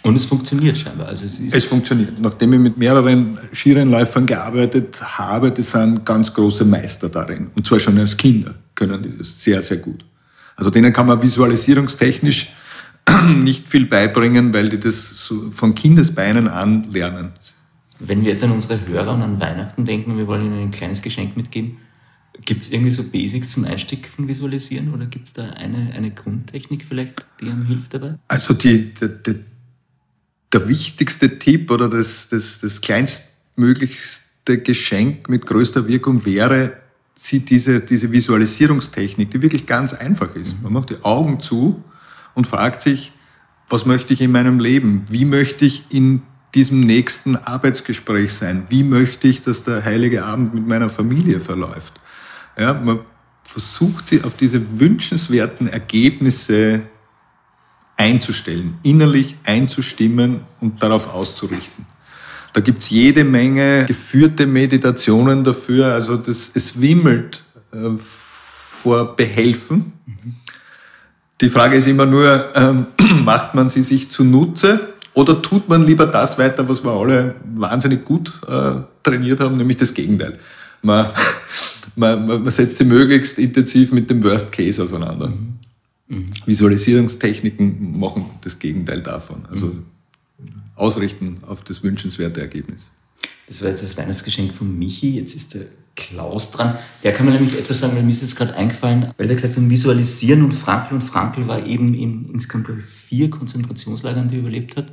Und 0.03 0.15
es 0.15 0.25
funktioniert 0.25 0.77
scheinbar. 0.77 1.07
Also 1.07 1.25
es, 1.25 1.39
es, 1.39 1.65
funktioniert. 1.65 2.19
Nachdem 2.19 2.53
ich 2.53 2.60
mit 2.60 2.77
mehreren 2.77 3.38
Skirennläufern 3.53 4.25
gearbeitet 4.25 5.01
habe, 5.01 5.51
die 5.51 5.63
sind 5.63 6.05
ganz 6.05 6.33
große 6.33 6.65
Meister 6.65 7.10
darin. 7.10 7.49
Und 7.55 7.65
zwar 7.65 7.79
schon 7.79 7.97
als 7.97 8.15
Kinder 8.15 8.55
können 8.75 9.01
die 9.03 9.17
das 9.17 9.41
sehr, 9.41 9.62
sehr 9.62 9.77
gut. 9.77 10.05
Also 10.55 10.69
denen 10.69 10.93
kann 10.93 11.07
man 11.07 11.21
visualisierungstechnisch 11.21 12.51
nicht 13.38 13.67
viel 13.67 13.86
beibringen, 13.86 14.53
weil 14.53 14.69
die 14.69 14.79
das 14.79 15.25
so 15.25 15.51
von 15.51 15.75
Kindesbeinen 15.75 16.47
an 16.47 16.83
lernen. 16.91 17.33
Wenn 17.99 18.21
wir 18.23 18.31
jetzt 18.31 18.43
an 18.43 18.51
unsere 18.51 18.79
Hörer 18.88 19.13
und 19.15 19.21
an 19.23 19.39
Weihnachten 19.39 19.86
denken, 19.86 20.17
wir 20.17 20.27
wollen 20.27 20.45
ihnen 20.45 20.62
ein 20.62 20.71
kleines 20.71 21.01
Geschenk 21.01 21.36
mitgeben, 21.36 21.77
gibt 22.45 22.62
es 22.62 22.71
irgendwie 22.71 22.91
so 22.91 23.03
Basics 23.03 23.51
zum 23.51 23.65
Einstieg 23.65 24.07
von 24.07 24.27
Visualisieren 24.27 24.93
oder 24.93 25.05
gibt 25.07 25.27
es 25.27 25.33
da 25.33 25.43
eine, 25.43 25.91
eine 25.95 26.12
Grundtechnik 26.12 26.86
vielleicht, 26.88 27.25
die 27.41 27.49
einem 27.49 27.65
hilft 27.65 27.93
dabei? 27.95 28.15
Also 28.27 28.53
die, 28.53 28.93
die 28.93 29.36
der 30.53 30.67
wichtigste 30.67 31.39
Tipp 31.39 31.71
oder 31.71 31.89
das, 31.89 32.29
das, 32.29 32.60
das 32.60 32.81
kleinstmöglichste 32.81 34.60
Geschenk 34.60 35.29
mit 35.29 35.45
größter 35.45 35.88
Wirkung 35.88 36.25
wäre, 36.25 36.77
sie 37.15 37.39
diese, 37.39 37.81
diese 37.81 38.12
Visualisierungstechnik, 38.12 39.31
die 39.31 39.41
wirklich 39.41 39.65
ganz 39.65 39.93
einfach 39.93 40.36
ist. 40.36 40.62
Man 40.62 40.73
macht 40.73 40.91
die 40.91 41.03
Augen 41.03 41.39
zu 41.39 41.83
und 42.36 42.47
fragt 42.47 42.81
sich, 42.81 43.12
was 43.69 43.86
möchte 43.86 44.13
ich 44.13 44.21
in 44.21 44.31
meinem 44.31 44.60
Leben? 44.60 45.05
Wie 45.10 45.25
möchte 45.25 45.65
ich 45.65 45.86
in 45.89 46.21
diesem 46.55 46.79
nächsten 46.81 47.36
Arbeitsgespräch 47.36 48.33
sein? 48.33 48.67
Wie 48.69 48.83
möchte 48.83 49.27
ich, 49.27 49.41
dass 49.41 49.63
der 49.63 49.83
heilige 49.83 50.23
Abend 50.23 50.53
mit 50.53 50.65
meiner 50.65 50.89
Familie 50.89 51.41
verläuft? 51.41 51.99
Ja, 52.57 52.73
man 52.73 53.01
versucht 53.43 54.07
sie 54.07 54.23
auf 54.23 54.38
diese 54.38 54.79
wünschenswerten 54.79 55.67
Ergebnisse 55.67 56.83
einzustellen, 57.97 58.77
innerlich 58.83 59.36
einzustimmen 59.45 60.41
und 60.62 60.81
darauf 60.81 61.13
auszurichten. 61.13 61.86
Da 62.53 62.62
gibt 62.62 62.81
es 62.81 62.89
jede 62.89 63.23
Menge 63.23 63.86
geführte 63.86 64.45
Meditationen 64.47 65.43
dafür, 65.43 65.93
also 65.93 66.15
das, 66.15 66.51
es 66.55 66.79
wimmelt 66.79 67.43
äh, 67.71 67.97
vor 67.97 69.15
Behelfen. 69.15 69.93
Die 71.41 71.49
Frage 71.49 71.75
ist 71.75 71.88
immer 71.88 72.05
nur, 72.05 72.51
ähm, 72.55 72.88
macht 73.25 73.53
man 73.53 73.69
sie 73.69 73.83
sich 73.83 74.10
zunutze 74.10 74.93
oder 75.13 75.41
tut 75.41 75.67
man 75.67 75.86
lieber 75.86 76.05
das 76.05 76.38
weiter, 76.39 76.67
was 76.67 76.83
wir 76.83 76.91
alle 76.91 77.36
wahnsinnig 77.55 78.05
gut 78.05 78.31
äh, 78.47 78.81
trainiert 79.03 79.39
haben, 79.39 79.57
nämlich 79.57 79.77
das 79.77 79.93
Gegenteil. 79.93 80.39
Man, 80.81 81.07
man, 81.95 82.27
man 82.27 82.49
setzt 82.49 82.77
sie 82.77 82.86
möglichst 82.86 83.38
intensiv 83.39 83.91
mit 83.91 84.10
dem 84.10 84.23
Worst 84.23 84.51
Case 84.51 84.81
auseinander. 84.81 85.27
Mhm. 85.27 85.60
Mhm. 86.08 86.32
Visualisierungstechniken 86.46 88.00
machen 88.00 88.26
das 88.41 88.60
Gegenteil 88.60 89.02
davon. 89.02 89.46
Also 89.50 89.67
mhm. 89.67 89.84
ausrichten 90.76 91.39
auf 91.46 91.63
das 91.63 91.84
wünschenswerte 91.84 92.41
Ergebnis. 92.41 92.91
Das 93.48 93.62
war 93.62 93.70
jetzt 93.70 93.84
das 93.84 93.98
Weihnachtsgeschenk 93.98 94.54
von 94.54 94.78
Michi. 94.78 95.15
Jetzt 95.15 95.36
ist 95.36 95.54
der 95.54 95.65
Klaus 95.96 96.52
dran. 96.52 96.78
Der 97.04 97.12
kann 97.12 97.26
mir 97.26 97.34
nämlich 97.34 97.58
etwas 97.58 97.80
sagen, 97.80 97.96
weil 97.96 98.04
mir 98.04 98.12
ist 98.12 98.22
jetzt 98.22 98.36
gerade 98.36 98.56
eingefallen, 98.56 99.13
weil 99.17 99.30
er 99.30 99.36
gesagt 99.36 99.56
hat, 99.58 99.70
Visualisieren 99.70 100.43
und 100.43 100.54
Frankl. 100.54 100.93
Und 100.93 101.02
Frankl 101.02 101.48
war 101.48 101.65
eben 101.65 101.93
in 101.93 102.30
insgesamt 102.32 102.70
vier 102.84 103.30
Konzentrationslagern, 103.30 104.28
die 104.28 104.36
er 104.36 104.39
überlebt 104.41 104.78
hat. 104.78 104.91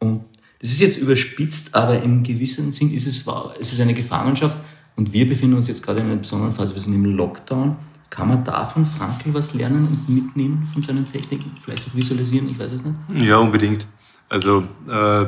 Und 0.00 0.24
das 0.60 0.70
ist 0.70 0.80
jetzt 0.80 0.96
überspitzt, 0.98 1.74
aber 1.74 2.02
im 2.02 2.22
gewissen 2.22 2.72
Sinn 2.72 2.92
ist 2.92 3.06
es 3.06 3.26
wahr. 3.26 3.54
Es 3.60 3.72
ist 3.72 3.80
eine 3.80 3.94
Gefangenschaft 3.94 4.58
und 4.96 5.12
wir 5.12 5.26
befinden 5.26 5.56
uns 5.56 5.68
jetzt 5.68 5.82
gerade 5.82 6.00
in 6.00 6.06
einer 6.06 6.16
besonderen 6.16 6.52
Phase. 6.52 6.74
Wir 6.74 6.82
sind 6.82 6.94
im 6.94 7.04
Lockdown. 7.04 7.76
Kann 8.10 8.28
man 8.28 8.42
da 8.42 8.64
von 8.64 8.84
Frankl 8.84 9.34
was 9.34 9.54
lernen 9.54 9.86
und 9.86 10.08
mitnehmen 10.08 10.68
von 10.72 10.82
seinen 10.82 11.10
Techniken? 11.10 11.52
Vielleicht 11.62 11.88
auch 11.88 11.94
visualisieren, 11.94 12.48
ich 12.48 12.58
weiß 12.58 12.72
es 12.72 12.82
nicht. 12.82 13.28
Ja, 13.28 13.36
unbedingt. 13.36 13.86
Also, 14.28 14.64
äh, 14.88 15.26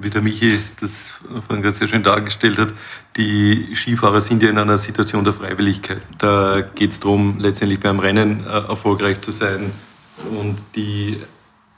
wie 0.00 0.10
der 0.10 0.22
Michi 0.22 0.58
das 0.80 1.20
vorhin 1.40 1.62
gerade 1.62 1.76
sehr 1.76 1.88
schön 1.88 2.02
dargestellt 2.02 2.58
hat, 2.58 2.74
die 3.16 3.74
Skifahrer 3.74 4.20
sind 4.20 4.42
ja 4.42 4.50
in 4.50 4.58
einer 4.58 4.78
Situation 4.78 5.24
der 5.24 5.32
Freiwilligkeit. 5.32 6.00
Da 6.18 6.60
geht 6.60 6.92
es 6.92 7.00
darum, 7.00 7.38
letztendlich 7.38 7.80
beim 7.80 7.98
Rennen 7.98 8.44
äh, 8.44 8.48
erfolgreich 8.48 9.20
zu 9.20 9.30
sein 9.30 9.70
und 10.38 10.56
die 10.74 11.18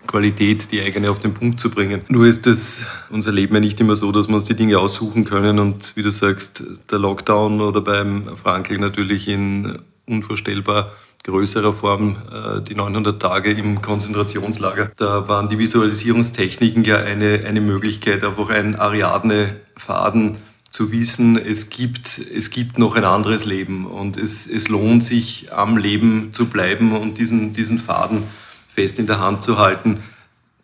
Qualität, 0.07 0.73
die 0.73 0.81
eigene 0.81 1.11
auf 1.11 1.19
den 1.19 1.35
Punkt 1.35 1.61
zu 1.61 1.71
bringen. 1.71 2.03
Nur 2.09 2.27
ist 2.27 2.47
das 2.47 2.87
unser 3.11 3.33
Leben 3.33 3.55
ja 3.55 3.61
nicht 3.61 3.81
immer 3.81 3.97
so, 3.97 4.11
dass 4.13 4.29
wir 4.29 4.35
uns 4.35 4.45
die 4.45 4.57
Dinge 4.57 4.79
aussuchen 4.79 5.25
können 5.25 5.59
und 5.59 5.95
wie 5.97 6.03
du 6.03 6.11
sagst, 6.11 6.65
der 6.91 6.99
Lockdown 6.99 7.61
oder 7.61 7.81
beim 7.81 8.37
Frankl 8.37 8.79
natürlich 8.79 9.29
in 9.29 9.79
unvorstellbar 10.11 10.93
größerer 11.25 11.73
Form 11.73 12.17
äh, 12.33 12.61
die 12.63 12.75
900 12.75 13.21
Tage 13.21 13.53
im 13.53 13.83
Konzentrationslager. 13.83 14.91
Da 14.97 15.29
waren 15.29 15.49
die 15.49 15.59
Visualisierungstechniken 15.59 16.85
ja 16.85 16.99
eine, 16.99 17.45
eine 17.47 17.61
Möglichkeit, 17.61 18.25
einfach 18.25 18.49
ein 18.49 18.77
Ariadne-Faden 18.77 20.39
zu 20.71 20.93
wissen, 20.93 21.37
es 21.37 21.69
gibt, 21.69 22.07
es 22.19 22.51
gibt 22.51 22.79
noch 22.79 22.95
ein 22.95 23.05
anderes 23.05 23.45
Leben 23.45 23.87
und 23.87 24.17
es, 24.17 24.47
es 24.47 24.69
lohnt 24.69 25.03
sich, 25.03 25.53
am 25.53 25.77
Leben 25.77 26.33
zu 26.33 26.47
bleiben 26.47 26.97
und 26.97 27.19
diesen, 27.19 27.53
diesen 27.53 27.79
Faden 27.79 28.23
fest 28.69 29.01
in 29.01 29.09
der 29.09 29.19
Hand 29.19 29.43
zu 29.43 29.59
halten, 29.59 29.99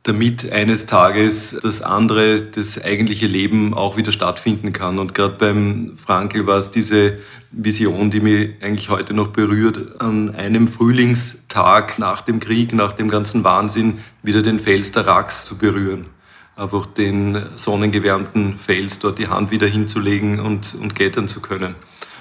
damit 0.07 0.53
eines 0.53 0.87
Tages 0.87 1.59
das 1.63 1.83
andere, 1.83 2.41
das 2.41 2.83
eigentliche 2.83 3.27
Leben 3.27 3.75
auch 3.75 3.97
wieder 3.97 4.13
stattfinden 4.13 4.73
kann. 4.73 4.99
Und 4.99 5.15
gerade 5.15 5.35
beim 5.35 5.95
Frankl 5.97 6.47
war 6.47 6.59
es 6.59 6.71
diese 6.71 7.19
Vision, 7.51 8.11
die 8.11 8.21
mich 8.21 8.51
eigentlich 8.61 8.89
heute 8.89 9.15
noch 9.15 9.29
berührt, 9.29 10.01
an 10.01 10.35
einem 10.35 10.69
Frühlingstag 10.69 11.99
nach 11.99 12.23
dem 12.23 12.39
Krieg, 12.39 12.73
nach 12.73 12.93
dem 12.93 13.09
ganzen 13.09 13.43
Wahnsinn, 13.43 13.99
wieder 14.23 14.43
den 14.43 14.61
Fels 14.61 14.93
der 14.93 15.07
Rax 15.07 15.45
zu 15.45 15.57
berühren. 15.57 16.07
Einfach 16.55 16.87
den 16.87 17.45
sonnengewärmten 17.55 18.59
Fels 18.59 19.01
dort 19.01 19.19
die 19.19 19.29
Hand 19.29 19.51
wieder 19.51 19.67
hinzulegen 19.67 20.41
und, 20.41 20.77
und 20.81 20.95
klettern 20.95 21.29
zu 21.29 21.41
können. 21.41 21.75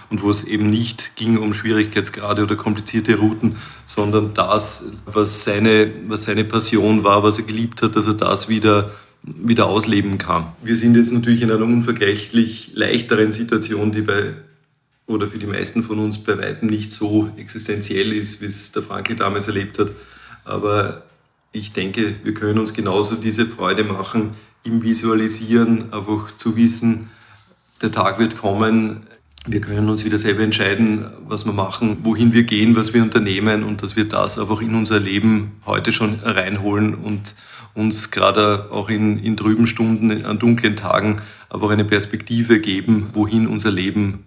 Und 0.10 0.22
wo 0.22 0.30
es 0.30 0.46
eben 0.46 0.70
nicht 0.70 1.16
ging 1.16 1.38
um 1.38 1.54
Schwierigkeitsgrade 1.54 2.44
oder 2.44 2.56
komplizierte 2.56 3.18
Routen, 3.18 3.56
sondern 3.86 4.34
das, 4.34 4.94
was 5.06 5.44
seine, 5.44 5.92
was 6.08 6.24
seine 6.24 6.44
Passion 6.44 7.04
war, 7.04 7.24
was 7.24 7.38
er 7.38 7.46
geliebt 7.46 7.82
hat, 7.82 7.96
dass 7.96 8.08
er 8.08 8.16
das 8.16 8.50
wieder 8.50 8.92
wieder 9.26 9.66
ausleben 9.66 10.18
kann. 10.18 10.52
Wir 10.62 10.76
sind 10.76 10.96
jetzt 10.96 11.12
natürlich 11.12 11.42
in 11.42 11.52
einer 11.52 11.66
unvergleichlich 11.66 12.72
leichteren 12.76 13.34
Situation, 13.34 13.92
die 13.92 14.02
bei 14.02 14.36
oder 15.08 15.28
für 15.28 15.38
die 15.38 15.46
meisten 15.46 15.84
von 15.84 16.00
uns 16.00 16.24
bei 16.24 16.38
weitem 16.38 16.70
nicht 16.70 16.92
so 16.92 17.30
existenziell 17.38 18.12
ist, 18.12 18.42
wie 18.42 18.46
es 18.46 18.72
der 18.72 18.82
Frankl 18.82 19.16
damals 19.16 19.48
erlebt 19.48 19.78
hat. 19.78 19.92
Aber 20.44 21.04
ich 21.52 21.74
denke, 21.74 22.16
wir 22.24 22.34
können 22.34 22.60
uns 22.60 22.74
genauso 22.74 23.16
diese 23.16 23.46
Freude 23.46 23.84
machen, 23.84 24.32
im 24.64 24.82
Visualisieren, 24.82 25.94
einfach 25.94 26.36
zu 26.36 26.56
wissen, 26.56 27.12
der 27.84 27.92
Tag 27.92 28.18
wird 28.18 28.38
kommen, 28.38 29.06
wir 29.48 29.62
können 29.62 29.90
uns 29.90 30.04
wieder 30.04 30.18
selber 30.18 30.42
entscheiden, 30.42 31.06
was 31.28 31.46
wir 31.46 31.54
machen, 31.54 31.98
wohin 32.04 32.34
wir 32.34 32.44
gehen, 32.44 32.76
was 32.76 32.94
wir 32.94 33.04
unternehmen 33.04 33.64
und 33.64 33.84
dass 33.84 33.96
wir 33.96 34.06
das 34.06 34.40
einfach 34.40 34.62
in 34.62 34.74
unser 34.74 35.00
Leben 35.00 35.54
heute 35.66 35.92
schon 35.92 36.20
reinholen 36.22 36.96
und 36.96 37.36
uns 37.76 38.12
gerade 38.12 38.70
auch 38.72 38.90
in, 38.90 39.20
in 39.20 39.38
trüben 39.38 39.68
Stunden, 39.68 40.26
an 40.26 40.40
dunklen 40.40 40.76
Tagen 40.76 41.22
einfach 41.50 41.70
eine 41.70 41.86
Perspektive 41.86 42.60
geben, 42.60 43.10
wohin 43.14 43.48
unser 43.48 43.72
Leben 43.72 44.26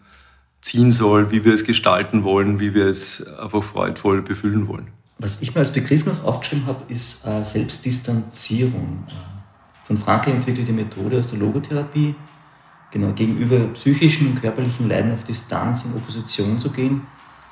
ziehen 0.61 0.93
soll, 0.93 1.31
wie 1.31 1.45
wir 1.45 1.55
es 1.55 1.65
gestalten 1.65 2.25
wollen, 2.25 2.61
wie 2.61 2.75
wir 2.75 2.87
es 2.87 3.27
einfach 3.39 3.65
freudvoll 3.65 4.23
befüllen 4.23 4.69
wollen. 4.69 4.89
Was 5.19 5.43
ich 5.43 5.53
mir 5.55 5.61
als 5.61 5.73
Begriff 5.73 6.05
noch 6.05 6.23
aufgeschrieben 6.25 6.67
habe, 6.67 6.85
ist 6.93 7.27
äh, 7.27 7.43
Selbstdistanzierung. 7.43 9.05
Äh, 9.09 9.13
von 9.85 9.97
Frankl 9.97 10.31
entwickelte 10.31 10.73
Methode 10.73 11.19
aus 11.19 11.31
der 11.31 11.39
Logotherapie, 11.39 12.15
genau 12.91 13.13
gegenüber 13.13 13.59
psychischen 13.75 14.29
und 14.29 14.41
körperlichen 14.41 14.89
Leiden 14.89 15.13
auf 15.13 15.25
Distanz 15.25 15.85
in 15.85 15.93
Opposition 15.95 16.59
zu 16.59 16.71
gehen 16.71 17.03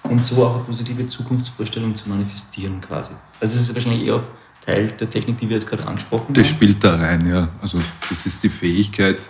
und 0.05 0.23
so 0.23 0.45
auch 0.45 0.55
eine 0.57 0.65
positive 0.65 1.07
Zukunftsvorstellung 1.07 1.95
zu 1.95 2.09
manifestieren 2.09 2.81
quasi. 2.81 3.13
Also 3.41 3.55
das 3.55 3.63
ist 3.63 3.75
wahrscheinlich 3.75 4.07
eher 4.07 4.23
Teil 4.65 4.87
der 4.89 5.09
Technik, 5.09 5.39
die 5.39 5.49
wir 5.49 5.57
jetzt 5.57 5.69
gerade 5.69 5.87
angesprochen 5.87 6.35
das 6.35 6.45
haben. 6.45 6.51
Das 6.51 6.57
spielt 6.57 6.83
da 6.83 6.97
rein, 6.97 7.29
ja. 7.29 7.49
Also 7.61 7.79
das 8.09 8.27
ist 8.27 8.43
die 8.43 8.49
Fähigkeit, 8.49 9.29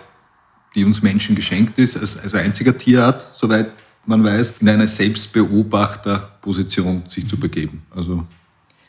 die 0.75 0.85
uns 0.85 1.01
Menschen 1.01 1.35
geschenkt 1.35 1.77
ist, 1.79 1.97
als, 1.97 2.17
als 2.17 2.33
einziger 2.33 2.77
Tierart, 2.77 3.27
soweit 3.35 3.71
man 4.05 4.23
weiß, 4.23 4.53
in 4.59 4.69
eine 4.69 4.87
Selbstbeobachterposition 4.87 7.03
sich 7.07 7.27
zu 7.27 7.37
begeben. 7.37 7.85
Also 7.93 8.25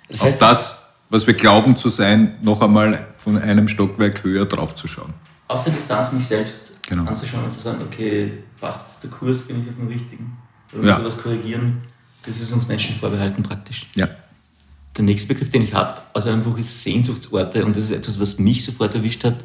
das 0.09 0.23
heißt, 0.23 0.41
auf 0.43 0.51
das, 0.51 0.83
was 1.11 1.27
wir 1.27 1.35
glauben 1.35 1.77
zu 1.77 1.91
sein, 1.91 2.39
noch 2.43 2.61
einmal 2.61 3.09
von 3.17 3.37
einem 3.37 3.67
Stockwerk 3.69 4.23
höher 4.25 4.47
draufzuschauen. 4.47 5.13
Aus 5.49 5.65
der 5.65 5.73
Distanz 5.73 6.13
mich 6.13 6.27
selbst 6.27 6.83
genau. 6.87 7.05
anzuschauen 7.05 7.45
und 7.45 7.53
zu 7.53 7.61
sagen, 7.61 7.83
okay, 7.83 8.45
passt 8.61 9.03
der 9.03 9.11
Kurs, 9.11 9.43
bin 9.43 9.63
ich 9.63 9.69
auf 9.69 9.77
dem 9.77 9.89
richtigen? 9.89 10.37
Oder 10.73 10.83
muss 10.83 10.89
ja. 10.89 10.99
ich 10.99 11.05
was 11.05 11.23
korrigieren? 11.23 11.79
Das 12.23 12.41
ist 12.41 12.53
uns 12.53 12.69
Menschen 12.69 12.95
vorbehalten 12.95 13.43
praktisch. 13.43 13.87
Ja. 13.95 14.09
Der 14.97 15.05
nächste 15.05 15.29
Begriff, 15.29 15.51
den 15.51 15.63
ich 15.63 15.73
habe 15.73 16.03
aus 16.13 16.27
einem 16.27 16.43
Buch, 16.43 16.59
ist 16.59 16.83
Sehnsuchtsorte. 16.83 17.65
Und 17.65 17.77
das 17.77 17.85
ist 17.85 17.93
etwas, 17.93 18.21
was 18.21 18.39
mich 18.39 18.65
sofort 18.65 18.95
erwischt 18.95 19.25
hat. 19.25 19.37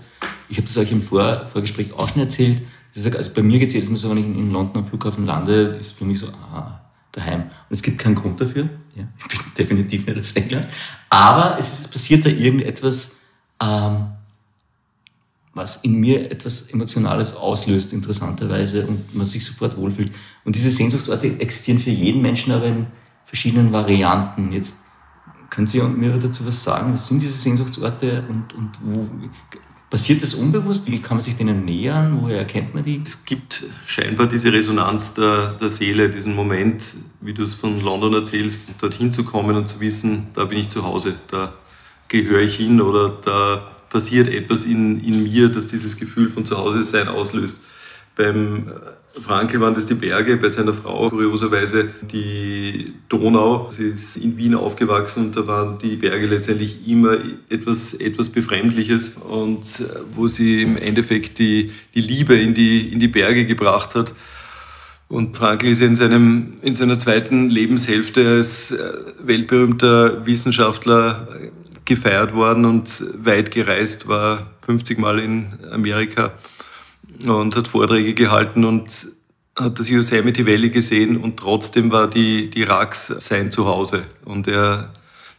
Ich 0.49 0.57
habe 0.57 0.67
das 0.67 0.75
euch 0.77 0.91
im 0.91 1.01
Vor 1.01 1.45
Vorgespräch 1.51 1.93
auch 1.93 2.09
schon 2.09 2.21
erzählt. 2.21 2.61
Das 2.93 3.05
ist, 3.05 3.15
also 3.15 3.31
bei 3.33 3.41
mir 3.41 3.59
geht 3.59 3.69
es 3.69 3.73
jedes 3.73 3.89
Mal 3.89 3.97
so, 3.97 4.09
wenn 4.09 4.17
ich 4.17 4.25
in 4.25 4.51
London 4.51 4.83
am 4.83 4.85
Flughafen 4.87 5.25
lande, 5.25 5.77
ist 5.79 5.93
für 5.93 6.05
mich 6.05 6.19
so, 6.19 6.27
ah, 6.27 6.81
daheim. 7.11 7.41
Und 7.41 7.49
es 7.69 7.81
gibt 7.81 7.97
keinen 7.99 8.15
Grund 8.15 8.41
dafür. 8.41 8.69
Ja, 8.95 9.03
ich 9.17 9.27
bin 9.27 9.39
definitiv 9.57 10.05
nicht 10.05 10.19
aus 10.19 10.33
England. 10.33 10.67
Aber 11.09 11.57
es, 11.59 11.79
ist, 11.79 11.91
passiert 11.91 12.25
da 12.25 12.29
irgendetwas, 12.29 13.19
ähm, 13.61 14.07
was 15.53 15.77
in 15.77 15.99
mir 15.99 16.31
etwas 16.31 16.63
Emotionales 16.63 17.35
auslöst, 17.35 17.93
interessanterweise, 17.93 18.87
und 18.87 19.13
man 19.15 19.25
sich 19.25 19.45
sofort 19.45 19.77
wohlfühlt. 19.77 20.11
Und 20.45 20.55
diese 20.55 20.69
Sehnsuchtsorte 20.69 21.27
existieren 21.39 21.79
für 21.79 21.91
jeden 21.91 22.21
Menschen, 22.21 22.51
aber 22.51 22.65
in 22.65 22.87
verschiedenen 23.25 23.71
Varianten. 23.71 24.51
Jetzt 24.51 24.77
können 25.49 25.67
Sie 25.67 25.81
mir 25.81 26.17
dazu 26.17 26.45
was 26.45 26.63
sagen? 26.63 26.93
Was 26.93 27.07
sind 27.07 27.21
diese 27.21 27.37
Sehnsuchtsorte 27.37 28.23
und, 28.27 28.53
und 28.55 28.71
wo, 28.81 29.07
passiert 29.93 30.23
das 30.23 30.33
unbewusst? 30.33 30.89
Wie 30.89 30.97
kann 30.99 31.17
man 31.17 31.21
sich 31.21 31.35
denen 31.35 31.65
nähern? 31.65 32.17
Woher 32.19 32.39
erkennt 32.39 32.73
man 32.73 32.83
die? 32.83 32.99
Es 33.03 33.25
gibt 33.25 33.63
scheinbar 33.85 34.25
diese 34.25 34.51
Resonanz 34.51 35.13
der, 35.13 35.53
der 35.53 35.69
Seele, 35.69 36.09
diesen 36.09 36.35
Moment, 36.35 36.95
wie 37.21 37.31
du 37.31 37.43
es 37.43 37.53
von 37.53 37.79
London 37.79 38.11
erzählst, 38.15 38.69
dorthin 38.81 39.11
zu 39.11 39.23
kommen 39.23 39.55
und 39.55 39.69
zu 39.69 39.79
wissen, 39.81 40.29
da 40.33 40.45
bin 40.45 40.57
ich 40.57 40.69
zu 40.69 40.83
Hause, 40.83 41.13
da 41.29 41.53
gehöre 42.07 42.41
ich 42.41 42.55
hin 42.55 42.81
oder 42.81 43.09
da 43.09 43.72
passiert 43.93 44.27
etwas 44.27 44.65
in, 44.65 44.99
in 45.01 45.23
mir, 45.23 45.47
das 45.47 45.67
dieses 45.67 45.95
Gefühl 45.95 46.27
von 46.27 46.43
Zuhause 46.45 46.83
sein 46.83 47.07
auslöst. 47.07 47.61
Beim 48.15 48.71
Frankl 49.19 49.59
waren 49.61 49.75
das 49.75 49.85
die 49.85 49.93
Berge, 49.93 50.37
bei 50.37 50.49
seiner 50.49 50.73
Frau 50.73 51.09
kurioserweise 51.09 51.89
die 52.01 52.93
Donau. 53.07 53.67
Sie 53.69 53.83
ist 53.83 54.17
in 54.17 54.37
Wien 54.37 54.55
aufgewachsen 54.55 55.27
und 55.27 55.35
da 55.37 55.45
waren 55.45 55.77
die 55.77 55.95
Berge 55.95 56.25
letztendlich 56.25 56.87
immer 56.87 57.17
etwas, 57.49 57.93
etwas 57.93 58.29
Befremdliches 58.29 59.17
und 59.29 59.61
äh, 59.61 59.83
wo 60.11 60.27
sie 60.27 60.63
im 60.63 60.77
Endeffekt 60.77 61.37
die, 61.37 61.71
die 61.93 62.01
Liebe 62.01 62.35
in 62.35 62.55
die, 62.55 62.91
in 62.91 62.99
die 62.99 63.07
Berge 63.07 63.45
gebracht 63.45 63.93
hat. 63.93 64.13
Und 65.07 65.37
Frankl 65.37 65.67
ist 65.67 65.81
in, 65.81 65.95
seinem, 65.95 66.53
in 66.63 66.73
seiner 66.73 66.97
zweiten 66.97 67.49
Lebenshälfte 67.49 68.27
als 68.27 68.71
äh, 68.71 68.77
weltberühmter 69.23 70.25
Wissenschaftler 70.25 71.27
gefeiert 71.85 72.33
worden 72.33 72.65
und 72.65 73.03
weit 73.23 73.51
gereist, 73.51 74.07
war 74.07 74.51
50 74.65 74.99
Mal 74.99 75.19
in 75.19 75.53
Amerika 75.71 76.31
und 77.27 77.55
hat 77.55 77.67
Vorträge 77.67 78.13
gehalten 78.13 78.65
und 78.65 78.89
hat 79.57 79.79
das 79.79 79.89
Yosemite 79.89 80.47
Valley 80.47 80.69
gesehen 80.69 81.17
und 81.17 81.37
trotzdem 81.37 81.91
war 81.91 82.09
die, 82.09 82.49
die 82.49 82.63
Rax 82.63 83.07
sein 83.07 83.51
Zuhause. 83.51 84.03
Und 84.25 84.47
er 84.47 84.91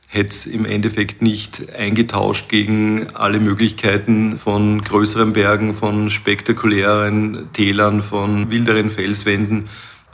hätte 0.06 0.30
es 0.30 0.46
im 0.46 0.64
Endeffekt 0.64 1.22
nicht 1.22 1.74
eingetauscht 1.74 2.48
gegen 2.48 3.08
alle 3.14 3.40
Möglichkeiten 3.40 4.38
von 4.38 4.80
größeren 4.82 5.32
Bergen, 5.32 5.74
von 5.74 6.10
spektakulären 6.10 7.48
Tälern, 7.52 8.02
von 8.02 8.50
wilderen 8.50 8.90
Felswänden. 8.90 9.68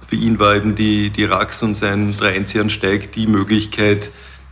Für 0.07 0.16
ihn 0.16 0.39
war 0.39 0.57
eben 0.57 0.74
die, 0.74 1.11
die 1.11 1.24
Rax 1.24 1.62
und 1.62 1.76
sein 1.76 2.16
Dreinziehansteig 2.16 3.12
die 3.12 3.26
Möglichkeit, 3.26 4.11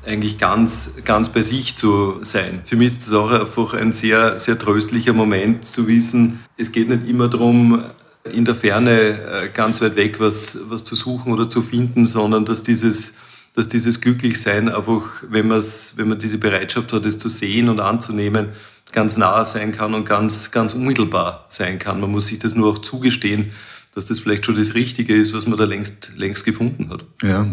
eigentlich 0.08 0.38
ganz, 0.38 0.96
ganz 1.04 1.28
bei 1.28 1.42
sich 1.42 1.76
zu 1.76 2.18
sein. 2.22 2.62
Für 2.64 2.76
mich 2.76 2.88
ist 2.88 3.06
es 3.06 3.12
auch 3.12 3.30
einfach 3.30 3.74
ein 3.74 3.92
sehr, 3.92 4.38
sehr 4.38 4.58
tröstlicher 4.58 5.12
Moment 5.12 5.64
zu 5.64 5.86
wissen, 5.86 6.40
es 6.56 6.72
geht 6.72 6.88
nicht 6.88 7.06
immer 7.06 7.28
darum, 7.28 7.84
in 8.32 8.44
der 8.44 8.54
Ferne 8.54 8.90
äh, 8.90 9.48
ganz 9.52 9.80
weit 9.80 9.96
weg 9.96 10.18
was, 10.18 10.58
was 10.68 10.84
zu 10.84 10.94
suchen 10.94 11.32
oder 11.32 11.48
zu 11.48 11.62
finden, 11.62 12.06
sondern 12.06 12.44
dass 12.44 12.62
dieses, 12.62 13.18
dass 13.54 13.68
dieses 13.68 14.00
Glücklichsein 14.00 14.68
einfach, 14.68 15.02
wenn, 15.28 15.50
wenn 15.50 16.08
man 16.08 16.18
diese 16.18 16.38
Bereitschaft 16.38 16.92
hat, 16.92 17.06
es 17.06 17.18
zu 17.18 17.28
sehen 17.28 17.68
und 17.68 17.80
anzunehmen, 17.80 18.48
ganz 18.92 19.16
nah 19.16 19.44
sein 19.44 19.72
kann 19.72 19.94
und 19.94 20.06
ganz, 20.06 20.50
ganz 20.50 20.74
unmittelbar 20.74 21.46
sein 21.48 21.78
kann. 21.78 22.00
Man 22.00 22.10
muss 22.10 22.26
sich 22.28 22.38
das 22.38 22.54
nur 22.54 22.72
auch 22.72 22.78
zugestehen, 22.78 23.52
dass 23.94 24.06
das 24.06 24.20
vielleicht 24.20 24.46
schon 24.46 24.56
das 24.56 24.74
Richtige 24.74 25.14
ist, 25.14 25.34
was 25.34 25.46
man 25.46 25.58
da 25.58 25.64
längst, 25.64 26.12
längst 26.16 26.44
gefunden 26.44 26.90
hat. 26.90 27.04
Ja, 27.22 27.46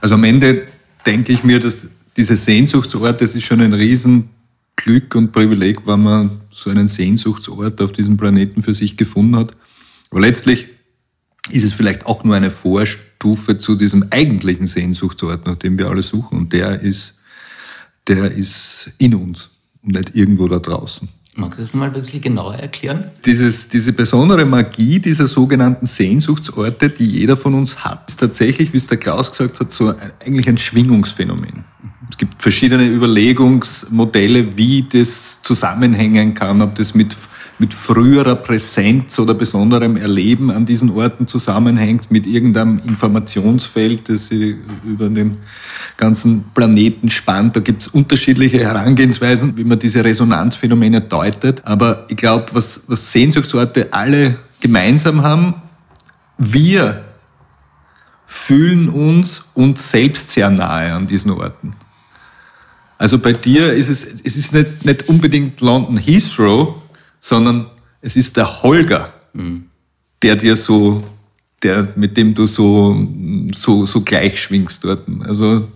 also 0.00 0.14
am 0.14 0.24
Ende 0.24 0.62
denke 1.06 1.32
ich 1.32 1.44
mir, 1.44 1.60
dass 1.60 1.88
diese 2.16 2.36
Sehnsuchtsort, 2.36 3.20
das 3.20 3.34
ist 3.34 3.44
schon 3.44 3.60
ein 3.60 3.74
Riesenglück 3.74 5.14
und 5.14 5.32
Privileg, 5.32 5.86
wenn 5.86 6.02
man 6.02 6.40
so 6.50 6.70
einen 6.70 6.88
Sehnsuchtsort 6.88 7.80
auf 7.80 7.92
diesem 7.92 8.16
Planeten 8.16 8.62
für 8.62 8.74
sich 8.74 8.96
gefunden 8.96 9.36
hat. 9.36 9.56
Aber 10.10 10.20
letztlich 10.20 10.68
ist 11.50 11.64
es 11.64 11.72
vielleicht 11.72 12.06
auch 12.06 12.24
nur 12.24 12.36
eine 12.36 12.50
Vorstufe 12.50 13.58
zu 13.58 13.74
diesem 13.74 14.06
eigentlichen 14.10 14.66
Sehnsuchtsort, 14.68 15.46
nach 15.46 15.56
dem 15.56 15.78
wir 15.78 15.88
alle 15.88 16.02
suchen. 16.02 16.38
Und 16.38 16.52
der 16.52 16.80
ist, 16.80 17.18
der 18.06 18.30
ist 18.30 18.90
in 18.98 19.14
uns 19.14 19.50
und 19.82 19.94
nicht 19.94 20.14
irgendwo 20.14 20.48
da 20.48 20.58
draußen. 20.58 21.08
Magst 21.34 21.58
du 21.58 21.62
das 21.62 21.72
mal 21.72 21.86
ein 21.86 21.92
bisschen 21.92 22.20
genauer 22.20 22.56
erklären? 22.56 23.10
Dieses, 23.24 23.68
diese 23.68 23.94
besondere 23.94 24.44
Magie 24.44 24.98
dieser 24.98 25.26
sogenannten 25.26 25.86
Sehnsuchtsorte, 25.86 26.90
die 26.90 27.06
jeder 27.06 27.38
von 27.38 27.54
uns 27.54 27.82
hat, 27.84 28.10
ist 28.10 28.20
tatsächlich, 28.20 28.74
wie 28.74 28.76
es 28.76 28.86
der 28.86 28.98
Klaus 28.98 29.30
gesagt 29.30 29.58
hat, 29.60 29.72
so 29.72 29.94
eigentlich 30.20 30.46
ein 30.48 30.58
Schwingungsphänomen. 30.58 31.64
Es 32.10 32.18
gibt 32.18 32.42
verschiedene 32.42 32.86
Überlegungsmodelle, 32.86 34.58
wie 34.58 34.82
das 34.82 35.40
zusammenhängen 35.42 36.34
kann, 36.34 36.60
ob 36.60 36.74
das 36.74 36.94
mit 36.94 37.16
mit 37.62 37.74
früherer 37.74 38.34
Präsenz 38.34 39.20
oder 39.20 39.34
besonderem 39.34 39.96
Erleben 39.96 40.50
an 40.50 40.66
diesen 40.66 40.90
Orten 40.90 41.28
zusammenhängt, 41.28 42.10
mit 42.10 42.26
irgendeinem 42.26 42.82
Informationsfeld, 42.84 44.08
das 44.08 44.26
sie 44.26 44.56
über 44.84 45.08
den 45.08 45.36
ganzen 45.96 46.42
Planeten 46.54 47.08
spannt. 47.08 47.54
Da 47.54 47.60
gibt 47.60 47.82
es 47.82 47.88
unterschiedliche 47.88 48.58
Herangehensweisen, 48.58 49.56
wie 49.56 49.62
man 49.62 49.78
diese 49.78 50.04
Resonanzphänomene 50.04 51.02
deutet. 51.02 51.64
Aber 51.64 52.04
ich 52.08 52.16
glaube, 52.16 52.46
was, 52.52 52.82
was 52.88 53.12
Sehnsuchtsorte 53.12 53.92
alle 53.92 54.34
gemeinsam 54.58 55.22
haben, 55.22 55.54
wir 56.38 57.04
fühlen 58.26 58.88
uns 58.88 59.44
uns 59.54 59.88
selbst 59.88 60.30
sehr 60.30 60.50
nahe 60.50 60.94
an 60.94 61.06
diesen 61.06 61.30
Orten. 61.30 61.76
Also 62.98 63.20
bei 63.20 63.32
dir 63.32 63.72
ist 63.72 63.88
es, 63.88 64.04
es 64.24 64.36
ist 64.36 64.52
nicht, 64.52 64.84
nicht 64.84 65.08
unbedingt 65.08 65.60
London 65.60 65.96
Heathrow, 65.96 66.81
sondern 67.22 67.70
es 68.02 68.16
ist 68.16 68.36
der 68.36 68.62
Holger, 68.62 69.14
mhm. 69.32 69.66
der 70.20 70.36
dir 70.36 70.56
so 70.56 71.02
der, 71.62 71.88
mit 71.94 72.16
dem 72.16 72.34
du 72.34 72.46
so, 72.46 73.08
so, 73.52 73.86
so 73.86 74.00
gleich 74.02 74.42
schwingst 74.42 74.84
dort. 74.84 75.06
Also 75.20 75.68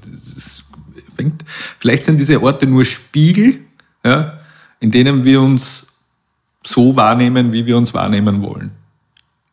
fängt, 1.15 1.45
vielleicht 1.79 2.05
sind 2.05 2.19
diese 2.19 2.43
Orte 2.43 2.67
nur 2.67 2.85
Spiegel, 2.85 3.61
ja, 4.05 4.41
in 4.81 4.91
denen 4.91 5.25
wir 5.25 5.41
uns 5.41 5.87
so 6.65 6.95
wahrnehmen, 6.97 7.53
wie 7.53 7.65
wir 7.65 7.77
uns 7.77 7.95
wahrnehmen 7.95 8.43
wollen. 8.43 8.73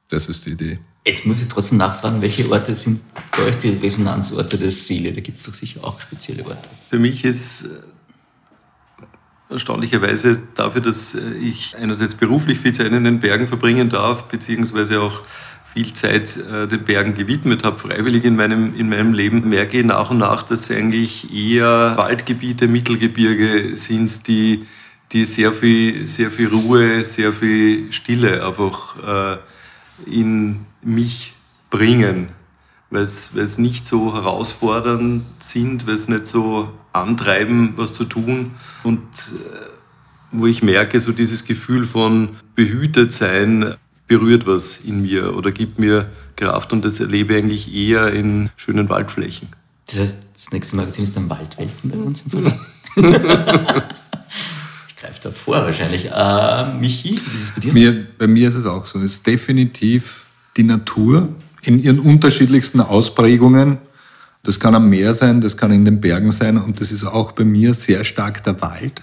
Das 0.09 0.27
ist 0.27 0.45
die 0.45 0.51
Idee. 0.51 0.79
Jetzt 1.05 1.25
muss 1.25 1.41
ich 1.41 1.47
trotzdem 1.47 1.77
nachfragen, 1.77 2.21
welche 2.21 2.49
Orte 2.49 2.73
sind 2.75 3.01
bei 3.31 3.43
euch 3.43 3.57
die 3.57 3.69
Resonanzorte 3.69 4.57
der 4.57 4.71
Seele? 4.71 5.13
Da 5.13 5.21
gibt 5.21 5.39
es 5.39 5.45
doch 5.45 5.53
sicher 5.53 5.83
auch 5.83 5.99
spezielle 5.99 6.45
Orte. 6.45 6.69
Für 6.89 6.97
mich 6.97 7.23
ist 7.23 7.69
erstaunlicherweise 9.53 10.41
dafür, 10.55 10.81
dass 10.81 11.15
äh, 11.15 11.19
ich 11.41 11.75
einerseits 11.77 12.15
beruflich 12.15 12.59
viel 12.59 12.73
Zeit 12.73 12.91
in 12.91 13.03
den 13.03 13.19
Bergen 13.19 13.47
verbringen 13.47 13.89
darf, 13.89 14.25
beziehungsweise 14.25 15.01
auch 15.01 15.21
viel 15.63 15.93
Zeit 15.93 16.37
äh, 16.37 16.67
den 16.67 16.83
Bergen 16.83 17.13
gewidmet 17.13 17.63
habe, 17.63 17.77
freiwillig 17.77 18.25
in 18.25 18.35
meinem, 18.35 18.75
in 18.75 18.89
meinem 18.89 19.13
Leben, 19.13 19.47
merke 19.49 19.79
ich 19.79 19.85
nach 19.85 20.11
und 20.11 20.19
nach, 20.19 20.43
dass 20.43 20.69
eigentlich 20.69 21.33
eher 21.33 21.97
Waldgebiete, 21.97 22.67
Mittelgebirge 22.67 23.75
sind, 23.75 24.27
die, 24.27 24.65
die 25.11 25.25
sehr, 25.25 25.51
viel, 25.51 26.07
sehr 26.07 26.29
viel 26.29 26.49
Ruhe, 26.49 27.03
sehr 27.03 27.33
viel 27.33 27.91
Stille 27.91 28.45
einfach 28.45 29.37
äh, 29.37 29.37
in 30.05 30.65
mich 30.81 31.33
bringen, 31.69 32.29
weil 32.93 33.03
es 33.03 33.57
nicht 33.57 33.87
so 33.87 34.13
herausfordernd 34.13 35.23
sind, 35.39 35.87
weil 35.87 35.95
es 35.95 36.07
nicht 36.07 36.27
so 36.27 36.71
antreiben, 36.93 37.73
was 37.75 37.91
zu 37.91 38.05
tun 38.05 38.51
und 38.83 39.01
äh, 39.01 39.65
wo 40.31 40.45
ich 40.45 40.61
merke, 40.61 40.99
so 40.99 41.11
dieses 41.11 41.45
Gefühl 41.45 41.85
von 41.85 42.29
behütet 42.55 43.11
sein 43.11 43.75
berührt 44.07 44.45
was 44.45 44.77
in 44.77 45.01
mir 45.01 45.35
oder 45.35 45.51
gibt 45.51 45.79
mir 45.79 46.11
Kraft 46.35 46.71
und 46.71 46.85
das 46.85 46.99
erlebe 46.99 47.33
ich 47.33 47.41
eigentlich 47.41 47.73
eher 47.73 48.13
in 48.13 48.51
schönen 48.57 48.89
Waldflächen. 48.89 49.47
Das 49.87 49.99
heißt, 49.99 50.27
das 50.33 50.51
nächste 50.51 50.75
Magazin 50.75 51.03
ist 51.03 51.15
dann 51.15 51.29
Waldwelten 51.29 51.89
bei 51.89 51.97
uns 51.97 52.21
im 52.21 52.31
Verlag. 52.31 52.59
ich 54.87 54.95
greife 54.97 55.19
da 55.23 55.31
vor 55.31 55.57
wahrscheinlich. 55.57 56.11
Äh, 56.11 56.73
Michi, 56.79 57.19
wie 57.31 57.37
ist 57.37 57.43
es 57.43 57.51
bei 57.51 57.61
dir? 57.61 57.73
Mir, 57.73 58.07
bei 58.19 58.27
mir 58.27 58.47
ist 58.47 58.55
es 58.55 58.65
auch 58.65 58.85
so. 58.85 58.99
Es 58.99 59.13
ist 59.13 59.27
definitiv 59.27 60.25
die 60.57 60.63
Natur 60.63 61.29
in 61.63 61.79
ihren 61.79 61.99
unterschiedlichsten 61.99 62.81
Ausprägungen. 62.81 63.77
Das 64.43 64.59
kann 64.59 64.75
am 64.75 64.89
Meer 64.89 65.13
sein, 65.13 65.41
das 65.41 65.55
kann 65.57 65.71
in 65.71 65.85
den 65.85 66.01
Bergen 66.01 66.31
sein 66.31 66.57
und 66.57 66.81
das 66.81 66.91
ist 66.91 67.05
auch 67.05 67.31
bei 67.31 67.45
mir 67.45 67.73
sehr 67.73 68.03
stark 68.03 68.43
der 68.43 68.61
Wald, 68.61 69.01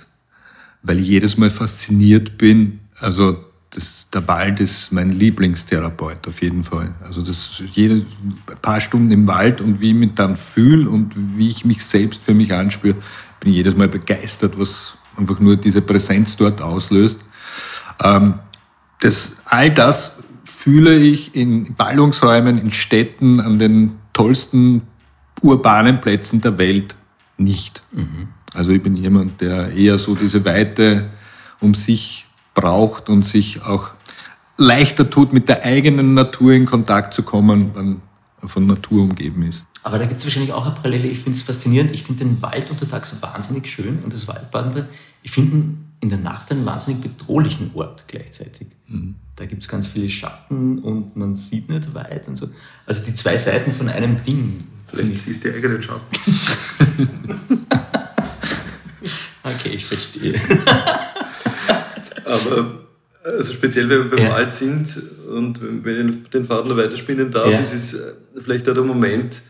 weil 0.82 1.00
ich 1.00 1.08
jedes 1.08 1.38
Mal 1.38 1.50
fasziniert 1.50 2.36
bin. 2.36 2.80
Also 2.98 3.44
das, 3.70 4.08
der 4.12 4.26
Wald 4.28 4.61
ist 4.61 4.92
mein 4.92 5.12
Lieblingstherapeut 5.12 6.26
auf 6.28 6.42
jeden 6.42 6.64
Fall. 6.64 6.94
Also 7.02 7.22
das 7.22 7.62
jede 7.72 8.04
paar 8.61 8.80
Stunden 8.80 9.11
im 9.12 9.26
Wald 9.26 9.61
und 9.61 9.80
wie 9.80 9.90
ich 9.90 9.96
mich 9.96 10.14
dann 10.14 10.36
fühle 10.36 10.90
und 10.90 11.14
wie 11.36 11.48
ich 11.48 11.64
mich 11.64 11.84
selbst 11.84 12.20
für 12.22 12.34
mich 12.34 12.52
anspüre, 12.52 12.96
bin 13.38 13.50
ich 13.50 13.56
jedes 13.56 13.76
Mal 13.76 13.88
begeistert, 13.88 14.58
was 14.58 14.98
einfach 15.16 15.40
nur 15.40 15.56
diese 15.56 15.80
Präsenz 15.80 16.36
dort 16.36 16.61
auslöst. 16.61 17.20
Ähm, 18.02 18.34
das, 19.00 19.42
all 19.46 19.70
das 19.70 20.22
fühle 20.61 20.94
ich 20.94 21.34
in 21.34 21.74
Ballungsräumen, 21.74 22.58
in 22.58 22.70
Städten, 22.70 23.40
an 23.40 23.58
den 23.58 23.92
tollsten 24.12 24.82
urbanen 25.40 26.02
Plätzen 26.02 26.42
der 26.42 26.58
Welt 26.58 26.96
nicht. 27.38 27.82
Mhm. 27.92 28.28
Also 28.52 28.70
ich 28.70 28.82
bin 28.82 28.94
jemand, 28.94 29.40
der 29.40 29.72
eher 29.72 29.96
so 29.96 30.14
diese 30.14 30.44
Weite 30.44 31.08
um 31.61 31.72
sich 31.72 32.26
braucht 32.52 33.08
und 33.08 33.22
sich 33.22 33.62
auch 33.62 33.92
leichter 34.58 35.08
tut, 35.08 35.32
mit 35.32 35.48
der 35.48 35.64
eigenen 35.64 36.12
Natur 36.12 36.52
in 36.52 36.66
Kontakt 36.66 37.14
zu 37.14 37.22
kommen, 37.22 37.70
wenn 37.74 37.86
man 37.86 38.02
von 38.44 38.66
Natur 38.66 39.04
umgeben 39.04 39.42
ist. 39.44 39.64
Aber 39.82 39.98
da 39.98 40.04
gibt 40.04 40.20
es 40.20 40.26
wahrscheinlich 40.26 40.52
auch 40.52 40.66
eine 40.66 40.74
Parallele. 40.74 41.08
Ich 41.08 41.20
finde 41.20 41.38
es 41.38 41.42
faszinierend. 41.42 41.90
Ich 41.92 42.02
finde 42.02 42.24
den 42.24 42.42
Wald 42.42 42.70
untertags 42.70 43.16
wahnsinnig 43.22 43.66
schön 43.66 44.00
und 44.00 44.12
das 44.12 44.28
Waldbaden 44.28 44.84
Ich 45.22 45.30
finde 45.30 45.78
in 46.00 46.11
der 46.11 46.18
Nacht 46.18 46.52
einen 46.52 46.66
wahnsinnig 46.66 47.00
bedrohlichen 47.00 47.70
Ort 47.72 48.04
gleichzeitig. 48.08 48.68
Mhm. 48.88 49.14
Da 49.41 49.47
gibt 49.47 49.62
es 49.62 49.68
ganz 49.68 49.88
viele 49.88 50.07
Schatten 50.07 50.80
und 50.80 51.16
man 51.16 51.34
sieht 51.34 51.70
nicht 51.70 51.95
weit 51.95 52.28
und 52.28 52.36
so. 52.36 52.51
Also 52.84 53.03
die 53.07 53.14
zwei 53.14 53.38
Seiten 53.38 53.72
von 53.72 53.88
einem 53.88 54.22
Ding. 54.22 54.62
Vielleicht 54.84 55.16
siehst 55.16 55.43
du 55.43 55.49
die 55.49 55.57
eigenen 55.57 55.80
Schatten. 55.82 56.05
okay, 59.43 59.70
ich 59.70 59.86
verstehe. 59.86 60.38
Aber 62.26 62.80
also 63.24 63.55
speziell, 63.55 63.88
wenn 63.88 64.11
wir 64.11 64.11
beim 64.11 64.26
ja. 64.26 64.30
Wald 64.30 64.53
sind 64.53 64.95
und 65.34 65.59
wenn 65.84 66.11
ich 66.11 66.28
den 66.28 66.45
Faden 66.45 66.76
weiterspinnen 66.76 67.30
darf, 67.30 67.51
ja. 67.51 67.61
ist 67.61 67.72
es 67.72 67.95
äh, 67.95 68.12
vielleicht 68.43 68.68
auch 68.68 68.74
der 68.74 68.84
Moment, 68.84 69.41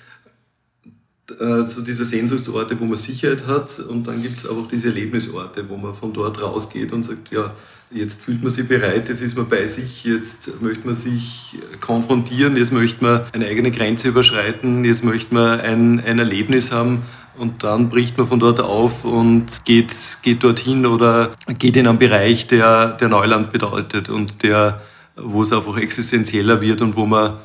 äh, 1.38 1.66
so 1.66 1.82
diese 1.82 2.04
Sehnsuchtsorte, 2.04 2.78
wo 2.80 2.84
man 2.84 2.96
Sicherheit 2.96 3.46
hat 3.46 3.78
und 3.80 4.06
dann 4.06 4.22
gibt 4.22 4.38
es 4.38 4.46
auch 4.48 4.66
diese 4.66 4.88
Erlebnisorte, 4.88 5.68
wo 5.68 5.76
man 5.76 5.94
von 5.94 6.12
dort 6.12 6.40
rausgeht 6.40 6.92
und 6.92 7.04
sagt, 7.04 7.30
ja, 7.30 7.54
jetzt 7.90 8.22
fühlt 8.22 8.42
man 8.42 8.50
sich 8.50 8.68
bereit, 8.68 9.08
jetzt 9.08 9.20
ist 9.20 9.36
man 9.36 9.48
bei 9.48 9.66
sich, 9.66 10.04
jetzt 10.04 10.62
möchte 10.62 10.86
man 10.86 10.94
sich 10.94 11.58
konfrontieren, 11.80 12.56
jetzt 12.56 12.72
möchte 12.72 13.02
man 13.04 13.22
eine 13.32 13.46
eigene 13.46 13.70
Grenze 13.70 14.08
überschreiten, 14.08 14.84
jetzt 14.84 15.04
möchte 15.04 15.34
man 15.34 15.60
ein, 15.60 16.00
ein 16.00 16.18
Erlebnis 16.18 16.72
haben 16.72 17.02
und 17.36 17.62
dann 17.64 17.88
bricht 17.88 18.18
man 18.18 18.26
von 18.26 18.38
dort 18.38 18.60
auf 18.60 19.04
und 19.04 19.64
geht, 19.64 19.92
geht 20.22 20.44
dorthin 20.44 20.86
oder 20.86 21.30
geht 21.58 21.76
in 21.76 21.86
einen 21.86 21.98
Bereich, 21.98 22.46
der, 22.46 22.92
der 22.92 23.08
Neuland 23.08 23.50
bedeutet 23.50 24.08
und 24.08 24.42
der, 24.42 24.80
wo 25.16 25.42
es 25.42 25.52
einfach 25.52 25.76
existenzieller 25.76 26.60
wird 26.60 26.82
und 26.82 26.96
wo 26.96 27.06
man 27.06 27.38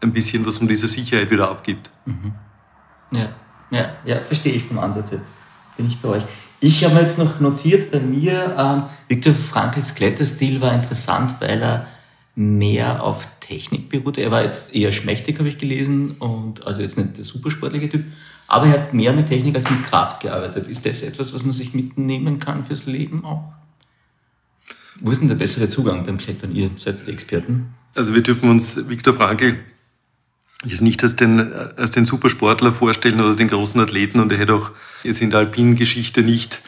ein 0.00 0.12
bisschen 0.12 0.46
was 0.46 0.58
von 0.58 0.68
dieser 0.68 0.88
Sicherheit 0.88 1.30
wieder 1.30 1.50
abgibt. 1.50 1.90
Mhm. 2.06 2.32
Ja, 3.10 3.28
ja, 3.70 3.96
ja, 4.04 4.20
verstehe 4.20 4.52
ich 4.52 4.64
vom 4.64 4.78
Ansatz 4.78 5.12
her. 5.12 5.22
Bin 5.76 5.86
ich 5.86 5.98
bei 5.98 6.08
euch. 6.08 6.24
Ich 6.60 6.84
habe 6.84 7.00
jetzt 7.00 7.18
noch 7.18 7.40
notiert 7.40 7.90
bei 7.90 8.00
mir, 8.00 8.54
ähm, 8.58 8.82
Viktor 9.08 9.34
Frankls 9.34 9.94
Kletterstil 9.94 10.60
war 10.60 10.74
interessant, 10.74 11.36
weil 11.40 11.62
er 11.62 11.86
mehr 12.34 13.02
auf 13.02 13.26
Technik 13.40 13.88
beruht. 13.88 14.18
Er 14.18 14.30
war 14.30 14.42
jetzt 14.42 14.74
eher 14.74 14.92
schmächtig, 14.92 15.38
habe 15.38 15.48
ich 15.48 15.58
gelesen, 15.58 16.12
und 16.18 16.66
also 16.66 16.82
jetzt 16.82 16.98
nicht 16.98 17.16
der 17.16 17.24
supersportliche 17.24 17.88
Typ, 17.88 18.04
aber 18.46 18.66
er 18.66 18.72
hat 18.72 18.94
mehr 18.94 19.12
mit 19.12 19.28
Technik 19.28 19.54
als 19.54 19.70
mit 19.70 19.82
Kraft 19.84 20.20
gearbeitet. 20.20 20.66
Ist 20.66 20.84
das 20.84 21.02
etwas, 21.02 21.32
was 21.32 21.44
man 21.44 21.52
sich 21.52 21.72
mitnehmen 21.72 22.38
kann 22.38 22.64
fürs 22.64 22.86
Leben 22.86 23.24
auch? 23.24 23.52
Wo 25.00 25.10
ist 25.10 25.20
denn 25.20 25.28
der 25.28 25.36
bessere 25.36 25.68
Zugang 25.68 26.04
beim 26.04 26.18
Klettern? 26.18 26.54
Ihr 26.54 26.70
seid 26.76 27.06
die 27.06 27.12
Experten. 27.12 27.74
Also 27.94 28.14
wir 28.14 28.22
dürfen 28.22 28.50
uns 28.50 28.88
Viktor 28.88 29.14
Frankl 29.14 29.56
jetzt 30.64 30.82
nicht 30.82 31.02
als 31.02 31.16
den, 31.16 31.52
als 31.76 31.92
den 31.92 32.04
Supersportler 32.04 32.72
vorstellen 32.72 33.20
oder 33.20 33.34
den 33.34 33.48
großen 33.48 33.80
Athleten 33.80 34.20
und 34.20 34.30
er 34.32 34.38
hätte 34.38 34.54
auch 34.54 34.70
jetzt 35.02 35.22
in 35.22 35.30
der 35.30 35.40
alpinen 35.40 35.74
Geschichte 35.74 36.22
nicht, 36.22 36.60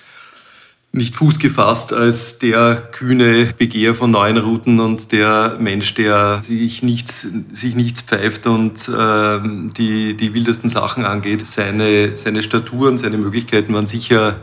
nicht 0.92 1.14
Fuß 1.14 1.38
gefasst 1.38 1.92
als 1.92 2.38
der 2.38 2.76
kühne 2.76 3.52
Begehr 3.56 3.94
von 3.94 4.10
neuen 4.10 4.38
Routen 4.38 4.80
und 4.80 5.12
der 5.12 5.56
Mensch, 5.58 5.92
der 5.94 6.40
sich 6.40 6.82
nichts, 6.82 7.28
sich 7.50 7.74
nichts 7.74 8.00
pfeift 8.00 8.46
und 8.46 8.88
äh, 8.88 9.40
die, 9.76 10.16
die 10.16 10.34
wildesten 10.34 10.70
Sachen 10.70 11.04
angeht. 11.04 11.44
Seine, 11.44 12.16
seine 12.16 12.42
Statur 12.42 12.88
und 12.88 12.98
seine 12.98 13.18
Möglichkeiten 13.18 13.74
waren 13.74 13.86
sicher 13.86 14.36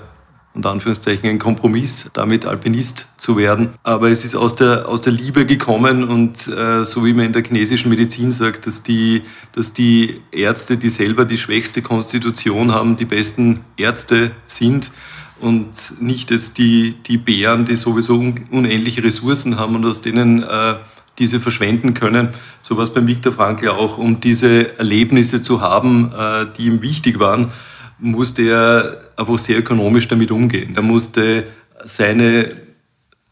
unter 0.53 0.71
Anführungszeichen 0.71 1.29
ein 1.29 1.39
Kompromiss, 1.39 2.09
damit 2.13 2.45
Alpinist 2.45 3.19
zu 3.19 3.37
werden. 3.37 3.69
Aber 3.83 4.09
es 4.09 4.25
ist 4.25 4.35
aus 4.35 4.55
der, 4.55 4.87
aus 4.87 5.01
der 5.01 5.13
Liebe 5.13 5.45
gekommen 5.45 6.03
und 6.03 6.47
äh, 6.47 6.83
so 6.83 7.05
wie 7.05 7.13
man 7.13 7.27
in 7.27 7.33
der 7.33 7.43
chinesischen 7.43 7.89
Medizin 7.89 8.31
sagt, 8.31 8.65
dass 8.65 8.83
die, 8.83 9.21
dass 9.53 9.73
die 9.73 10.21
Ärzte, 10.31 10.77
die 10.77 10.89
selber 10.89 11.25
die 11.25 11.37
schwächste 11.37 11.81
Konstitution 11.81 12.73
haben, 12.73 12.95
die 12.95 13.05
besten 13.05 13.61
Ärzte 13.77 14.31
sind 14.47 14.91
und 15.39 16.01
nicht 16.01 16.31
jetzt 16.31 16.57
die, 16.57 16.95
die 17.05 17.17
Bären, 17.17 17.65
die 17.65 17.75
sowieso 17.75 18.15
un, 18.15 18.45
unendliche 18.51 19.03
Ressourcen 19.03 19.57
haben 19.57 19.75
und 19.75 19.85
aus 19.85 20.01
denen 20.01 20.43
äh, 20.43 20.75
diese 21.19 21.39
verschwenden 21.39 21.93
können. 21.93 22.29
So 22.59 22.75
was 22.77 22.93
beim 22.93 23.07
Viktor 23.07 23.31
Frankl 23.31 23.69
auch, 23.69 23.97
um 23.97 24.19
diese 24.19 24.77
Erlebnisse 24.79 25.41
zu 25.41 25.61
haben, 25.61 26.11
äh, 26.11 26.47
die 26.57 26.65
ihm 26.65 26.81
wichtig 26.81 27.19
waren 27.19 27.51
musste 27.99 28.43
er 28.43 28.97
einfach 29.20 29.38
sehr 29.38 29.59
ökonomisch 29.59 30.07
damit 30.07 30.32
umgehen. 30.32 30.74
Er 30.76 30.82
musste 30.82 31.45
seine 31.84 32.49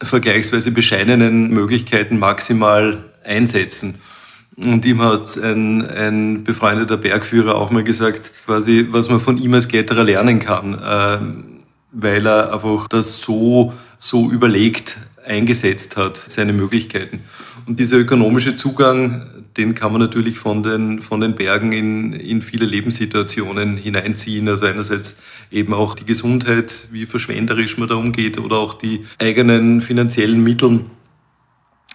vergleichsweise 0.01 0.71
bescheidenen 0.71 1.49
Möglichkeiten 1.49 2.19
maximal 2.19 3.03
einsetzen. 3.23 3.95
Und 4.57 4.85
ihm 4.85 5.01
hat 5.01 5.37
ein, 5.37 5.85
ein 5.85 6.43
befreundeter 6.43 6.97
Bergführer 6.97 7.55
auch 7.55 7.71
mal 7.71 7.83
gesagt, 7.83 8.31
quasi, 8.45 8.87
was 8.89 9.09
man 9.09 9.19
von 9.19 9.37
ihm 9.37 9.53
als 9.53 9.67
Kletterer 9.67 10.03
lernen 10.03 10.39
kann, 10.39 10.73
äh, 10.73 11.17
weil 11.91 12.27
er 12.27 12.53
einfach 12.53 12.87
das 12.87 13.21
so, 13.21 13.73
so 13.97 14.31
überlegt 14.31 14.97
eingesetzt 15.25 15.97
hat, 15.97 16.17
seine 16.17 16.53
Möglichkeiten. 16.53 17.19
Und 17.67 17.79
dieser 17.79 17.97
ökonomische 17.97 18.55
Zugang 18.55 19.27
den 19.57 19.73
kann 19.73 19.91
man 19.91 20.01
natürlich 20.01 20.37
von 20.37 20.61
den, 20.61 21.01
von 21.01 21.19
den 21.19 21.35
Bergen 21.35 21.71
in, 21.71 22.13
in 22.13 22.41
viele 22.41 22.65
Lebenssituationen 22.65 23.75
hineinziehen. 23.75 24.47
Also 24.47 24.65
einerseits 24.65 25.17
eben 25.51 25.73
auch 25.73 25.95
die 25.95 26.05
Gesundheit, 26.05 26.89
wie 26.91 27.05
verschwenderisch 27.05 27.77
man 27.77 27.87
da 27.87 27.95
umgeht 27.95 28.39
oder 28.39 28.57
auch 28.57 28.73
die 28.73 29.05
eigenen 29.19 29.81
finanziellen 29.81 30.43
Mittel, 30.43 30.85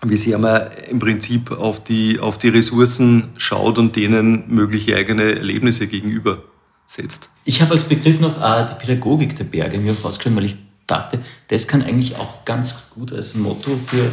wie 0.04 0.16
sehr 0.16 0.38
man 0.38 0.62
im 0.90 0.98
Prinzip 0.98 1.52
auf 1.52 1.82
die, 1.82 2.18
auf 2.18 2.38
die 2.38 2.48
Ressourcen 2.48 3.30
schaut 3.36 3.78
und 3.78 3.94
denen 3.96 4.44
mögliche 4.48 4.96
eigene 4.96 5.36
Erlebnisse 5.36 5.86
gegenübersetzt. 5.86 7.30
Ich 7.44 7.62
habe 7.62 7.72
als 7.72 7.84
Begriff 7.84 8.20
noch 8.20 8.40
äh, 8.42 8.66
die 8.68 8.74
Pädagogik 8.74 9.36
der 9.36 9.44
Berge 9.44 9.78
mir 9.78 9.92
rausgeschrieben, 9.92 10.36
weil 10.36 10.46
ich 10.46 10.56
dachte, 10.86 11.20
das 11.48 11.68
kann 11.68 11.82
eigentlich 11.82 12.16
auch 12.16 12.44
ganz 12.44 12.90
gut 12.90 13.12
als 13.12 13.34
Motto 13.34 13.78
für, 13.86 14.12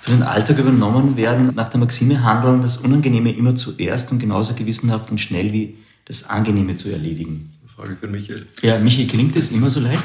für 0.00 0.10
den 0.10 0.22
Alltag 0.22 0.58
übernommen 0.58 1.16
werden. 1.16 1.52
Nach 1.54 1.68
der 1.68 1.80
Maxime 1.80 2.22
handeln, 2.22 2.60
das 2.60 2.76
Unangenehme 2.76 3.32
immer 3.32 3.54
zuerst 3.54 4.12
und 4.12 4.18
genauso 4.18 4.54
gewissenhaft 4.54 5.10
und 5.10 5.18
schnell 5.18 5.52
wie 5.52 5.78
das 6.04 6.28
Angenehme 6.28 6.74
zu 6.74 6.90
erledigen. 6.90 7.50
Frage 7.74 7.96
für 7.96 8.06
Michael. 8.06 8.44
Ja, 8.60 8.78
Michael, 8.78 9.06
gelingt 9.06 9.34
das 9.34 9.50
immer 9.50 9.70
so 9.70 9.80
leicht? 9.80 10.04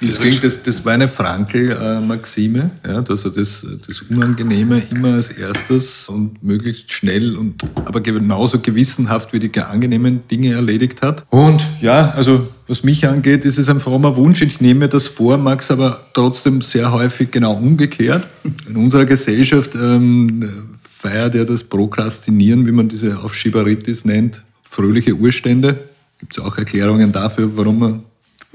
Das, 0.00 0.18
klingt, 0.18 0.42
das, 0.44 0.62
das 0.62 0.84
war 0.84 0.92
eine 0.92 1.08
Frankel-Maxime, 1.08 2.70
ja, 2.86 3.02
dass 3.02 3.24
er 3.24 3.30
das, 3.32 3.66
das 3.86 4.00
Unangenehme 4.02 4.82
immer 4.90 5.14
als 5.14 5.30
erstes 5.30 6.08
und 6.08 6.42
möglichst 6.42 6.92
schnell 6.92 7.36
und 7.36 7.62
aber 7.84 8.00
genauso 8.00 8.60
gewissenhaft 8.60 9.32
wie 9.32 9.40
die 9.40 9.60
angenehmen 9.60 10.26
Dinge 10.28 10.52
erledigt 10.52 11.02
hat. 11.02 11.24
Und 11.30 11.62
ja, 11.80 12.10
also 12.10 12.48
was 12.66 12.82
mich 12.82 13.06
angeht, 13.06 13.44
ist 13.44 13.58
es 13.58 13.68
ein 13.68 13.80
frommer 13.80 14.16
Wunsch. 14.16 14.40
Ich 14.42 14.60
nehme 14.60 14.88
das 14.88 15.06
vor, 15.06 15.38
es 15.58 15.70
aber 15.70 16.00
trotzdem 16.14 16.62
sehr 16.62 16.92
häufig 16.92 17.30
genau 17.30 17.54
umgekehrt. 17.54 18.26
In 18.68 18.76
unserer 18.76 19.04
Gesellschaft 19.04 19.74
ähm, 19.74 20.68
feiert 20.82 21.34
ja 21.34 21.44
das 21.44 21.64
Prokrastinieren, 21.64 22.66
wie 22.66 22.72
man 22.72 22.88
diese 22.88 23.20
Aufschieberitis 23.20 24.04
nennt, 24.04 24.42
fröhliche 24.62 25.14
Urstände. 25.14 25.93
Gibt 26.24 26.38
es 26.38 26.42
auch 26.42 26.56
Erklärungen 26.56 27.12
dafür, 27.12 27.50
warum 27.54 27.78
man 27.78 28.04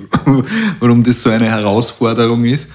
warum 0.80 1.04
das 1.04 1.22
so 1.22 1.30
eine 1.30 1.46
Herausforderung 1.46 2.46
ist. 2.46 2.72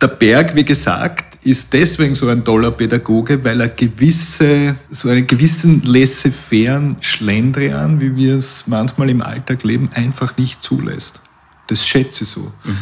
Der 0.00 0.08
Berg, 0.08 0.54
wie 0.54 0.64
gesagt, 0.64 1.44
ist 1.44 1.72
deswegen 1.72 2.14
so 2.14 2.28
ein 2.28 2.44
toller 2.44 2.70
Pädagoge, 2.70 3.42
weil 3.44 3.60
er 3.60 3.68
gewisse, 3.68 4.76
so 4.90 5.08
einen 5.08 5.26
gewissen 5.26 5.82
laissez-faire 5.82 6.96
Schlendrian, 7.00 8.00
wie 8.00 8.14
wir 8.14 8.36
es 8.36 8.66
manchmal 8.66 9.10
im 9.10 9.22
Alltag 9.22 9.62
leben, 9.64 9.90
einfach 9.92 10.36
nicht 10.36 10.62
zulässt. 10.62 11.20
Das 11.66 11.86
schätze 11.86 12.24
ich 12.24 12.30
so. 12.30 12.52
Mhm. 12.64 12.78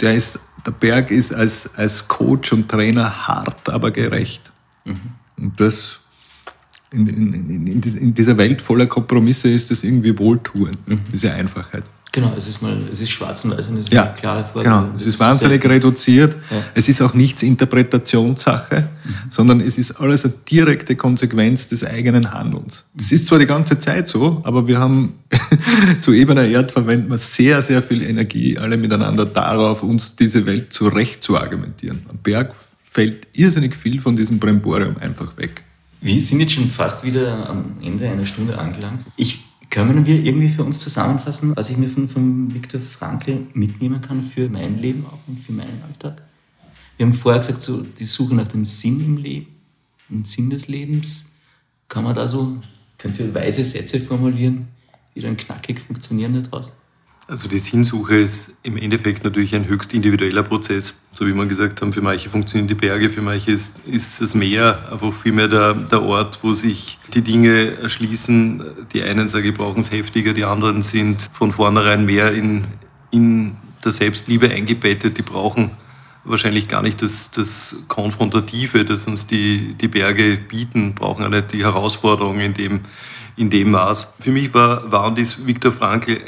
Der, 0.00 0.14
ist, 0.14 0.40
der 0.66 0.72
Berg 0.72 1.10
ist 1.10 1.32
als, 1.32 1.76
als 1.76 2.08
Coach 2.08 2.52
und 2.52 2.68
Trainer 2.68 3.26
hart, 3.28 3.68
aber 3.68 3.90
gerecht. 3.90 4.50
Mhm. 4.84 5.12
Und 5.36 5.60
das 5.60 6.00
in, 6.94 7.06
in, 7.06 7.66
in, 7.66 7.82
in, 7.82 8.14
dieser 8.14 8.36
Welt 8.36 8.62
voller 8.62 8.86
Kompromisse 8.86 9.48
ist 9.48 9.70
das 9.70 9.82
irgendwie 9.84 10.16
wohltuend, 10.18 10.78
mhm. 10.86 11.00
diese 11.12 11.32
Einfachheit. 11.32 11.84
Genau, 12.12 12.32
es 12.36 12.46
ist 12.46 12.62
mal, 12.62 12.76
es 12.88 13.00
ist 13.00 13.10
schwarz 13.10 13.44
und 13.44 13.50
weiß 13.50 13.68
und 13.70 13.78
es 13.78 13.86
ist 13.86 13.92
ja, 13.92 14.04
eine 14.04 14.14
klare 14.14 14.44
Vorgabe. 14.44 14.86
Genau, 14.86 14.96
es 14.96 15.04
ist 15.04 15.18
wahnsinnig 15.18 15.64
ist 15.64 15.68
reduziert. 15.68 16.36
Ja. 16.48 16.58
Es 16.72 16.88
ist 16.88 17.02
auch 17.02 17.12
nichts 17.12 17.42
Interpretationssache, 17.42 18.82
mhm. 18.82 19.14
sondern 19.30 19.60
es 19.60 19.78
ist 19.78 20.00
alles 20.00 20.24
eine 20.24 20.34
direkte 20.48 20.94
Konsequenz 20.94 21.66
des 21.66 21.84
eigenen 21.84 22.32
Handelns. 22.32 22.84
Das 22.94 23.10
ist 23.10 23.26
zwar 23.26 23.40
die 23.40 23.46
ganze 23.46 23.80
Zeit 23.80 24.06
so, 24.06 24.40
aber 24.44 24.68
wir 24.68 24.78
haben 24.78 25.14
zu 26.00 26.12
ebener 26.12 26.44
Erd 26.44 26.70
verwenden 26.70 27.10
wir 27.10 27.18
sehr, 27.18 27.60
sehr 27.62 27.82
viel 27.82 28.00
Energie 28.02 28.58
alle 28.58 28.76
miteinander 28.76 29.26
darauf, 29.26 29.82
uns 29.82 30.14
diese 30.14 30.46
Welt 30.46 30.72
zurecht 30.72 31.24
zu 31.24 31.36
argumentieren. 31.36 32.02
Am 32.08 32.18
Berg 32.18 32.54
fällt 32.84 33.26
irrsinnig 33.32 33.74
viel 33.74 34.00
von 34.00 34.14
diesem 34.14 34.38
Bremborium 34.38 34.98
einfach 34.98 35.36
weg. 35.36 35.64
Wir 36.04 36.20
sind 36.20 36.40
jetzt 36.40 36.52
schon 36.52 36.68
fast 36.68 37.02
wieder 37.02 37.48
am 37.48 37.80
Ende 37.80 38.06
einer 38.06 38.26
Stunde 38.26 38.58
angelangt. 38.58 39.06
Ich 39.16 39.42
können 39.70 40.04
wir 40.04 40.22
irgendwie 40.22 40.50
für 40.50 40.62
uns 40.62 40.80
zusammenfassen, 40.80 41.56
was 41.56 41.70
ich 41.70 41.78
mir 41.78 41.88
von, 41.88 42.10
von 42.10 42.54
Viktor 42.54 42.78
Frankl 42.78 43.46
mitnehmen 43.54 44.02
kann 44.02 44.22
für 44.22 44.50
mein 44.50 44.76
Leben 44.78 45.06
auch 45.06 45.18
und 45.26 45.40
für 45.40 45.52
meinen 45.52 45.82
Alltag? 45.82 46.22
Wir 46.98 47.06
haben 47.06 47.14
vorher 47.14 47.40
gesagt, 47.40 47.62
so 47.62 47.80
die 47.80 48.04
Suche 48.04 48.34
nach 48.34 48.48
dem 48.48 48.66
Sinn 48.66 49.02
im 49.02 49.16
Leben, 49.16 49.46
dem 50.10 50.26
Sinn 50.26 50.50
des 50.50 50.68
Lebens. 50.68 51.36
Kann 51.88 52.04
man 52.04 52.14
da 52.14 52.28
so, 52.28 52.58
könnt 52.98 53.18
ihr 53.18 53.34
weise 53.34 53.64
Sätze 53.64 53.98
formulieren, 53.98 54.68
die 55.16 55.22
dann 55.22 55.38
knackig 55.38 55.80
funktionieren 55.80 56.34
da 56.34 56.40
draußen? 56.42 56.74
Also 57.26 57.48
die 57.48 57.58
Sinnsuche 57.58 58.16
ist 58.16 58.58
im 58.64 58.76
Endeffekt 58.76 59.24
natürlich 59.24 59.54
ein 59.54 59.66
höchst 59.66 59.94
individueller 59.94 60.42
Prozess. 60.42 61.04
So 61.10 61.26
wie 61.26 61.32
man 61.32 61.48
gesagt 61.48 61.80
haben, 61.80 61.90
für 61.90 62.02
manche 62.02 62.28
funktionieren 62.28 62.68
die 62.68 62.74
Berge, 62.74 63.08
für 63.08 63.22
manche 63.22 63.50
ist, 63.50 63.80
ist 63.86 64.20
das 64.20 64.34
Meer 64.34 64.78
einfach 64.92 65.14
vielmehr 65.14 65.48
der, 65.48 65.72
der 65.72 66.02
Ort, 66.02 66.40
wo 66.42 66.52
sich 66.52 66.98
die 67.14 67.22
Dinge 67.22 67.78
erschließen. 67.78 68.62
Die 68.92 69.02
einen, 69.02 69.28
sage 69.28 69.48
ich, 69.48 69.54
brauchen 69.54 69.80
es 69.80 69.90
heftiger, 69.90 70.34
die 70.34 70.44
anderen 70.44 70.82
sind 70.82 71.26
von 71.32 71.50
vornherein 71.50 72.04
mehr 72.04 72.32
in, 72.32 72.64
in 73.10 73.56
der 73.82 73.92
Selbstliebe 73.92 74.50
eingebettet. 74.50 75.16
Die 75.16 75.22
brauchen 75.22 75.70
wahrscheinlich 76.24 76.68
gar 76.68 76.82
nicht 76.82 77.00
das, 77.00 77.30
das 77.30 77.84
Konfrontative, 77.88 78.84
das 78.84 79.06
uns 79.06 79.26
die, 79.26 79.74
die 79.80 79.88
Berge 79.88 80.36
bieten, 80.36 80.94
brauchen 80.94 81.24
auch 81.24 81.30
nicht 81.30 81.54
die 81.54 81.64
Herausforderungen 81.64 82.40
in 82.40 82.54
dem, 82.54 82.80
in 83.36 83.48
dem 83.48 83.70
Maß. 83.70 84.16
Für 84.20 84.30
mich 84.30 84.52
war, 84.52 84.92
war 84.92 85.06
und 85.06 85.18
ist 85.18 85.46
Viktor 85.46 85.72
Frankl 85.72 86.18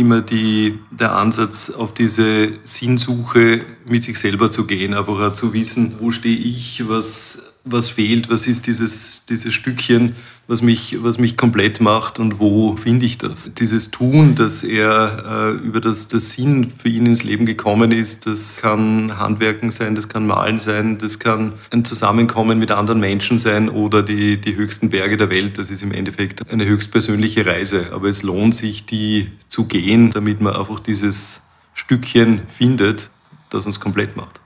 immer 0.00 0.22
die, 0.22 0.78
der 0.90 1.14
Ansatz, 1.14 1.70
auf 1.70 1.94
diese 1.94 2.48
Sinnsuche 2.64 3.60
mit 3.86 4.02
sich 4.02 4.18
selber 4.18 4.50
zu 4.50 4.66
gehen, 4.66 4.94
einfach 4.94 5.32
zu 5.34 5.52
wissen, 5.52 5.96
wo 5.98 6.10
stehe 6.10 6.36
ich, 6.36 6.88
was, 6.88 7.49
was 7.64 7.90
fehlt, 7.90 8.30
was 8.30 8.46
ist 8.46 8.66
dieses, 8.66 9.26
dieses 9.26 9.52
Stückchen, 9.52 10.14
was 10.46 10.62
mich, 10.62 10.96
was 11.02 11.18
mich 11.18 11.36
komplett 11.36 11.80
macht 11.80 12.18
und 12.18 12.40
wo 12.40 12.74
finde 12.74 13.06
ich 13.06 13.18
das. 13.18 13.52
Dieses 13.54 13.90
Tun, 13.90 14.34
dass 14.34 14.64
er 14.64 15.56
äh, 15.60 15.64
über 15.64 15.80
das, 15.80 16.08
das 16.08 16.32
Sinn 16.32 16.68
für 16.70 16.88
ihn 16.88 17.06
ins 17.06 17.22
Leben 17.22 17.46
gekommen 17.46 17.92
ist, 17.92 18.26
das 18.26 18.60
kann 18.60 19.18
Handwerken 19.18 19.70
sein, 19.70 19.94
das 19.94 20.08
kann 20.08 20.26
Malen 20.26 20.58
sein, 20.58 20.98
das 20.98 21.18
kann 21.18 21.52
ein 21.70 21.84
Zusammenkommen 21.84 22.58
mit 22.58 22.72
anderen 22.72 22.98
Menschen 22.98 23.38
sein 23.38 23.68
oder 23.68 24.02
die, 24.02 24.40
die 24.40 24.56
höchsten 24.56 24.90
Berge 24.90 25.16
der 25.16 25.30
Welt. 25.30 25.58
Das 25.58 25.70
ist 25.70 25.82
im 25.82 25.92
Endeffekt 25.92 26.50
eine 26.50 26.64
höchst 26.64 26.90
persönliche 26.90 27.46
Reise. 27.46 27.90
Aber 27.92 28.08
es 28.08 28.22
lohnt 28.22 28.56
sich, 28.56 28.86
die 28.86 29.30
zu 29.48 29.66
gehen, 29.66 30.10
damit 30.10 30.40
man 30.40 30.56
einfach 30.56 30.80
dieses 30.80 31.42
Stückchen 31.74 32.42
findet, 32.48 33.10
das 33.50 33.66
uns 33.66 33.78
komplett 33.78 34.16
macht. 34.16 34.40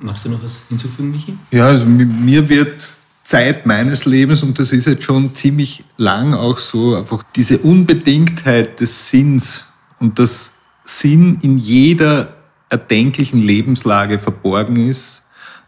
Magst 0.00 0.24
du 0.24 0.30
noch 0.30 0.42
was 0.42 0.64
hinzufügen, 0.68 1.10
Michi? 1.10 1.38
Ja, 1.50 1.66
also 1.68 1.84
mir 1.84 2.48
wird 2.48 2.96
Zeit 3.22 3.64
meines 3.64 4.04
Lebens, 4.04 4.42
und 4.42 4.58
das 4.58 4.72
ist 4.72 4.86
jetzt 4.86 5.04
schon 5.04 5.34
ziemlich 5.34 5.84
lang 5.96 6.34
auch 6.34 6.58
so, 6.58 6.96
einfach 6.96 7.22
diese 7.34 7.58
Unbedingtheit 7.58 8.80
des 8.80 9.10
Sinns 9.10 9.66
und 9.98 10.18
dass 10.18 10.54
Sinn 10.84 11.38
in 11.40 11.56
jeder 11.56 12.36
erdenklichen 12.68 13.40
Lebenslage 13.40 14.18
verborgen 14.18 14.88
ist, 14.88 15.22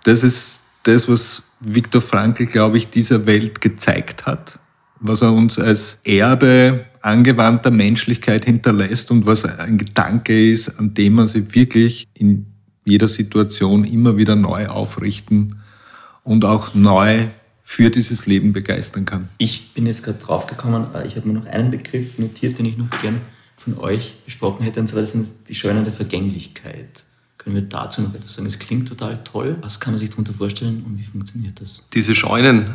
das 0.05 0.23
ist 0.23 0.61
das, 0.83 1.09
was 1.09 1.45
Viktor 1.61 2.03
Frankl, 2.03 2.47
glaube 2.47 2.77
ich, 2.77 2.91
dieser 2.91 3.27
Welt 3.27 3.61
gezeigt 3.61 4.27
hat, 4.27 4.59
was 5.01 5.23
er 5.23 5.33
uns 5.33 5.59
als 5.59 5.99
Erbe 6.05 6.85
angewandter 7.01 7.71
Menschlichkeit 7.71 8.45
hinterlässt 8.45 9.11
und 9.11 9.27
was 9.27 9.45
ein 9.45 9.79
Gedanke 9.79 10.51
ist, 10.51 10.79
an 10.79 10.93
dem 10.93 11.15
man 11.15 11.29
sich 11.29 11.55
wirklich 11.55 12.09
in 12.15 12.56
jeder 12.87 13.09
Situation 13.09 13.85
immer 13.85 14.17
wieder 14.17 14.37
neu 14.37 14.69
aufrichten 14.69 15.61
und 16.25 16.45
auch 16.45 16.75
neu 16.75 17.27
für 17.63 17.91
dieses 17.91 18.27
Leben 18.27 18.53
begeistern 18.53 19.05
kann. 19.05 19.29
Ich 19.39 19.75
bin 19.75 19.87
jetzt 19.87 20.05
gerade 20.05 20.19
draufgekommen, 20.19 20.95
äh, 20.95 21.07
ich 21.07 21.17
habe 21.17 21.27
mir 21.29 21.35
noch 21.35 21.47
einen 21.47 21.71
Begriff 21.71 22.17
notiert, 22.17 22.59
den 22.59 22.67
ich 22.67 22.79
noch 22.79 22.89
gern 23.03 23.21
von 23.57 23.77
euch 23.79 24.15
besprochen 24.25 24.63
hätte, 24.63 24.81
und 24.81 24.87
zwar 24.87 25.01
das 25.01 25.13
sind 25.13 25.27
die 25.49 25.55
Scheunen 25.55 25.85
der 25.85 25.93
Vergänglichkeit. 25.93 27.05
Können 27.39 27.57
wir 27.57 27.63
dazu 27.63 28.03
noch 28.03 28.15
etwas 28.15 28.35
sagen? 28.35 28.47
Es 28.47 28.59
klingt 28.59 28.89
total 28.89 29.23
toll. 29.25 29.59
Was 29.61 29.81
kann 29.81 29.93
man 29.93 29.99
sich 29.99 30.11
darunter 30.11 30.33
vorstellen 30.33 30.85
und 30.87 30.99
wie 30.99 31.05
funktioniert 31.05 31.61
das? 31.61 31.87
Diese 31.93 32.15
Scheunen 32.15 32.67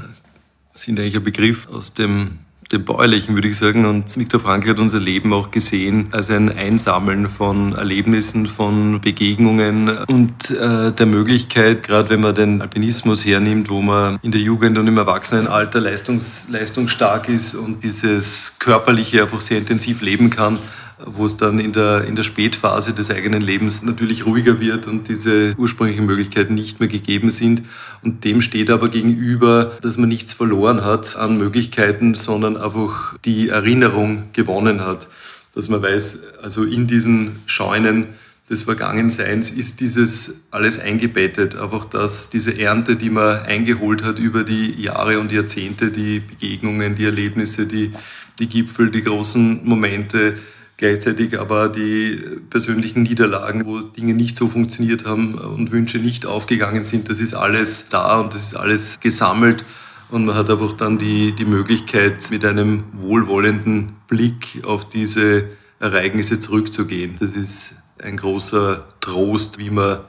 sind 0.74 1.00
eigentlich 1.00 1.16
ein 1.16 1.24
Begriff 1.24 1.68
aus 1.70 1.94
dem 1.94 2.40
dem 2.72 2.86
Bäuerlichen, 2.86 3.36
würde 3.36 3.48
ich 3.48 3.58
sagen. 3.58 3.86
Und 3.86 4.18
Viktor 4.18 4.40
Frankl 4.40 4.70
hat 4.70 4.80
unser 4.80 5.00
Leben 5.00 5.34
auch 5.34 5.52
gesehen 5.52 6.08
als 6.12 6.30
ein 6.30 6.56
Einsammeln 6.56 7.30
von 7.30 7.76
Erlebnissen, 7.76 8.46
von 8.46 9.02
Begegnungen 9.02 9.90
und 10.08 10.52
äh, 10.52 10.92
der 10.92 11.06
Möglichkeit, 11.06 11.84
gerade 11.84 12.10
wenn 12.10 12.22
man 12.22 12.36
den 12.36 12.62
Alpinismus 12.62 13.26
hernimmt, 13.26 13.70
wo 13.70 13.82
man 13.82 14.20
in 14.22 14.32
der 14.32 14.42
Jugend 14.42 14.78
und 14.78 14.88
im 14.88 14.98
Erwachsenenalter 14.98 15.80
leistungs, 15.80 16.48
leistungsstark 16.50 17.30
ist 17.30 17.56
und 17.56 17.84
dieses 17.84 18.58
Körperliche 18.60 19.22
einfach 19.24 19.42
sehr 19.42 19.58
intensiv 19.58 20.02
leben 20.02 20.30
kann, 20.30 20.60
wo 21.06 21.26
es 21.26 21.38
dann 21.38 21.60
in 21.60 21.74
der, 21.74 22.06
in 22.06 22.16
der 22.16 22.24
Spätphase 22.24 22.94
des 22.94 23.10
eigenen 23.12 23.42
Lebens 23.42 23.82
natürlich 23.82 24.26
ruhiger 24.26 24.60
wird 24.60 24.88
und 24.88 25.08
diese 25.08 25.54
ursprünglichen 25.58 26.06
Möglichkeiten 26.06 26.56
nicht 26.56 26.80
mehr 26.80 26.90
gegeben 26.90 27.32
sind. 27.32 27.64
Und 28.04 28.24
dem 28.24 28.42
steht 28.42 28.70
aber 28.70 28.90
gegenüber, 28.90 29.78
dass 29.82 29.98
man 29.98 30.10
nichts 30.10 30.34
verloren 30.34 30.84
hat 30.84 31.16
an 31.16 31.38
Möglichkeiten, 31.38 32.14
sondern 32.14 32.58
einfach 32.58 33.18
die 33.26 33.50
Erinnerung 33.50 34.26
gewonnen 34.34 34.82
hat. 34.82 35.08
Dass 35.54 35.70
man 35.70 35.82
weiß, 35.82 36.40
also 36.42 36.64
in 36.64 36.88
diesen 36.88 37.40
Scheunen 37.46 38.08
des 38.50 38.64
Vergangenseins 38.64 39.50
ist 39.50 39.80
dieses 39.80 40.46
alles 40.52 40.80
eingebettet. 40.80 41.56
Einfach 41.56 41.86
dass 41.86 42.30
diese 42.30 42.60
Ernte, 42.60 42.98
die 42.98 43.10
man 43.10 43.44
eingeholt 43.44 44.04
hat 44.04 44.20
über 44.20 44.44
die 44.44 44.82
Jahre 44.82 45.20
und 45.20 45.32
Jahrzehnte, 45.32 45.90
die 45.90 46.20
Begegnungen, 46.20 46.96
die 46.96 47.06
Erlebnisse, 47.06 47.66
die, 47.66 47.92
die 48.40 48.50
Gipfel, 48.50 48.92
die 48.92 49.04
großen 49.04 49.62
Momente, 49.64 50.36
Gleichzeitig 50.82 51.40
aber 51.40 51.70
die 51.70 52.20
persönlichen 52.50 53.04
Niederlagen, 53.04 53.68
wo 53.68 53.82
Dinge 53.82 54.16
nicht 54.16 54.36
so 54.36 54.48
funktioniert 54.48 55.06
haben 55.06 55.36
und 55.36 55.72
Wünsche 55.72 56.00
nicht 56.00 56.26
aufgegangen 56.26 56.84
sind, 56.84 57.08
das 57.08 57.20
ist 57.20 57.36
alles 57.36 57.90
da 57.90 58.20
und 58.20 58.34
das 58.34 58.42
ist 58.42 58.56
alles 58.56 59.00
gesammelt. 59.00 59.64
Und 60.10 60.26
man 60.26 60.34
hat 60.34 60.50
einfach 60.50 60.74
dann 60.74 60.98
die, 60.98 61.34
die 61.34 61.46
Möglichkeit, 61.46 62.32
mit 62.32 62.44
einem 62.44 62.84
wohlwollenden 62.94 63.94
Blick 64.08 64.64
auf 64.66 64.90
diese 64.90 65.50
Ereignisse 65.80 66.40
zurückzugehen. 66.40 67.16
Das 67.20 67.36
ist 67.36 67.84
ein 68.02 68.18
großer 68.18 68.84
Trost, 69.02 69.60
wie 69.60 69.70
man 69.70 70.00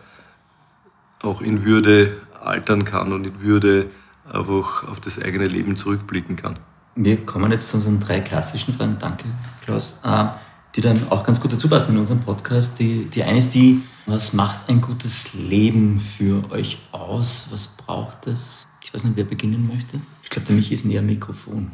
auch 1.20 1.42
in 1.42 1.66
Würde 1.66 2.16
altern 2.42 2.86
kann 2.86 3.12
und 3.12 3.26
in 3.26 3.40
Würde 3.42 3.88
einfach 4.24 4.88
auf 4.88 5.00
das 5.00 5.20
eigene 5.20 5.48
Leben 5.48 5.76
zurückblicken 5.76 6.36
kann. 6.36 6.58
Wir 6.94 7.26
kommen 7.26 7.52
jetzt 7.52 7.68
zu 7.68 7.76
unseren 7.76 8.00
drei 8.00 8.20
klassischen 8.20 8.72
Fragen. 8.72 8.96
Danke, 8.98 9.24
Klaus. 9.62 10.00
Ähm, 10.02 10.30
die 10.74 10.80
dann 10.80 11.08
auch 11.10 11.24
ganz 11.24 11.40
gut 11.40 11.52
dazu 11.52 11.68
passen 11.68 11.92
in 11.92 11.98
unserem 11.98 12.20
Podcast. 12.20 12.78
Die, 12.78 13.04
die 13.06 13.22
eine 13.22 13.38
ist 13.38 13.54
die, 13.54 13.82
was 14.06 14.32
macht 14.32 14.68
ein 14.68 14.80
gutes 14.80 15.34
Leben 15.34 15.98
für 15.98 16.50
euch 16.50 16.78
aus? 16.92 17.48
Was 17.50 17.66
braucht 17.68 18.26
es? 18.26 18.66
Ich 18.82 18.92
weiß 18.92 19.04
nicht, 19.04 19.16
wer 19.16 19.24
beginnen 19.24 19.68
möchte. 19.68 20.00
Ich 20.22 20.30
glaube, 20.30 20.46
der 20.46 20.56
Michi 20.56 20.74
ist 20.74 20.84
näher 20.84 21.02
Mikrofon. 21.02 21.70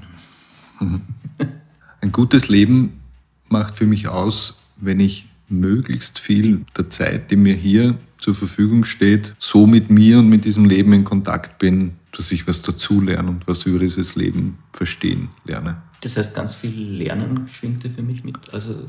Ein 2.01 2.13
gutes 2.13 2.49
Leben 2.49 3.01
macht 3.49 3.77
für 3.77 3.87
mich 3.87 4.09
aus, 4.09 4.61
wenn 4.77 5.01
ich 5.01 5.29
möglichst 5.49 6.19
viel 6.19 6.65
der 6.77 6.91
Zeit, 6.91 7.31
die 7.31 7.37
mir 7.37 7.55
hier 7.55 7.99
zur 8.17 8.35
Verfügung 8.35 8.85
steht, 8.85 9.35
so 9.39 9.67
mit 9.67 9.91
mir 9.91 10.19
und 10.19 10.29
mit 10.29 10.45
diesem 10.45 10.65
Leben 10.65 10.93
in 10.93 11.05
Kontakt 11.05 11.59
bin, 11.59 11.93
dass 12.17 12.31
ich 12.31 12.47
was 12.47 12.63
dazulerne 12.63 13.29
und 13.29 13.47
was 13.47 13.65
über 13.65 13.79
dieses 13.79 14.17
Leben 14.17 14.59
verstehen 14.73 15.29
lerne. 15.45 15.83
Das 16.01 16.17
heißt, 16.17 16.35
ganz 16.35 16.55
viel 16.55 16.97
Lernen 16.97 17.49
schwingte 17.49 17.91
für 17.91 18.03
mich 18.03 18.25
mit. 18.25 18.37
Also, 18.53 18.87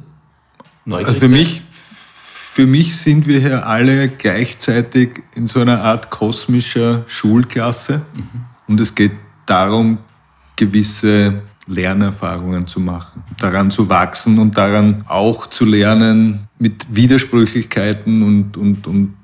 also 0.86 1.14
für 1.14 1.28
mich, 1.28 1.62
für 1.72 2.68
mich 2.68 2.97
sind 2.97 3.28
wir 3.28 3.39
hier 3.39 3.66
alle 3.66 4.10
gleichzeitig 4.10 5.24
in 5.36 5.47
so 5.47 5.62
einer 5.62 5.82
Art 5.82 6.10
kosmischer 6.10 7.03
Schulklasse. 7.07 8.01
Mhm. 8.14 8.41
Und 8.68 8.80
es 8.80 8.93
geht 8.93 9.14
darum, 9.45 9.97
gewisse 10.55 11.36
Lernerfahrungen 11.70 12.68
zu 12.68 12.80
machen, 12.80 13.24
daran 13.39 13.72
zu 13.72 13.89
wachsen 13.89 14.39
und 14.39 14.57
daran 14.57 15.03
auch 15.07 15.47
zu 15.47 15.66
lernen, 15.66 16.47
mit 16.57 16.88
Widersprüchlichkeiten 16.93 18.24
und, 18.24 18.57
und, 18.57 18.88
und 18.88 19.16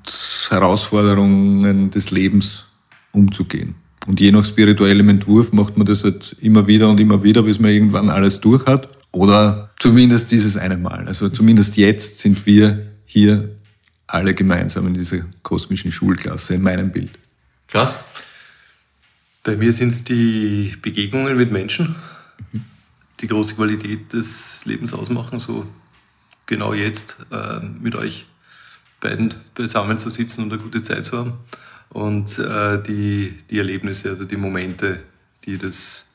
Herausforderungen 0.48 1.90
des 1.90 2.10
Lebens 2.10 2.66
umzugehen. 3.12 3.74
Und 4.06 4.20
je 4.20 4.30
nach 4.30 4.44
spirituellem 4.44 5.08
Entwurf 5.08 5.52
macht 5.52 5.76
man 5.76 5.86
das 5.86 6.04
halt 6.04 6.36
immer 6.40 6.66
wieder 6.66 6.88
und 6.88 7.00
immer 7.00 7.22
wieder, 7.22 7.42
bis 7.42 7.58
man 7.58 7.70
irgendwann 7.70 8.08
alles 8.08 8.40
durch 8.40 8.64
hat. 8.66 8.88
Oder 9.12 9.70
zumindest 9.78 10.30
dieses 10.30 10.56
eine 10.56 10.76
Mal. 10.76 11.06
Also 11.08 11.28
zumindest 11.28 11.76
jetzt 11.76 12.18
sind 12.18 12.46
wir 12.46 12.86
hier 13.04 13.56
alle 14.06 14.34
gemeinsam 14.34 14.86
in 14.86 14.94
dieser 14.94 15.18
kosmischen 15.42 15.90
Schulklasse, 15.90 16.54
in 16.54 16.62
meinem 16.62 16.92
Bild. 16.92 17.18
Klaus? 17.66 17.98
Bei 19.42 19.56
mir 19.56 19.72
sind 19.72 19.88
es 19.88 20.04
die 20.04 20.72
Begegnungen 20.82 21.36
mit 21.36 21.50
Menschen, 21.50 21.94
die 23.20 23.26
große 23.26 23.54
Qualität 23.54 24.12
des 24.12 24.64
Lebens 24.64 24.92
ausmachen, 24.92 25.38
so 25.38 25.64
genau 26.46 26.74
jetzt 26.74 27.26
äh, 27.30 27.60
mit 27.60 27.94
euch 27.94 28.26
beiden 29.00 29.34
beisammen 29.54 29.98
zu 29.98 30.10
sitzen 30.10 30.44
und 30.44 30.52
eine 30.52 30.62
gute 30.62 30.82
Zeit 30.82 31.06
zu 31.06 31.18
haben. 31.18 31.34
Und 31.90 32.38
äh, 32.38 32.82
die, 32.82 33.36
die 33.50 33.58
Erlebnisse, 33.58 34.10
also 34.10 34.24
die 34.24 34.36
Momente, 34.36 35.04
die 35.44 35.58
das, 35.58 36.08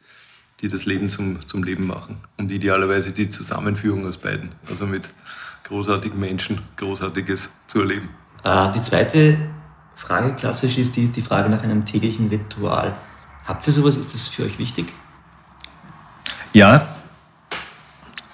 die 0.59 0.69
das 0.69 0.85
Leben 0.85 1.09
zum, 1.09 1.39
zum 1.47 1.63
Leben 1.63 1.87
machen. 1.87 2.17
Und 2.37 2.51
idealerweise 2.51 3.11
die 3.11 3.29
Zusammenführung 3.29 4.05
aus 4.05 4.17
beiden. 4.17 4.51
Also 4.69 4.85
mit 4.85 5.11
großartigen 5.63 6.19
Menschen 6.19 6.61
Großartiges 6.77 7.53
zu 7.67 7.79
erleben. 7.79 8.09
Äh, 8.43 8.71
die 8.73 8.81
zweite 8.81 9.37
Frage 9.95 10.33
klassisch 10.33 10.77
ist 10.77 10.95
die, 10.95 11.07
die 11.07 11.21
Frage 11.21 11.49
nach 11.49 11.63
einem 11.63 11.85
täglichen 11.85 12.27
Ritual. 12.27 12.97
Habt 13.45 13.65
ihr 13.67 13.73
sowas? 13.73 13.97
Ist 13.97 14.13
das 14.13 14.27
für 14.27 14.43
euch 14.43 14.59
wichtig? 14.59 14.87
Ja. 16.53 16.95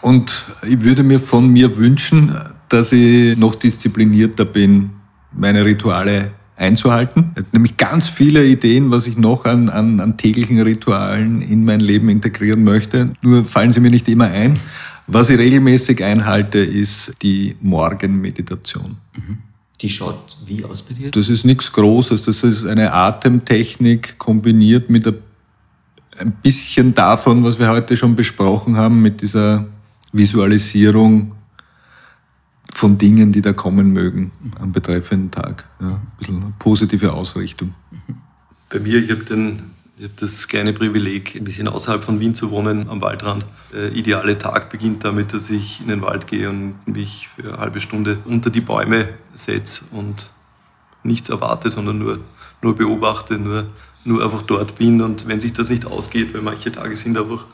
Und 0.02 0.46
ich 0.64 0.82
würde 0.84 1.04
mir 1.04 1.20
von 1.20 1.50
mir 1.50 1.76
wünschen, 1.76 2.38
dass 2.70 2.92
ich 2.92 3.38
noch 3.38 3.56
disziplinierter 3.56 4.46
bin, 4.46 4.92
meine 5.32 5.66
Rituale 5.66 6.32
einzuhalten. 6.58 7.32
Nämlich 7.52 7.78
ganz 7.78 8.10
viele 8.10 8.46
Ideen, 8.46 8.92
was 8.92 9.08
ich 9.08 9.18
noch 9.18 9.46
an, 9.46 9.70
an, 9.70 10.00
an 10.00 10.18
täglichen 10.18 10.60
Ritualen 10.60 11.42
in 11.42 11.64
mein 11.64 11.80
Leben 11.80 12.10
integrieren 12.10 12.64
möchte. 12.64 13.14
Nur 13.22 13.44
fallen 13.44 13.72
sie 13.72 13.80
mir 13.80 13.92
nicht 13.92 14.08
immer 14.10 14.26
ein. 14.26 14.60
Was 15.08 15.30
ich 15.30 15.38
regelmäßig 15.38 16.04
einhalte, 16.04 16.60
ist 16.60 17.14
die 17.22 17.56
Morgenmeditation. 17.62 18.98
Mhm. 19.16 19.38
Die 19.80 19.90
schaut 19.90 20.38
wie 20.46 20.66
aus 20.66 20.82
bei 20.82 20.96
dir? 20.96 21.12
Das 21.12 21.30
ist 21.30 21.46
nichts 21.46 21.72
Großes. 21.72 22.24
Das 22.24 22.44
ist 22.44 22.66
eine 22.66 22.92
Atemtechnik 22.92 24.18
kombiniert 24.18 24.90
mit 24.90 25.08
ein 26.18 26.32
bisschen 26.42 26.96
davon, 26.96 27.44
was 27.44 27.60
wir 27.60 27.70
heute 27.70 27.96
schon 27.96 28.16
besprochen 28.16 28.76
haben, 28.76 29.02
mit 29.02 29.22
dieser 29.22 29.68
Visualisierung 30.12 31.34
von 32.78 33.00
Dingen, 33.00 33.32
die 33.32 33.42
da 33.42 33.54
kommen 33.54 33.92
mögen 33.92 34.32
am 34.60 34.72
betreffenden 34.72 35.32
Tag. 35.32 35.66
Ja, 35.82 35.88
ein 35.88 36.12
bisschen 36.20 36.36
eine 36.44 36.54
positive 36.60 37.12
Ausrichtung. 37.12 37.74
Bei 38.70 38.80
mir, 38.80 39.04
ich 39.04 39.10
habe 39.10 39.24
hab 39.24 40.18
das 40.18 40.48
kleine 40.48 40.74
Privileg, 40.74 41.36
ein 41.36 41.44
bisschen 41.44 41.68
außerhalb 41.68 42.04
von 42.04 42.20
Wien 42.20 42.36
zu 42.36 42.52
wohnen, 42.52 42.88
am 42.88 43.02
Waldrand. 43.02 43.48
Der 43.74 43.92
ideale 43.94 44.38
Tag 44.38 44.70
beginnt 44.70 45.04
damit, 45.04 45.34
dass 45.34 45.50
ich 45.50 45.82
in 45.82 45.88
den 45.88 46.04
Wald 46.04 46.28
gehe 46.28 46.52
und 46.52 46.76
mich 46.88 47.28
für 47.28 47.50
eine 47.50 47.58
halbe 47.58 47.80
Stunde 47.80 48.20
unter 48.26 48.52
die 48.52 48.62
Bäume 48.62 49.10
setze 49.34 49.86
und 49.92 50.32
nichts 51.02 51.30
erwarte, 51.30 51.72
sondern 51.72 51.98
nur, 51.98 52.20
nur 52.62 52.76
beobachte, 52.76 53.40
nur 53.40 53.66
nur 54.08 54.24
einfach 54.24 54.42
dort 54.42 54.76
bin. 54.76 55.02
Und 55.02 55.28
wenn 55.28 55.42
sich 55.42 55.54
das 55.54 55.70
nicht 55.70 55.86
ausgeht, 55.86 56.34
weil 56.34 56.42
manche 56.42 56.72
Tage 56.72 56.96
sind 56.96 57.18
einfach 57.18 57.46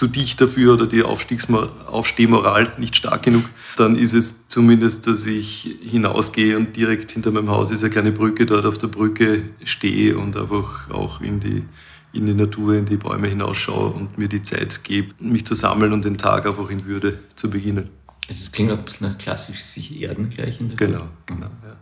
zu 0.00 0.06
dicht 0.06 0.40
dafür 0.40 0.72
oder 0.72 0.86
die 0.86 1.02
Aufstehmoral 1.02 2.72
nicht 2.78 2.96
stark 2.96 3.22
genug, 3.22 3.44
dann 3.76 3.96
ist 3.96 4.14
es 4.14 4.48
zumindest, 4.48 5.06
dass 5.06 5.26
ich 5.26 5.76
hinausgehe 5.82 6.56
und 6.56 6.74
direkt 6.74 7.10
hinter 7.10 7.30
meinem 7.32 7.50
Haus 7.50 7.70
ist 7.70 7.82
eine 7.82 7.90
kleine 7.90 8.10
Brücke, 8.10 8.46
dort 8.46 8.64
auf 8.64 8.78
der 8.78 8.86
Brücke 8.86 9.42
stehe 9.62 10.16
und 10.16 10.38
einfach 10.38 10.88
auch 10.90 11.20
in 11.20 11.40
die, 11.40 11.66
in 12.14 12.24
die 12.24 12.32
Natur, 12.32 12.76
in 12.76 12.86
die 12.86 12.96
Bäume 12.96 13.28
hinausschaue 13.28 13.90
und 13.90 14.16
mir 14.16 14.28
die 14.28 14.42
Zeit 14.42 14.82
gebe, 14.84 15.12
mich 15.22 15.44
zu 15.44 15.52
sammeln 15.52 15.92
und 15.92 16.02
den 16.06 16.16
Tag 16.16 16.46
einfach 16.46 16.70
in 16.70 16.86
Würde 16.86 17.18
zu 17.36 17.50
beginnen. 17.50 17.90
Also 18.26 18.40
es 18.40 18.52
klingt 18.52 18.72
auch 18.72 18.78
ein 18.78 18.84
bisschen 18.86 19.06
nach 19.06 19.18
klassisch 19.18 19.62
sich 19.62 20.00
erden 20.00 20.30
gleich 20.30 20.60
in 20.60 20.70
der 20.70 20.78
Genau, 20.78 21.08
genau. 21.26 21.50
Ja. 21.62 21.76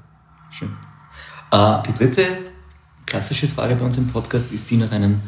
Schön. 0.50 0.70
Äh, 1.52 1.82
die 1.86 1.94
dritte 1.94 2.26
klassische 3.06 3.46
Frage 3.46 3.76
bei 3.76 3.84
uns 3.84 3.96
im 3.96 4.08
Podcast 4.08 4.50
ist 4.50 4.68
die 4.70 4.76
nach 4.76 4.90
einem 4.90 5.20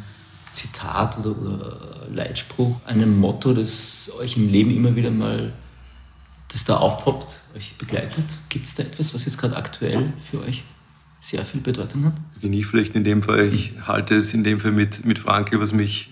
Zitat 0.61 1.19
oder, 1.19 1.31
oder 1.31 1.77
Leitspruch, 2.11 2.81
einem 2.85 3.19
Motto, 3.19 3.55
das 3.55 4.11
euch 4.19 4.37
im 4.37 4.49
Leben 4.49 4.77
immer 4.77 4.95
wieder 4.95 5.11
mal, 5.11 5.53
das 6.49 6.65
da 6.65 6.77
aufpoppt, 6.77 7.41
euch 7.57 7.77
begleitet. 7.79 8.25
Gibt 8.49 8.67
es 8.67 8.75
da 8.75 8.83
etwas, 8.83 9.15
was 9.15 9.25
jetzt 9.25 9.39
gerade 9.39 9.57
aktuell 9.57 10.13
für 10.21 10.43
euch 10.43 10.65
sehr 11.19 11.45
viel 11.45 11.61
Bedeutung 11.61 12.05
hat? 12.05 12.15
Bin 12.41 12.53
ich 12.53 12.67
vielleicht 12.67 12.95
in 12.95 13.05
dem 13.05 13.23
Fall, 13.23 13.47
ich 13.47 13.75
halte 13.87 14.17
es 14.17 14.35
in 14.35 14.45
dem 14.45 14.59
Fall 14.59 14.73
mit, 14.73 15.05
mit 15.07 15.19
Franke, 15.19 15.61
was 15.61 15.73
mich 15.73 16.11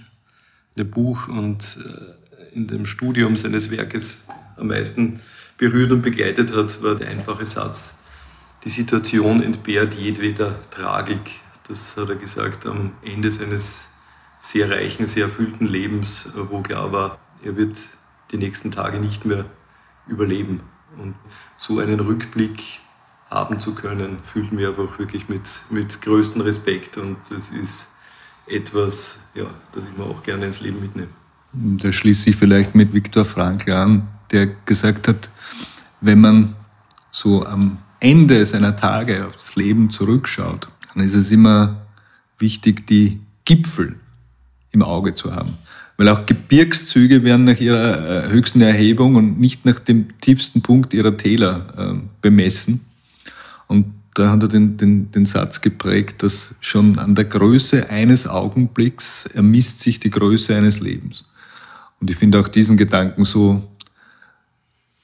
in 0.76 0.84
dem 0.84 0.90
Buch 0.90 1.28
und 1.28 1.78
äh, 1.84 2.54
in 2.56 2.66
dem 2.66 2.86
Studium 2.86 3.36
seines 3.36 3.70
Werkes 3.70 4.22
am 4.56 4.68
meisten 4.68 5.20
berührt 5.58 5.90
und 5.90 6.02
begleitet 6.02 6.56
hat, 6.56 6.82
war 6.82 6.94
der 6.94 7.08
einfache 7.08 7.44
Satz, 7.44 7.98
die 8.64 8.70
Situation 8.70 9.42
entbehrt 9.42 9.94
jedweder 9.94 10.58
Tragik, 10.70 11.40
das 11.68 11.96
hat 11.96 12.08
er 12.08 12.16
gesagt 12.16 12.66
am 12.66 12.92
Ende 13.04 13.30
seines 13.30 13.88
sehr 14.40 14.70
reichen, 14.70 15.06
sehr 15.06 15.24
erfüllten 15.24 15.66
Lebens, 15.66 16.30
wo 16.34 16.60
klar 16.60 16.92
war, 16.92 17.18
er 17.42 17.56
wird 17.56 17.78
die 18.30 18.36
nächsten 18.36 18.70
Tage 18.70 18.98
nicht 18.98 19.24
mehr 19.24 19.44
überleben. 20.06 20.60
Und 20.98 21.14
so 21.56 21.78
einen 21.78 22.00
Rückblick 22.00 22.62
haben 23.30 23.60
zu 23.60 23.74
können, 23.74 24.18
fühlt 24.22 24.52
mir 24.52 24.68
einfach 24.68 24.98
wirklich 24.98 25.28
mit, 25.28 25.48
mit 25.70 26.00
größtem 26.00 26.40
Respekt. 26.40 26.96
Und 26.96 27.18
das 27.30 27.50
ist 27.50 27.92
etwas, 28.46 29.26
ja, 29.34 29.44
das 29.72 29.84
ich 29.84 29.96
mir 29.96 30.04
auch 30.04 30.22
gerne 30.22 30.46
ins 30.46 30.60
Leben 30.60 30.80
mitnehme. 30.80 31.08
Da 31.52 31.92
schließe 31.92 32.30
ich 32.30 32.36
vielleicht 32.36 32.74
mit 32.74 32.92
Viktor 32.92 33.24
Frankl 33.24 33.72
an, 33.72 34.08
der 34.30 34.46
gesagt 34.46 35.08
hat, 35.08 35.30
wenn 36.00 36.20
man 36.20 36.54
so 37.10 37.44
am 37.44 37.78
Ende 38.00 38.44
seiner 38.46 38.76
Tage 38.76 39.26
auf 39.26 39.36
das 39.36 39.56
Leben 39.56 39.90
zurückschaut, 39.90 40.68
dann 40.94 41.02
ist 41.02 41.14
es 41.14 41.30
immer 41.30 41.86
wichtig, 42.38 42.86
die 42.86 43.20
Gipfel 43.44 43.98
im 44.78 44.82
Auge 44.82 45.14
zu 45.14 45.34
haben. 45.34 45.58
Weil 45.96 46.08
auch 46.08 46.26
Gebirgszüge 46.26 47.24
werden 47.24 47.44
nach 47.44 47.58
ihrer 47.58 48.26
äh, 48.26 48.30
höchsten 48.30 48.60
Erhebung 48.60 49.16
und 49.16 49.40
nicht 49.40 49.64
nach 49.64 49.80
dem 49.80 50.06
tiefsten 50.20 50.62
Punkt 50.62 50.94
ihrer 50.94 51.16
Täler 51.16 51.66
äh, 51.76 52.00
bemessen. 52.22 52.86
Und 53.66 53.86
da 54.14 54.30
hat 54.30 54.42
er 54.42 54.48
den, 54.48 54.76
den, 54.76 55.10
den 55.10 55.26
Satz 55.26 55.60
geprägt, 55.60 56.22
dass 56.22 56.54
schon 56.60 56.98
an 56.98 57.14
der 57.14 57.24
Größe 57.24 57.90
eines 57.90 58.28
Augenblicks 58.28 59.26
ermisst 59.26 59.80
sich 59.80 59.98
die 59.98 60.10
Größe 60.10 60.56
eines 60.56 60.80
Lebens. 60.80 61.24
Und 62.00 62.10
ich 62.10 62.16
finde 62.16 62.38
auch 62.38 62.48
diesen 62.48 62.76
Gedanken 62.76 63.24
so 63.24 63.62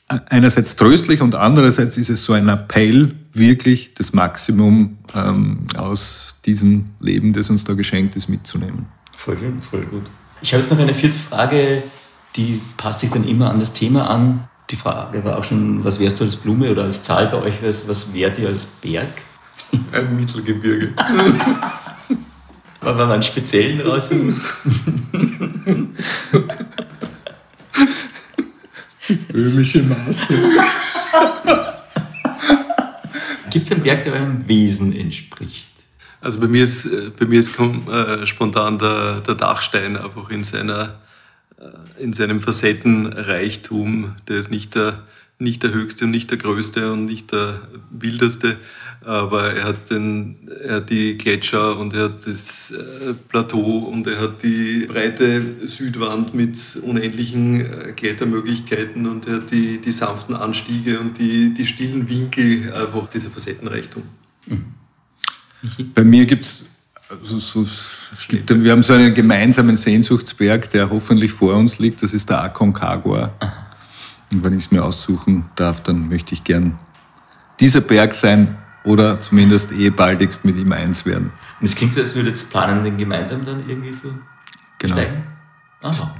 einerseits 0.06 0.76
tröstlich 0.76 1.20
und 1.20 1.34
andererseits 1.34 1.96
ist 1.96 2.10
es 2.10 2.24
so 2.24 2.34
ein 2.34 2.48
Appell, 2.48 3.14
wirklich 3.32 3.94
das 3.94 4.12
Maximum 4.12 4.98
ähm, 5.14 5.66
aus 5.76 6.36
diesem 6.44 6.86
Leben, 7.00 7.32
das 7.32 7.50
uns 7.50 7.64
da 7.64 7.74
geschenkt 7.74 8.14
ist, 8.16 8.28
mitzunehmen. 8.28 8.86
Voll 9.16 9.38
schön, 9.38 9.60
voll 9.60 9.86
gut. 9.86 10.04
Ich 10.42 10.52
habe 10.52 10.62
jetzt 10.62 10.70
noch 10.70 10.78
eine 10.78 10.94
vierte 10.94 11.18
Frage, 11.18 11.82
die 12.36 12.60
passt 12.76 13.00
sich 13.00 13.10
dann 13.10 13.26
immer 13.26 13.50
an 13.50 13.60
das 13.60 13.72
Thema 13.72 14.10
an. 14.10 14.48
Die 14.70 14.76
Frage 14.76 15.24
war 15.24 15.38
auch 15.38 15.44
schon, 15.44 15.84
was 15.84 15.98
wärst 16.00 16.20
du 16.20 16.24
als 16.24 16.36
Blume 16.36 16.70
oder 16.70 16.84
als 16.84 17.02
Zahl 17.02 17.28
bei 17.28 17.38
euch? 17.38 17.54
Was, 17.62 17.88
was 17.88 18.12
wärt 18.12 18.38
ihr 18.38 18.48
als 18.48 18.64
Berg? 18.64 19.22
Ein 19.92 20.16
Mittelgebirge. 20.16 20.94
Wollen 22.80 22.98
wir 22.98 23.06
mal 23.06 23.14
einen 23.14 23.22
speziellen 23.22 23.80
raussuchen? 23.80 24.38
Böhmische 29.32 29.82
Maße. 29.82 30.34
Gibt 33.50 33.64
es 33.64 33.72
einen 33.72 33.82
Berg, 33.82 34.02
der 34.02 34.12
eurem 34.12 34.46
Wesen 34.48 34.94
entspricht? 34.94 35.73
Also 36.24 36.40
bei 36.40 36.48
mir 36.48 36.64
ist, 36.64 36.86
äh, 36.86 37.10
bei 37.18 37.26
mir 37.26 37.38
ist 37.38 37.54
äh, 37.60 38.26
spontan 38.26 38.78
der, 38.78 39.20
der 39.20 39.34
Dachstein 39.34 39.98
einfach 39.98 40.30
in, 40.30 40.42
seiner, 40.42 40.98
äh, 41.58 42.02
in 42.02 42.14
seinem 42.14 42.40
Facettenreichtum. 42.40 44.16
Der 44.26 44.38
ist 44.38 44.50
nicht 44.50 44.74
der, 44.74 45.02
nicht 45.38 45.62
der 45.62 45.74
höchste 45.74 46.06
und 46.06 46.12
nicht 46.12 46.30
der 46.30 46.38
größte 46.38 46.92
und 46.92 47.04
nicht 47.04 47.30
der 47.30 47.60
wildeste, 47.90 48.56
aber 49.02 49.52
er 49.52 49.64
hat, 49.64 49.90
den, 49.90 50.48
er 50.62 50.76
hat 50.76 50.88
die 50.88 51.18
Gletscher 51.18 51.78
und 51.78 51.92
er 51.92 52.04
hat 52.04 52.26
das 52.26 52.70
äh, 52.70 53.12
Plateau 53.28 53.90
und 53.92 54.06
er 54.06 54.22
hat 54.22 54.42
die 54.42 54.86
breite 54.88 55.44
Südwand 55.60 56.32
mit 56.32 56.56
unendlichen 56.84 57.60
äh, 57.60 57.92
Klettermöglichkeiten 57.92 59.06
und 59.06 59.26
er 59.26 59.34
hat 59.34 59.50
die, 59.50 59.78
die 59.78 59.92
sanften 59.92 60.34
Anstiege 60.34 61.00
und 61.00 61.18
die, 61.18 61.52
die 61.52 61.66
stillen 61.66 62.08
Winkel, 62.08 62.72
einfach 62.72 63.08
dieser 63.08 63.28
Facettenreichtum. 63.28 64.04
Bei 65.94 66.04
mir 66.04 66.26
gibt's, 66.26 66.64
also 67.08 67.38
so, 67.38 67.62
es 67.62 68.26
gibt, 68.28 68.48
wir 68.62 68.72
haben 68.72 68.82
so 68.82 68.92
einen 68.92 69.14
gemeinsamen 69.14 69.76
Sehnsuchtsberg, 69.76 70.70
der 70.70 70.90
hoffentlich 70.90 71.32
vor 71.32 71.54
uns 71.54 71.78
liegt, 71.78 72.02
das 72.02 72.12
ist 72.14 72.28
der 72.30 72.42
Aconcagua. 72.42 73.32
Und 74.32 74.42
wenn 74.44 74.52
ich 74.58 74.64
es 74.66 74.70
mir 74.70 74.84
aussuchen 74.84 75.44
darf, 75.56 75.82
dann 75.82 76.08
möchte 76.08 76.34
ich 76.34 76.44
gern 76.44 76.76
dieser 77.60 77.80
Berg 77.80 78.14
sein 78.14 78.56
oder 78.84 79.20
zumindest 79.20 79.72
eh 79.72 79.90
baldigst 79.90 80.44
mit 80.44 80.56
ihm 80.56 80.72
eins 80.72 81.06
werden. 81.06 81.32
Und 81.60 81.66
es 81.66 81.74
klingt 81.74 81.94
so, 81.94 82.00
als 82.00 82.14
würdet 82.14 82.36
ihr 82.36 82.48
planen, 82.50 82.84
den 82.84 82.96
gemeinsam 82.98 83.44
dann 83.44 83.66
irgendwie 83.68 83.94
zu 83.94 84.18
Genau. 84.78 84.94
steigen? 84.96 85.22
Aha. 85.82 86.14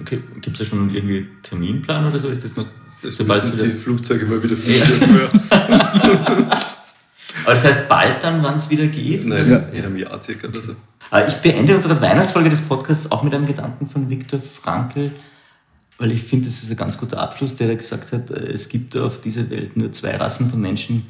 Okay. 0.00 0.22
Gibt 0.40 0.48
es 0.48 0.58
da 0.58 0.64
schon 0.64 0.92
irgendwie 0.94 1.18
einen 1.18 1.42
Terminplan 1.42 2.06
oder 2.06 2.18
so? 2.18 2.28
Ist 2.28 2.44
das 2.44 2.56
noch, 2.56 2.64
Das 3.02 3.16
sobald 3.16 3.44
müssen 3.44 3.56
es 3.58 3.62
die. 3.64 3.70
Flugzeuge 3.78 4.24
mal 4.26 4.42
wieder 4.42 4.56
fliegen. 4.56 5.28
Aber 7.44 7.54
das 7.54 7.64
heißt 7.64 7.88
bald 7.88 8.22
dann, 8.22 8.42
wann 8.42 8.54
es 8.56 8.68
wieder 8.70 8.86
geht? 8.86 9.24
Nein, 9.26 9.50
Ja. 9.50 9.58
in 9.58 9.84
einem 9.84 9.96
Jahr 9.96 10.22
circa 10.22 10.48
oder 10.48 10.60
so. 10.62 10.72
Äh, 11.12 11.28
Ich 11.28 11.34
beende 11.36 11.74
unsere 11.74 12.00
Weihnachtsfolge 12.00 12.50
des 12.50 12.60
Podcasts 12.60 13.10
auch 13.10 13.22
mit 13.22 13.34
einem 13.34 13.46
Gedanken 13.46 13.86
von 13.86 14.08
Viktor 14.10 14.40
Frankl, 14.40 15.12
weil 15.98 16.12
ich 16.12 16.22
finde, 16.22 16.46
das 16.48 16.62
ist 16.62 16.70
ein 16.70 16.76
ganz 16.76 16.98
guter 16.98 17.20
Abschluss, 17.20 17.54
der 17.56 17.68
da 17.68 17.74
gesagt 17.74 18.12
hat, 18.12 18.30
äh, 18.30 18.52
es 18.52 18.68
gibt 18.68 18.96
auf 18.96 19.20
dieser 19.20 19.48
Welt 19.50 19.76
nur 19.76 19.90
zwei 19.92 20.16
Rassen 20.16 20.50
von 20.50 20.60
Menschen, 20.60 21.06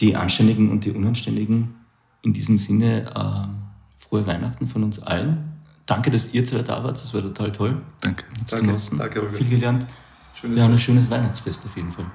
die 0.00 0.14
Anständigen 0.16 0.70
und 0.70 0.84
die 0.84 0.90
Unanständigen. 0.92 1.74
In 2.22 2.32
diesem 2.32 2.58
Sinne, 2.58 3.06
äh, 3.14 4.02
frohe 4.02 4.26
Weihnachten 4.26 4.66
von 4.66 4.82
uns 4.82 5.00
allen. 5.02 5.52
Danke, 5.86 6.10
dass 6.10 6.34
ihr 6.34 6.44
zwei 6.44 6.62
da 6.62 6.82
wart, 6.82 7.00
das 7.00 7.14
war 7.14 7.22
total 7.22 7.52
toll. 7.52 7.80
Danke. 8.00 8.24
Hab's 8.40 8.50
Danke, 8.50 8.66
genossen, 8.66 8.98
danke, 8.98 9.20
Holger. 9.20 9.32
viel 9.32 9.48
gelernt. 9.48 9.86
Schöne 10.34 10.56
Wir 10.56 10.62
haben 10.64 10.72
ein 10.72 10.78
schönes 10.78 11.08
Weihnachtsfest 11.08 11.64
auf 11.64 11.76
jeden 11.76 11.92
Fall. 11.92 12.06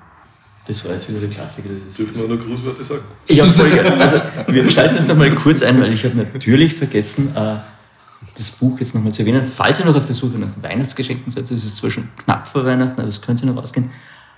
Das 0.68 0.86
war 0.86 0.92
jetzt 0.92 1.10
wieder 1.10 1.20
der 1.20 1.30
Klassiker. 1.30 1.70
Das 1.86 1.96
Dürfen 1.96 2.30
wir 2.30 2.36
noch 2.36 2.46
Grußworte 2.46 2.84
sagen? 2.84 3.02
ja, 3.28 3.46
voll 3.48 3.70
geil. 3.70 3.94
Also, 4.00 4.22
wir 4.48 4.70
schalten 4.70 4.96
das 4.96 5.08
nochmal 5.08 5.34
kurz 5.34 5.62
ein, 5.64 5.82
weil 5.82 5.92
ich 5.92 6.06
habe 6.06 6.18
natürlich 6.18 6.76
vergessen, 6.76 7.36
äh, 7.36 7.56
das 8.38 8.52
Buch 8.52 8.80
jetzt 8.80 8.94
nochmal 8.94 9.12
zu 9.12 9.24
erwähnen. 9.24 9.44
Falls 9.44 9.80
ihr 9.80 9.86
noch 9.86 9.96
auf 9.96 10.06
der 10.06 10.16
Suche 10.16 10.38
nach 10.38 10.50
Weihnachtsgeschenken 10.62 11.32
seid, 11.32 11.46
es 11.46 11.66
ist 11.66 11.78
zwar 11.78 11.90
schon 11.90 12.10
knapp 12.24 12.48
vor 12.48 12.66
Weihnachten, 12.66 13.00
aber 13.00 13.10
es 13.10 13.22
könnte 13.22 13.46
noch 13.48 13.58
ausgehen. 13.58 13.90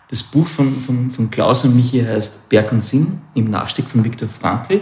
Das 0.09 0.23
Buch 0.23 0.47
von, 0.47 0.79
von, 0.81 1.11
von 1.11 1.29
Klaus 1.29 1.65
und 1.65 1.75
Michi 1.75 2.01
heißt 2.03 2.47
Berg 2.49 2.71
und 2.71 2.81
Sinn, 2.81 3.21
im 3.35 3.49
Nachstieg 3.49 3.87
von 3.87 4.03
Viktor 4.03 4.29
Frankl, 4.29 4.81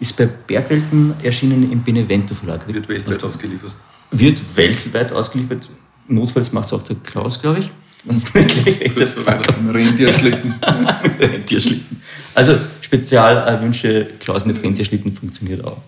ist 0.00 0.16
bei 0.16 0.26
Bergwelten 0.26 1.14
erschienen 1.22 1.72
im 1.72 1.82
Benevento 1.82 2.34
Verlag. 2.34 2.66
Wird 2.72 2.88
weltweit 2.88 3.22
ausgeliefert. 3.22 3.74
Wird 4.10 4.56
weltweit 4.56 5.12
ausgeliefert. 5.12 5.68
Notfalls 6.06 6.52
macht 6.52 6.66
es 6.66 6.72
auch 6.72 6.82
der 6.82 6.96
Klaus, 6.96 7.40
glaube 7.40 7.60
ich. 7.60 7.70
Wenn's 8.04 8.32
nicht 8.34 8.94
gleich 8.94 9.26
Weihnachten. 9.26 9.68
Ein 9.68 9.74
Rentierschlitten. 9.74 10.54
Rentierschlitten. 11.18 12.00
Also 12.34 12.54
Spezialwünsche 12.80 14.06
Klaus 14.20 14.46
mit 14.46 14.62
Rentierschlitten 14.62 15.12
funktioniert 15.12 15.64
auch. 15.64 15.78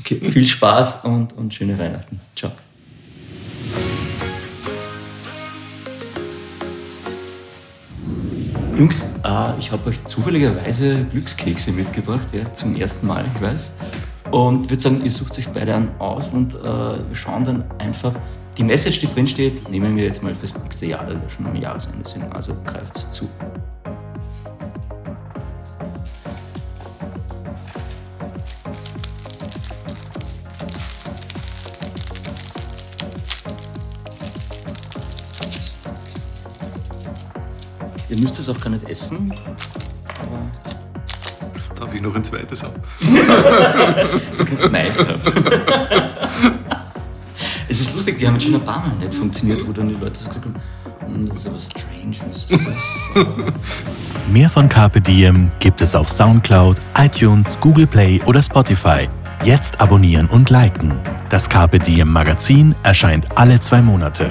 Okay, 0.00 0.20
viel 0.20 0.46
Spaß 0.46 1.04
und, 1.04 1.32
und 1.34 1.52
schöne 1.52 1.78
Weihnachten. 1.78 2.20
Ciao. 2.34 2.52
Jungs, 8.76 9.02
äh, 9.24 9.58
ich 9.58 9.72
habe 9.72 9.88
euch 9.88 10.04
zufälligerweise 10.04 11.04
Glückskekse 11.04 11.72
mitgebracht, 11.72 12.28
ja, 12.34 12.52
zum 12.52 12.76
ersten 12.76 13.06
Mal, 13.06 13.24
ich 13.34 13.40
weiß. 13.40 13.72
Und 14.30 14.68
würde 14.68 14.82
sagen, 14.82 15.00
ihr 15.02 15.10
sucht 15.10 15.38
euch 15.38 15.48
beide 15.48 15.74
an 15.74 15.90
aus 15.98 16.28
und 16.28 16.54
äh, 16.54 16.62
wir 16.62 17.14
schauen 17.14 17.44
dann 17.44 17.64
einfach. 17.78 18.14
Die 18.58 18.64
Message, 18.64 19.00
die 19.00 19.06
drin 19.06 19.26
steht, 19.26 19.68
nehmen 19.68 19.96
wir 19.96 20.04
jetzt 20.04 20.22
mal 20.22 20.34
fürs 20.34 20.56
nächste 20.58 20.86
Jahr, 20.86 21.04
da 21.04 21.10
wir 21.10 21.28
schon 21.28 21.46
am 21.46 21.56
Jahresende 21.56 22.08
sind. 22.08 22.22
Also 22.34 22.56
greift 22.64 23.12
zu. 23.12 23.28
Ihr 38.08 38.22
müsst 38.22 38.38
es 38.38 38.48
auch 38.48 38.58
gar 38.58 38.70
nicht 38.70 38.88
essen, 38.88 39.34
aber 40.18 40.40
Darf 41.78 41.92
ich 41.92 42.00
noch 42.00 42.14
ein 42.14 42.24
zweites 42.24 42.62
haben? 42.62 42.82
du 44.38 44.44
kannst 44.46 44.72
meins 44.72 44.98
haben. 45.00 45.20
es 47.68 47.80
ist 47.80 47.94
lustig, 47.94 48.18
die 48.18 48.26
haben 48.26 48.40
schon 48.40 48.54
ein 48.54 48.60
paar 48.64 48.86
Mal 48.86 48.96
nicht 48.96 49.14
funktioniert, 49.14 49.66
wo 49.66 49.72
dann 49.72 49.88
die 49.88 49.94
Leute 49.94 50.18
so 50.18 50.28
gesagt 50.28 50.44
haben, 50.44 50.54
"Hm, 51.06 51.28
das 51.28 51.38
ist 51.38 51.46
aber 51.48 51.58
strange, 51.58 52.16
was 52.28 52.44
ist 52.44 52.52
das? 52.52 53.24
Mehr 54.32 54.50
von 54.50 54.68
Carpe 54.68 55.00
Diem 55.00 55.50
gibt 55.60 55.80
es 55.80 55.94
auf 55.94 56.08
Soundcloud, 56.08 56.78
iTunes, 56.96 57.58
Google 57.60 57.86
Play 57.86 58.20
oder 58.26 58.42
Spotify. 58.42 59.08
Jetzt 59.44 59.80
abonnieren 59.80 60.26
und 60.28 60.50
liken. 60.50 60.98
Das 61.28 61.48
Carpe 61.48 61.78
Diem 61.78 62.10
Magazin 62.10 62.74
erscheint 62.82 63.26
alle 63.36 63.60
zwei 63.60 63.82
Monate. 63.82 64.30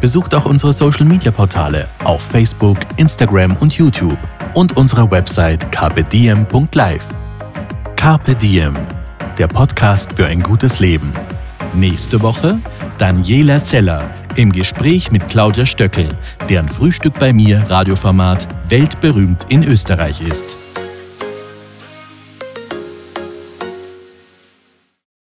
Besucht 0.00 0.34
auch 0.34 0.46
unsere 0.46 0.72
Social 0.72 1.04
Media 1.04 1.30
Portale 1.30 1.88
auf 2.04 2.22
Facebook, 2.22 2.78
Instagram 2.96 3.54
und 3.56 3.72
YouTube 3.74 4.18
und 4.54 4.76
unsere 4.76 5.08
Website 5.10 5.70
carpediem.live. 5.70 7.04
Carpe 7.94 8.34
Diem, 8.34 8.76
der 9.38 9.46
Podcast 9.46 10.12
für 10.14 10.26
ein 10.26 10.42
gutes 10.42 10.80
Leben. 10.80 11.12
Nächste 11.74 12.20
Woche 12.20 12.60
Daniela 12.98 13.64
Zeller 13.64 14.10
im 14.36 14.52
Gespräch 14.52 15.10
mit 15.10 15.26
Claudia 15.28 15.64
Stöckel, 15.64 16.08
deren 16.50 16.68
Frühstück 16.68 17.18
bei 17.18 17.32
mir 17.32 17.64
Radioformat 17.68 18.46
weltberühmt 18.68 19.46
in 19.48 19.64
Österreich 19.64 20.20
ist. 20.20 20.58